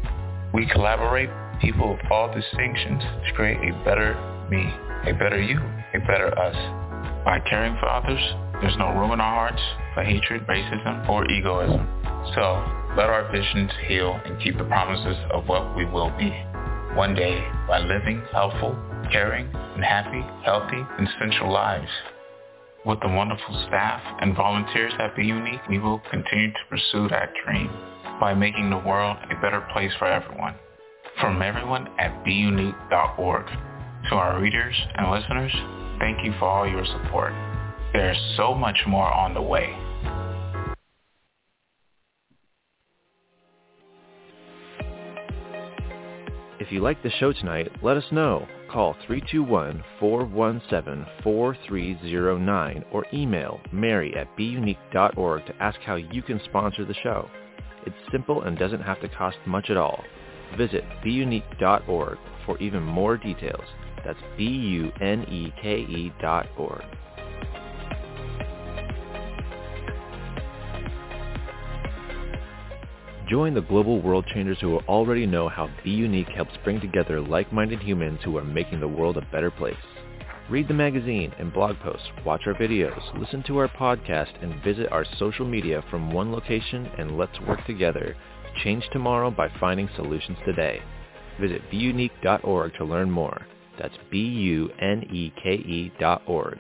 We 0.52 0.66
collaborate 0.66 1.30
people 1.60 1.92
of 1.92 2.00
all 2.10 2.34
distinctions 2.34 3.00
to 3.00 3.32
create 3.36 3.58
a 3.58 3.84
better 3.84 4.14
me, 4.50 4.64
a 5.08 5.14
better 5.14 5.40
you, 5.40 5.60
a 5.94 6.00
better 6.00 6.36
us. 6.36 6.81
By 7.24 7.38
caring 7.40 7.76
for 7.78 7.88
others, 7.88 8.20
there's 8.60 8.76
no 8.78 8.92
room 8.98 9.12
in 9.12 9.20
our 9.20 9.48
hearts 9.48 9.62
for 9.94 10.02
hatred, 10.02 10.46
racism, 10.46 11.08
or 11.08 11.24
egoism. 11.30 11.86
So, 12.34 12.62
let 12.96 13.10
our 13.10 13.30
visions 13.30 13.70
heal 13.86 14.20
and 14.24 14.40
keep 14.42 14.58
the 14.58 14.64
promises 14.64 15.16
of 15.30 15.46
what 15.46 15.76
we 15.76 15.84
will 15.84 16.10
be. 16.18 16.30
One 16.94 17.14
day, 17.14 17.42
by 17.68 17.78
living 17.78 18.22
helpful, 18.32 18.76
caring, 19.10 19.48
and 19.54 19.84
happy, 19.84 20.20
healthy, 20.44 20.84
and 20.98 21.08
sensual 21.18 21.52
lives. 21.52 21.90
With 22.84 23.00
the 23.00 23.08
wonderful 23.08 23.64
staff 23.68 24.02
and 24.20 24.36
volunteers 24.36 24.92
at 24.98 25.14
Be 25.14 25.24
Unique, 25.24 25.60
we 25.68 25.78
will 25.78 26.02
continue 26.10 26.52
to 26.52 26.68
pursue 26.68 27.08
that 27.08 27.32
dream 27.44 27.70
by 28.18 28.34
making 28.34 28.70
the 28.70 28.78
world 28.78 29.16
a 29.30 29.40
better 29.40 29.60
place 29.72 29.92
for 29.98 30.06
everyone. 30.06 30.56
From 31.20 31.40
everyone 31.40 31.88
at 31.98 32.24
BeUnique.org. 32.24 33.46
To 34.08 34.14
our 34.16 34.40
readers 34.40 34.74
and 34.96 35.10
listeners, 35.12 35.52
thank 36.02 36.24
you 36.24 36.32
for 36.40 36.46
all 36.46 36.68
your 36.68 36.84
support. 36.84 37.32
There's 37.92 38.18
so 38.36 38.54
much 38.54 38.76
more 38.88 39.06
on 39.06 39.34
the 39.34 39.40
way. 39.40 39.72
If 46.58 46.72
you 46.72 46.80
like 46.80 47.00
the 47.04 47.10
show 47.20 47.32
tonight, 47.32 47.70
let 47.82 47.96
us 47.96 48.04
know. 48.10 48.48
Call 48.70 48.96
321-417-4309 50.00 52.84
or 52.92 53.06
email 53.12 53.60
mary 53.70 54.16
at 54.16 54.34
beunique.org 54.36 55.46
to 55.46 55.62
ask 55.62 55.78
how 55.80 55.94
you 55.96 56.22
can 56.22 56.40
sponsor 56.44 56.84
the 56.84 56.94
show. 57.02 57.28
It's 57.86 57.94
simple 58.10 58.42
and 58.42 58.58
doesn't 58.58 58.82
have 58.82 59.00
to 59.02 59.08
cost 59.08 59.36
much 59.46 59.70
at 59.70 59.76
all. 59.76 60.02
Visit 60.56 60.82
beunique.org 61.04 62.18
for 62.44 62.58
even 62.58 62.82
more 62.82 63.16
details. 63.16 63.64
That's 64.04 64.18
B-U-N-E-K-E 64.36 66.12
dot 66.20 66.48
org. 66.56 66.84
Join 73.28 73.54
the 73.54 73.62
global 73.62 74.02
world 74.02 74.26
changers 74.26 74.58
who 74.60 74.76
already 74.80 75.24
know 75.24 75.48
how 75.48 75.70
Be 75.82 75.90
Unique 75.90 76.28
helps 76.28 76.52
bring 76.64 76.80
together 76.80 77.20
like-minded 77.20 77.80
humans 77.80 78.20
who 78.22 78.36
are 78.36 78.44
making 78.44 78.80
the 78.80 78.88
world 78.88 79.16
a 79.16 79.26
better 79.32 79.50
place. 79.50 79.74
Read 80.50 80.68
the 80.68 80.74
magazine 80.74 81.32
and 81.38 81.50
blog 81.50 81.78
posts, 81.78 82.06
watch 82.26 82.42
our 82.46 82.52
videos, 82.52 83.00
listen 83.18 83.42
to 83.44 83.56
our 83.56 83.68
podcast, 83.68 84.32
and 84.42 84.62
visit 84.62 84.92
our 84.92 85.06
social 85.18 85.46
media 85.46 85.82
from 85.88 86.12
one 86.12 86.30
location 86.30 86.84
and 86.98 87.16
let's 87.16 87.40
work 87.40 87.64
together. 87.64 88.14
Change 88.62 88.84
tomorrow 88.92 89.30
by 89.30 89.48
finding 89.58 89.88
solutions 89.96 90.36
today. 90.44 90.82
Visit 91.40 91.62
beunique.org 91.70 92.74
to 92.74 92.84
learn 92.84 93.10
more. 93.10 93.46
That's 93.78 93.94
B-U-N-E-K-E 94.10 95.92
dot 95.98 96.22
org. 96.26 96.58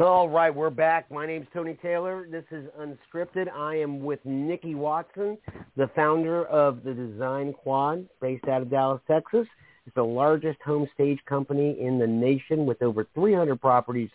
All 0.00 0.28
right, 0.28 0.54
we're 0.54 0.70
back. 0.70 1.10
My 1.10 1.26
name's 1.26 1.48
Tony 1.52 1.76
Taylor. 1.82 2.28
This 2.30 2.44
is 2.52 2.66
Unscripted. 2.78 3.50
I 3.52 3.74
am 3.74 4.04
with 4.04 4.20
Nikki 4.24 4.76
Watson, 4.76 5.36
the 5.76 5.90
founder 5.96 6.44
of 6.44 6.84
the 6.84 6.94
Design 6.94 7.52
Quad, 7.52 8.08
based 8.20 8.46
out 8.46 8.62
of 8.62 8.70
Dallas, 8.70 9.00
Texas. 9.08 9.48
It's 9.86 9.94
the 9.96 10.04
largest 10.04 10.60
home 10.64 10.88
stage 10.94 11.18
company 11.28 11.76
in 11.80 11.98
the 11.98 12.06
nation 12.06 12.64
with 12.64 12.80
over 12.80 13.08
300 13.14 13.60
properties 13.60 14.10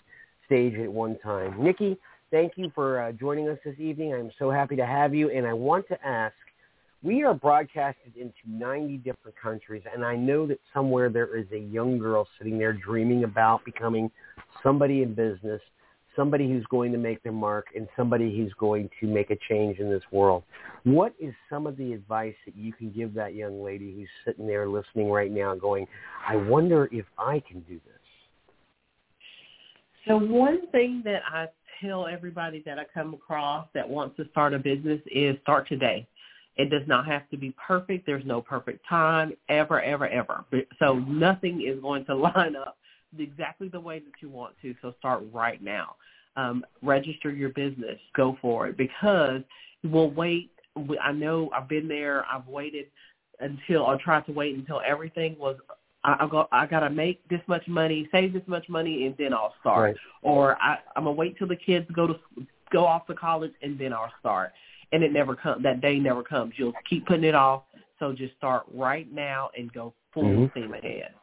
staged 0.46 0.80
at 0.80 0.90
one 0.90 1.20
time. 1.20 1.62
Nikki, 1.62 1.98
thank 2.32 2.54
you 2.56 2.72
for 2.74 3.02
uh, 3.02 3.12
joining 3.12 3.50
us 3.50 3.58
this 3.66 3.76
evening. 3.78 4.14
I'm 4.14 4.32
so 4.40 4.50
happy 4.50 4.78
to 4.78 4.86
have 4.86 5.14
you. 5.14 5.32
And 5.32 5.46
I 5.46 5.52
want 5.52 5.86
to 5.90 6.08
ask, 6.08 6.36
we 7.04 7.24
are 7.24 7.34
broadcasted 7.34 8.16
into 8.16 8.34
90 8.48 8.98
different 8.98 9.38
countries, 9.42 9.84
and 9.94 10.06
I 10.06 10.16
know 10.16 10.48
that 10.48 10.60
somewhere 10.74 11.10
there 11.10 11.36
is 11.38 11.46
a 11.52 11.60
young 11.60 11.98
girl 12.00 12.28
sitting 12.38 12.58
there 12.58 12.74
dreaming 12.74 13.26
about 13.26 13.66
becoming 13.66 14.10
somebody 14.64 15.04
in 15.04 15.14
business, 15.14 15.62
somebody 16.16 16.48
who's 16.48 16.66
going 16.68 16.94
to 16.94 16.98
make 16.98 17.22
their 17.22 17.34
mark, 17.34 17.68
and 17.76 17.90
somebody 17.98 18.36
who's 18.36 18.54
going 18.58 18.90
to 19.02 19.08
make 19.08 19.32
a 19.32 19.38
change 19.50 19.80
in 19.80 19.90
this 19.90 20.04
world. 20.12 20.44
What 20.84 21.14
is 21.20 21.34
some 21.50 21.68
of 21.68 21.76
the 21.76 21.92
advice 21.92 22.36
that 22.46 22.56
you 22.56 22.72
can 22.72 22.90
give 22.90 23.14
that 23.16 23.36
young 23.36 23.62
lady 23.62 23.94
who's 23.94 24.10
sitting 24.26 24.48
there 24.48 24.70
listening 24.70 25.12
right 25.12 25.32
now 25.32 25.56
going, 25.56 25.88
I 26.26 26.38
wonder 26.38 26.88
if 26.92 27.06
I 27.18 27.42
can 27.46 27.60
do 27.62 27.82
this? 27.86 27.94
So 30.08 30.18
one 30.18 30.68
thing 30.72 31.02
that 31.04 31.22
I 31.28 31.48
tell 31.82 32.08
everybody 32.08 32.62
that 32.66 32.80
I 32.80 32.86
come 32.94 33.14
across 33.14 33.68
that 33.74 33.88
wants 33.88 34.16
to 34.18 34.28
start 34.32 34.54
a 34.54 34.60
business 34.60 35.02
is 35.12 35.36
start 35.42 35.68
today. 35.68 36.08
It 36.56 36.70
does 36.70 36.88
not 36.88 37.08
have 37.08 37.30
to 37.32 37.38
be 37.38 37.54
perfect. 37.66 38.06
There's 38.06 38.26
no 38.26 38.42
perfect 38.42 38.86
time 38.88 39.34
ever, 39.50 39.82
ever, 39.82 40.08
ever. 40.08 40.46
So 40.80 41.00
nothing 41.00 41.66
is 41.68 41.82
going 41.82 42.06
to 42.06 42.16
line 42.36 42.56
up 42.56 42.78
exactly 43.18 43.70
the 43.70 43.80
way 43.80 44.00
that 44.00 44.12
you 44.22 44.30
want 44.30 44.56
to. 44.62 44.76
So 44.82 44.94
start 45.00 45.24
right 45.32 45.62
now. 45.62 45.96
Um, 46.36 46.66
register 46.82 47.32
your 47.32 47.50
business. 47.50 48.00
Go 48.16 48.38
for 48.42 48.68
it 48.68 48.78
because 48.78 49.42
we'll 49.84 50.12
wait. 50.12 50.52
I 51.02 51.12
know 51.12 51.52
I've 51.56 51.70
been 51.70 51.88
there. 51.88 52.26
I've 52.32 52.48
waited 52.48 52.88
until 53.40 53.86
I 53.86 53.98
tried 53.98 54.26
to 54.26 54.32
wait 54.32 54.56
until 54.56 54.82
everything 54.86 55.38
was 55.38 55.58
I, 56.04 56.18
I 56.22 56.28
got 56.28 56.50
I 56.52 56.66
gotta 56.66 56.90
make 56.90 57.28
this 57.30 57.42
much 57.48 57.68
money, 57.68 58.08
save 58.12 58.34
this 58.34 58.44
much 58.48 58.68
money, 58.70 59.06
and 59.06 59.16
then 59.18 59.34
I'll 59.34 59.54
start. 59.60 59.84
Right. 59.84 59.96
Or 60.22 60.62
I, 60.62 60.78
I'm 60.96 61.04
gonna 61.04 61.12
wait 61.12 61.38
till 61.38 61.48
the 61.48 61.56
kids 61.56 61.86
go 61.96 62.08
to 62.08 62.16
go 62.72 62.86
off 62.86 63.06
to 63.08 63.14
college 63.14 63.54
and 63.62 63.80
then 63.80 63.94
I'll 63.94 64.12
start. 64.20 64.52
And 64.94 65.04
it 65.04 65.12
never 65.12 65.36
comes. 65.36 65.64
That 65.64 65.82
day 65.82 66.00
never 66.00 66.24
comes. 66.24 66.54
You'll 66.56 66.74
keep 66.90 67.06
putting 67.08 67.26
it 67.26 67.36
off. 67.36 67.64
So 68.00 68.14
just 68.14 68.36
start 68.38 68.64
right 68.74 69.12
now 69.12 69.50
and 69.58 69.72
go 69.74 69.94
full 70.14 70.24
Mhm. 70.24 70.52
steam 70.52 70.74
ahead. 70.74 71.14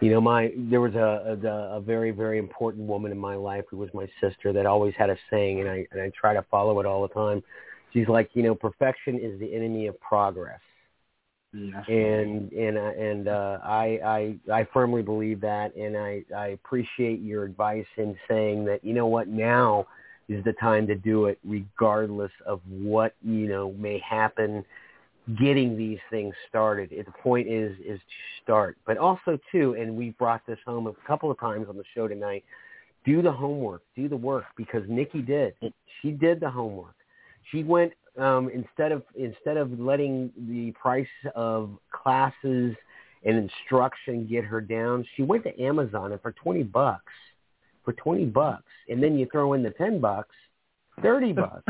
You 0.00 0.10
know, 0.10 0.20
my 0.20 0.52
there 0.56 0.80
was 0.80 0.94
a, 0.94 1.38
a 1.42 1.76
a 1.76 1.80
very 1.80 2.10
very 2.10 2.38
important 2.38 2.86
woman 2.86 3.10
in 3.10 3.18
my 3.18 3.36
life 3.36 3.64
who 3.70 3.78
was 3.78 3.88
my 3.94 4.06
sister 4.20 4.52
that 4.52 4.66
always 4.66 4.94
had 4.96 5.08
a 5.08 5.16
saying, 5.30 5.60
and 5.60 5.68
I 5.68 5.86
and 5.92 6.00
I 6.00 6.10
try 6.10 6.34
to 6.34 6.42
follow 6.50 6.78
it 6.80 6.86
all 6.86 7.02
the 7.02 7.14
time. 7.14 7.42
She's 7.92 8.08
like, 8.08 8.28
you 8.34 8.42
know, 8.42 8.54
perfection 8.54 9.18
is 9.18 9.38
the 9.40 9.54
enemy 9.54 9.86
of 9.86 9.98
progress, 10.00 10.60
and 11.88 12.52
and 12.52 12.76
uh, 12.76 12.92
and 12.98 13.28
uh, 13.28 13.58
I 13.62 14.36
I 14.50 14.52
I 14.52 14.64
firmly 14.72 15.02
believe 15.02 15.40
that, 15.40 15.74
and 15.76 15.96
I 15.96 16.24
I 16.36 16.48
appreciate 16.48 17.20
your 17.20 17.44
advice 17.44 17.86
in 17.96 18.16
saying 18.28 18.64
that 18.66 18.84
you 18.84 18.94
know 18.94 19.06
what 19.06 19.28
now 19.28 19.86
is 20.28 20.42
the 20.44 20.52
time 20.54 20.86
to 20.86 20.94
do 20.94 21.26
it, 21.26 21.38
regardless 21.44 22.32
of 22.46 22.60
what 22.68 23.14
you 23.22 23.46
know 23.48 23.72
may 23.72 23.98
happen 23.98 24.64
getting 25.38 25.76
these 25.76 25.98
things 26.10 26.34
started. 26.48 26.90
The 26.90 27.12
point 27.22 27.48
is 27.48 27.76
is 27.78 27.98
to 27.98 28.42
start, 28.42 28.76
but 28.86 28.98
also 28.98 29.38
too, 29.50 29.74
and 29.78 29.96
we 29.96 30.10
brought 30.10 30.46
this 30.46 30.58
home 30.66 30.86
a 30.86 30.92
couple 31.06 31.30
of 31.30 31.38
times 31.38 31.66
on 31.68 31.76
the 31.76 31.84
show 31.94 32.08
tonight. 32.08 32.44
Do 33.04 33.20
the 33.20 33.32
homework, 33.32 33.82
do 33.96 34.08
the 34.08 34.16
work, 34.16 34.46
because 34.56 34.82
Nikki 34.88 35.20
did. 35.20 35.54
She 36.00 36.10
did 36.10 36.40
the 36.40 36.50
homework. 36.50 36.94
She 37.50 37.62
went 37.62 37.92
um, 38.18 38.50
instead 38.52 38.92
of 38.92 39.02
instead 39.14 39.56
of 39.56 39.78
letting 39.78 40.30
the 40.48 40.72
price 40.72 41.06
of 41.34 41.70
classes 41.90 42.74
and 43.24 43.36
instruction 43.36 44.26
get 44.26 44.44
her 44.44 44.60
down. 44.60 45.06
She 45.16 45.22
went 45.22 45.44
to 45.44 45.60
Amazon 45.60 46.12
and 46.12 46.20
for 46.20 46.32
twenty 46.32 46.62
bucks, 46.62 47.12
for 47.84 47.92
twenty 47.92 48.24
bucks, 48.24 48.64
and 48.88 49.02
then 49.02 49.18
you 49.18 49.26
throw 49.30 49.52
in 49.52 49.62
the 49.62 49.70
ten 49.70 50.00
bucks, 50.00 50.34
thirty 51.02 51.32
bucks. 51.34 51.64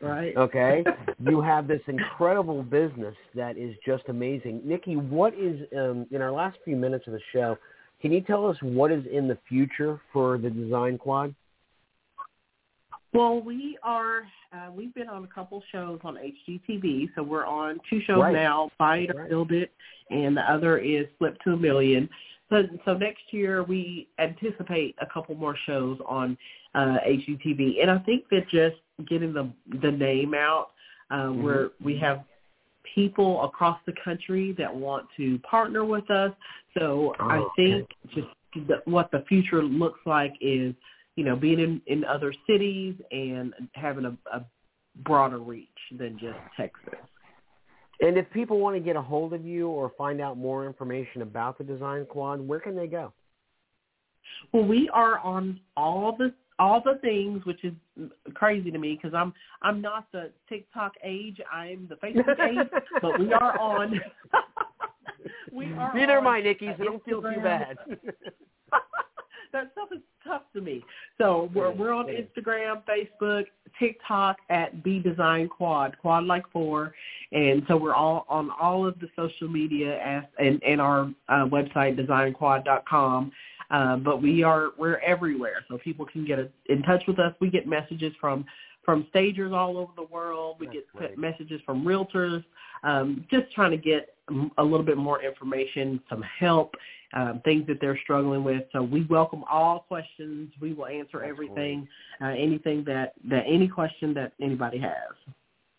Right. 0.00 0.36
Okay, 0.36 0.84
you 1.18 1.40
have 1.40 1.66
this 1.66 1.80
incredible 1.88 2.62
business 2.62 3.16
that 3.34 3.56
is 3.58 3.74
just 3.84 4.04
amazing. 4.08 4.62
Nikki, 4.64 4.96
what 4.96 5.34
is 5.34 5.60
um, 5.76 6.06
in 6.10 6.22
our 6.22 6.30
last 6.30 6.58
few 6.64 6.76
minutes 6.76 7.06
of 7.06 7.12
the 7.12 7.20
show? 7.32 7.58
Can 8.00 8.12
you 8.12 8.20
tell 8.20 8.46
us 8.46 8.56
what 8.62 8.92
is 8.92 9.04
in 9.10 9.26
the 9.26 9.36
future 9.48 10.00
for 10.12 10.38
the 10.38 10.50
Design 10.50 10.98
Quad? 10.98 11.34
Well, 13.12 13.40
we 13.40 13.76
are. 13.82 14.22
Uh, 14.52 14.70
we've 14.74 14.94
been 14.94 15.08
on 15.08 15.24
a 15.24 15.26
couple 15.26 15.62
shows 15.72 15.98
on 16.04 16.16
HGTV, 16.16 17.08
so 17.14 17.22
we're 17.22 17.46
on 17.46 17.80
two 17.90 18.00
shows 18.06 18.20
Right. 18.20 18.34
now: 18.34 18.70
Buy 18.78 18.98
It 18.98 19.10
or 19.10 19.20
Right. 19.20 19.28
Build 19.30 19.50
It, 19.50 19.72
and 20.10 20.36
the 20.36 20.42
other 20.42 20.78
is 20.78 21.06
Flip 21.18 21.36
to 21.44 21.54
a 21.54 21.56
Million. 21.56 22.08
So, 22.50 22.62
so 22.84 22.94
next 22.94 23.22
year 23.30 23.62
we 23.62 24.08
anticipate 24.18 24.96
a 25.00 25.06
couple 25.06 25.34
more 25.34 25.56
shows 25.66 25.98
on 26.06 26.36
uh, 26.74 26.96
HGTV, 27.06 27.82
and 27.82 27.90
I 27.90 27.98
think 27.98 28.24
that 28.30 28.48
just 28.48 28.76
getting 29.08 29.32
the 29.32 29.50
the 29.82 29.90
name 29.90 30.34
out, 30.34 30.68
uh, 31.10 31.14
Mm-hmm. 31.14 31.42
where 31.42 31.70
we 31.82 31.98
have 31.98 32.24
people 32.94 33.44
across 33.44 33.78
the 33.86 33.92
country 34.02 34.54
that 34.58 34.74
want 34.74 35.06
to 35.16 35.38
partner 35.40 35.84
with 35.84 36.10
us. 36.10 36.32
So 36.78 37.14
Oh, 37.20 37.28
I 37.28 37.38
okay. 37.38 37.50
think 37.56 37.88
just 38.14 38.28
the, 38.66 38.80
what 38.84 39.10
the 39.10 39.24
future 39.28 39.62
looks 39.62 40.00
like 40.06 40.34
is, 40.40 40.74
you 41.16 41.24
know, 41.24 41.36
being 41.36 41.60
in, 41.60 41.82
in 41.86 42.04
other 42.04 42.32
cities 42.46 42.94
and 43.10 43.52
having 43.72 44.04
a, 44.06 44.16
a 44.32 44.44
broader 45.04 45.38
reach 45.38 45.68
than 45.98 46.18
just 46.18 46.38
Texas. 46.56 46.94
And 48.00 48.16
if 48.16 48.30
people 48.30 48.60
want 48.60 48.76
to 48.76 48.80
get 48.80 48.96
a 48.96 49.02
hold 49.02 49.32
of 49.32 49.44
you 49.44 49.68
or 49.68 49.92
find 49.98 50.20
out 50.20 50.38
more 50.38 50.66
information 50.66 51.22
about 51.22 51.58
the 51.58 51.64
Design 51.64 52.06
Quad, 52.06 52.40
where 52.40 52.60
can 52.60 52.76
they 52.76 52.86
go? 52.86 53.12
Well, 54.52 54.64
we 54.64 54.88
are 54.92 55.18
on 55.18 55.60
all 55.76 56.16
the 56.16 56.32
all 56.60 56.82
the 56.84 56.98
things, 57.00 57.44
which 57.44 57.64
is 57.64 57.72
crazy 58.34 58.70
to 58.70 58.78
me 58.78 58.98
because 59.00 59.14
I'm 59.14 59.32
I'm 59.62 59.80
not 59.80 60.06
the 60.12 60.30
TikTok 60.48 60.92
age. 61.02 61.38
I'm 61.52 61.88
the 61.88 61.96
Facebook 61.96 62.38
age, 62.48 62.68
but 63.00 63.18
we 63.18 63.32
are 63.32 63.58
on. 63.58 64.00
we 65.52 65.72
are. 65.72 65.94
Neither 65.94 66.18
on 66.18 66.26
am 66.26 66.26
I, 66.26 66.40
Nikki, 66.40 66.70
so 66.78 66.84
don't 66.84 67.04
feel 67.04 67.22
too 67.22 67.40
bad. 67.42 67.78
that 69.52 69.72
stuff 69.72 69.88
is 69.94 70.02
tough 70.28 70.42
to 70.54 70.60
me. 70.60 70.84
So 71.18 71.50
we're 71.54 71.72
we're 71.72 71.92
on. 71.92 72.06
Instagram, 72.06 72.82
Facebook, 72.84 73.44
TikTok 73.78 74.36
at 74.50 74.82
B 74.84 75.00
Design 75.00 75.48
Quad, 75.48 75.96
Quad 75.98 76.24
like 76.24 76.44
four, 76.52 76.94
and 77.32 77.62
so 77.68 77.76
we're 77.76 77.94
all 77.94 78.26
on 78.28 78.50
all 78.60 78.86
of 78.86 78.98
the 79.00 79.08
social 79.16 79.48
media 79.48 79.98
as 80.00 80.24
and, 80.38 80.62
and 80.62 80.80
our 80.80 81.10
uh, 81.28 81.46
website 81.46 81.98
designquad.com. 81.98 83.32
Uh, 83.70 83.96
but 83.96 84.22
we 84.22 84.42
are 84.42 84.68
we're 84.78 84.98
everywhere, 84.98 85.64
so 85.68 85.78
people 85.78 86.06
can 86.06 86.24
get 86.24 86.38
a, 86.38 86.48
in 86.66 86.82
touch 86.82 87.02
with 87.06 87.18
us. 87.18 87.34
We 87.40 87.50
get 87.50 87.66
messages 87.66 88.12
from 88.20 88.44
from 88.84 89.06
stagers 89.10 89.52
all 89.52 89.76
over 89.76 89.92
the 89.96 90.04
world. 90.04 90.56
We 90.58 90.66
That's 90.66 90.78
get 90.78 90.92
great. 90.94 91.18
messages 91.18 91.60
from 91.66 91.84
realtors, 91.84 92.42
um, 92.84 93.26
just 93.30 93.52
trying 93.52 93.72
to 93.72 93.76
get 93.76 94.14
a 94.58 94.62
little 94.62 94.84
bit 94.84 94.96
more 94.96 95.22
information, 95.22 96.00
some 96.08 96.22
help, 96.38 96.74
um, 97.14 97.40
things 97.44 97.66
that 97.66 97.80
they're 97.80 97.98
struggling 98.02 98.44
with. 98.44 98.64
So 98.72 98.82
we 98.82 99.04
welcome 99.04 99.44
all 99.50 99.80
questions. 99.88 100.50
We 100.60 100.72
will 100.72 100.86
answer 100.86 101.20
That's 101.20 101.30
everything, 101.30 101.88
uh, 102.22 102.26
anything 102.26 102.84
that, 102.86 103.14
that 103.28 103.44
any 103.46 103.68
question 103.68 104.14
that 104.14 104.32
anybody 104.40 104.78
has. 104.78 105.34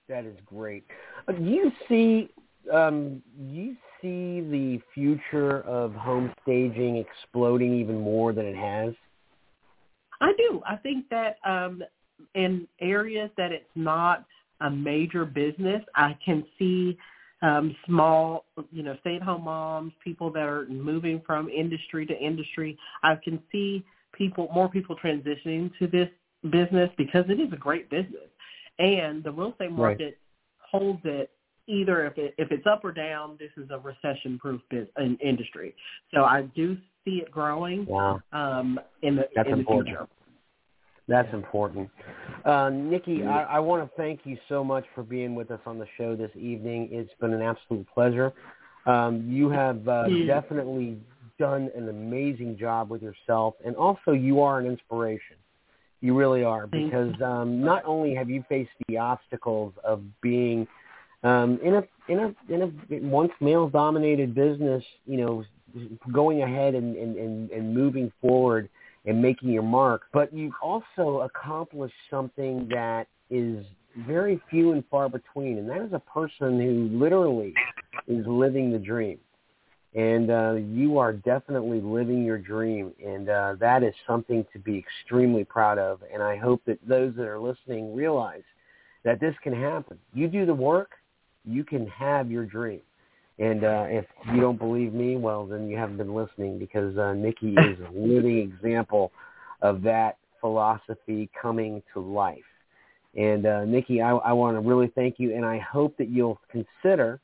That 0.07 0.25
is 0.25 0.35
great. 0.45 0.85
Uh, 1.27 1.33
you 1.33 1.71
see 1.87 2.29
um, 2.73 3.21
you 3.39 3.75
see 4.01 4.41
the 4.41 4.79
future 4.93 5.61
of 5.61 5.93
home 5.93 6.31
staging 6.43 6.97
exploding 6.97 7.79
even 7.79 7.99
more 7.99 8.33
than 8.33 8.45
it 8.45 8.55
has? 8.55 8.93
I 10.21 10.33
do. 10.37 10.61
I 10.67 10.75
think 10.75 11.05
that 11.09 11.37
um, 11.45 11.81
in 12.35 12.67
areas 12.81 13.29
that 13.37 13.51
it's 13.51 13.69
not 13.75 14.25
a 14.61 14.69
major 14.69 15.25
business, 15.25 15.81
I 15.95 16.17
can 16.23 16.43
see 16.57 16.97
um, 17.41 17.75
small, 17.85 18.45
you 18.71 18.83
know, 18.83 18.97
stay-at-home 19.01 19.43
moms, 19.43 19.93
people 20.03 20.31
that 20.31 20.43
are 20.43 20.65
moving 20.67 21.21
from 21.25 21.49
industry 21.49 22.05
to 22.05 22.17
industry. 22.17 22.77
I 23.03 23.15
can 23.15 23.41
see 23.51 23.85
people, 24.13 24.49
more 24.53 24.69
people 24.69 24.95
transitioning 24.95 25.71
to 25.79 25.87
this 25.87 26.09
business 26.49 26.89
because 26.97 27.25
it 27.29 27.39
is 27.39 27.51
a 27.53 27.57
great 27.57 27.89
business, 27.89 28.29
and 28.77 29.23
the 29.23 29.31
real 29.31 29.51
estate 29.51 29.71
market 29.71 30.17
holds 30.59 31.01
it. 31.03 31.31
Either 31.67 32.07
if 32.07 32.17
it 32.17 32.33
if 32.39 32.51
it's 32.51 32.65
up 32.65 32.83
or 32.83 32.91
down, 32.91 33.37
this 33.39 33.51
is 33.55 33.69
a 33.69 33.77
recession-proof 33.77 34.59
in, 34.71 35.17
industry. 35.23 35.75
So 36.11 36.23
I 36.23 36.41
do 36.55 36.75
see 37.05 37.17
it 37.17 37.29
growing 37.29 37.85
Wow. 37.85 38.21
um, 38.33 38.79
in 39.03 39.15
the 39.15 39.29
That's 39.35 39.47
in 39.47 39.53
the 39.53 39.59
important. 39.59 39.89
future. 39.89 40.07
That's 41.09 41.33
important. 41.33 41.89
Uh, 42.45 42.69
Nikki, 42.69 43.25
I, 43.25 43.43
I 43.43 43.59
want 43.59 43.83
to 43.83 43.89
thank 43.97 44.21
you 44.25 44.37
so 44.47 44.63
much 44.63 44.85
for 44.93 45.03
being 45.03 45.33
with 45.33 45.49
us 45.49 45.59
on 45.65 45.79
the 45.79 45.87
show 45.97 46.15
this 46.15 46.31
evening. 46.35 46.89
It's 46.91 47.11
been 47.19 47.33
an 47.33 47.41
absolute 47.41 47.87
pleasure. 47.93 48.31
Um, 48.85 49.25
you 49.27 49.49
have 49.49 49.85
uh, 49.87 50.05
Mm. 50.07 50.27
definitely 50.27 50.97
done 51.39 51.71
an 51.75 51.89
amazing 51.89 52.57
job 52.57 52.89
with 52.89 53.01
yourself, 53.01 53.55
and 53.65 53.75
also 53.75 54.11
you 54.11 54.41
are 54.41 54.59
an 54.59 54.67
inspiration. 54.67 55.35
You 56.01 56.15
really 56.15 56.43
are 56.43 56.67
because 56.67 57.13
um, 57.21 57.61
not 57.61 57.83
only 57.85 58.13
have 58.13 58.29
you 58.29 58.43
faced 58.47 58.71
the 58.87 58.97
obstacles 58.97 59.73
of 59.83 60.01
being 60.21 60.67
um, 61.23 61.59
in 61.63 61.75
a 61.75 61.83
in 62.07 62.19
a 62.19 62.53
in 62.53 62.61
a 62.61 62.99
once 63.07 63.31
male 63.41 63.67
dominated 63.67 64.33
business, 64.33 64.83
you 65.05 65.17
know, 65.17 65.43
going 66.13 66.43
ahead 66.43 66.75
and, 66.75 66.95
and, 66.95 67.17
and, 67.17 67.49
and 67.51 67.73
moving 67.73 68.11
forward 68.21 68.69
and 69.05 69.21
making 69.21 69.49
your 69.49 69.63
mark, 69.63 70.03
but 70.13 70.33
you've 70.33 70.53
also 70.61 71.21
accomplished 71.21 71.95
something 72.09 72.67
that 72.69 73.07
is 73.29 73.65
very 74.07 74.39
few 74.49 74.71
and 74.71 74.83
far 74.89 75.09
between, 75.09 75.57
and 75.57 75.69
that 75.69 75.81
is 75.81 75.93
a 75.93 75.99
person 75.99 76.59
who 76.59 76.97
literally 76.97 77.53
is 78.07 78.25
living 78.27 78.71
the 78.71 78.79
dream. 78.79 79.19
And 79.95 80.29
uh, 80.29 80.53
you 80.53 80.99
are 80.99 81.13
definitely 81.13 81.81
living 81.81 82.23
your 82.23 82.37
dream, 82.37 82.93
and 83.03 83.27
uh, 83.27 83.55
that 83.59 83.81
is 83.81 83.93
something 84.05 84.45
to 84.53 84.59
be 84.59 84.77
extremely 84.77 85.43
proud 85.43 85.79
of. 85.79 86.01
And 86.13 86.21
I 86.21 86.37
hope 86.37 86.61
that 86.67 86.77
those 86.87 87.15
that 87.15 87.25
are 87.25 87.39
listening 87.39 87.95
realize 87.95 88.43
that 89.03 89.19
this 89.19 89.33
can 89.41 89.53
happen. 89.53 89.97
You 90.13 90.27
do 90.27 90.45
the 90.45 90.53
work, 90.53 90.91
you 91.43 91.63
can 91.63 91.87
have 91.87 92.29
your 92.29 92.45
dream. 92.45 92.81
And 93.39 93.63
uh, 93.63 93.85
if 93.87 94.05
you 94.33 94.41
don't 94.41 94.59
believe 94.59 94.93
me, 94.93 95.15
well, 95.15 95.45
then 95.45 95.69
you 95.69 95.77
haven't 95.77 95.97
been 95.97 96.13
listening 96.13 96.59
because 96.59 96.97
uh, 96.97 97.13
Nikki 97.13 97.53
is 97.57 97.79
a 97.79 97.91
living 97.97 98.37
example 98.37 99.11
of 99.61 99.81
that 99.83 100.17
philosophy 100.41 101.29
coming 101.41 101.81
to 101.93 101.99
life. 101.99 102.39
And 103.15 103.45
uh, 103.45 103.65
Nikki, 103.65 104.01
I, 104.01 104.11
I 104.11 104.33
want 104.33 104.55
to 104.55 104.61
really 104.61 104.91
thank 104.93 105.15
you, 105.17 105.35
and 105.35 105.45
I 105.45 105.57
hope 105.59 105.97
that 105.97 106.09
you'll 106.09 106.39
consider 106.51 107.19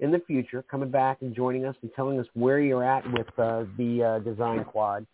in 0.00 0.10
the 0.10 0.18
future 0.26 0.64
coming 0.68 0.90
back 0.90 1.18
and 1.20 1.34
joining 1.34 1.66
us 1.66 1.76
and 1.82 1.90
telling 1.94 2.18
us 2.18 2.26
where 2.34 2.58
you're 2.58 2.84
at 2.84 3.04
with 3.12 3.28
uh, 3.38 3.64
the 3.76 4.02
uh, 4.02 4.18
Design 4.20 4.64
Quad 4.64 5.06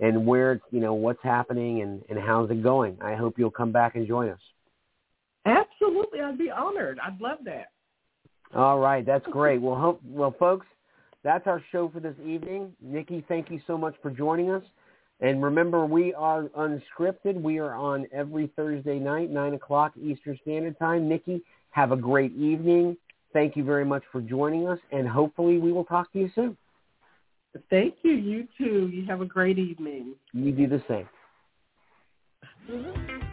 and 0.00 0.26
where 0.26 0.60
you 0.72 0.80
know 0.80 0.94
what's 0.94 1.22
happening 1.22 1.82
and, 1.82 2.02
and 2.08 2.18
how's 2.18 2.50
it 2.50 2.62
going. 2.62 2.98
I 3.00 3.14
hope 3.14 3.38
you'll 3.38 3.50
come 3.50 3.72
back 3.72 3.94
and 3.94 4.06
join 4.06 4.28
us. 4.28 4.40
Absolutely, 5.46 6.20
I'd 6.20 6.36
be 6.36 6.50
honored. 6.50 6.98
I'd 6.98 7.20
love 7.20 7.38
that. 7.44 7.68
All 8.54 8.78
right, 8.78 9.04
that's 9.04 9.26
great. 9.26 9.60
Well, 9.60 9.74
hope, 9.74 10.00
well, 10.06 10.34
folks, 10.38 10.66
that's 11.24 11.46
our 11.46 11.62
show 11.72 11.88
for 11.88 12.00
this 12.00 12.14
evening. 12.24 12.72
Nikki, 12.80 13.24
thank 13.26 13.50
you 13.50 13.60
so 13.66 13.76
much 13.76 13.94
for 14.00 14.10
joining 14.10 14.50
us. 14.50 14.62
And 15.20 15.42
remember, 15.42 15.86
we 15.86 16.12
are 16.14 16.44
unscripted. 16.58 17.40
We 17.40 17.58
are 17.58 17.74
on 17.74 18.06
every 18.12 18.48
Thursday 18.56 18.98
night, 18.98 19.30
9 19.30 19.54
o'clock 19.54 19.92
Eastern 20.00 20.38
Standard 20.42 20.78
Time. 20.78 21.08
Nikki, 21.08 21.42
have 21.70 21.92
a 21.92 21.96
great 21.96 22.34
evening. 22.36 22.96
Thank 23.32 23.56
you 23.56 23.64
very 23.64 23.84
much 23.84 24.02
for 24.12 24.20
joining 24.20 24.68
us, 24.68 24.78
and 24.92 25.08
hopefully 25.08 25.58
we 25.58 25.72
will 25.72 25.84
talk 25.84 26.12
to 26.12 26.18
you 26.20 26.30
soon. 26.34 26.56
Thank 27.70 27.96
you. 28.02 28.12
You 28.12 28.48
too. 28.58 28.88
You 28.92 29.04
have 29.06 29.20
a 29.20 29.26
great 29.26 29.58
evening. 29.58 30.14
You 30.32 30.52
do 30.52 30.66
the 30.66 30.82
same. 30.88 31.08
Mhm. 32.68 33.23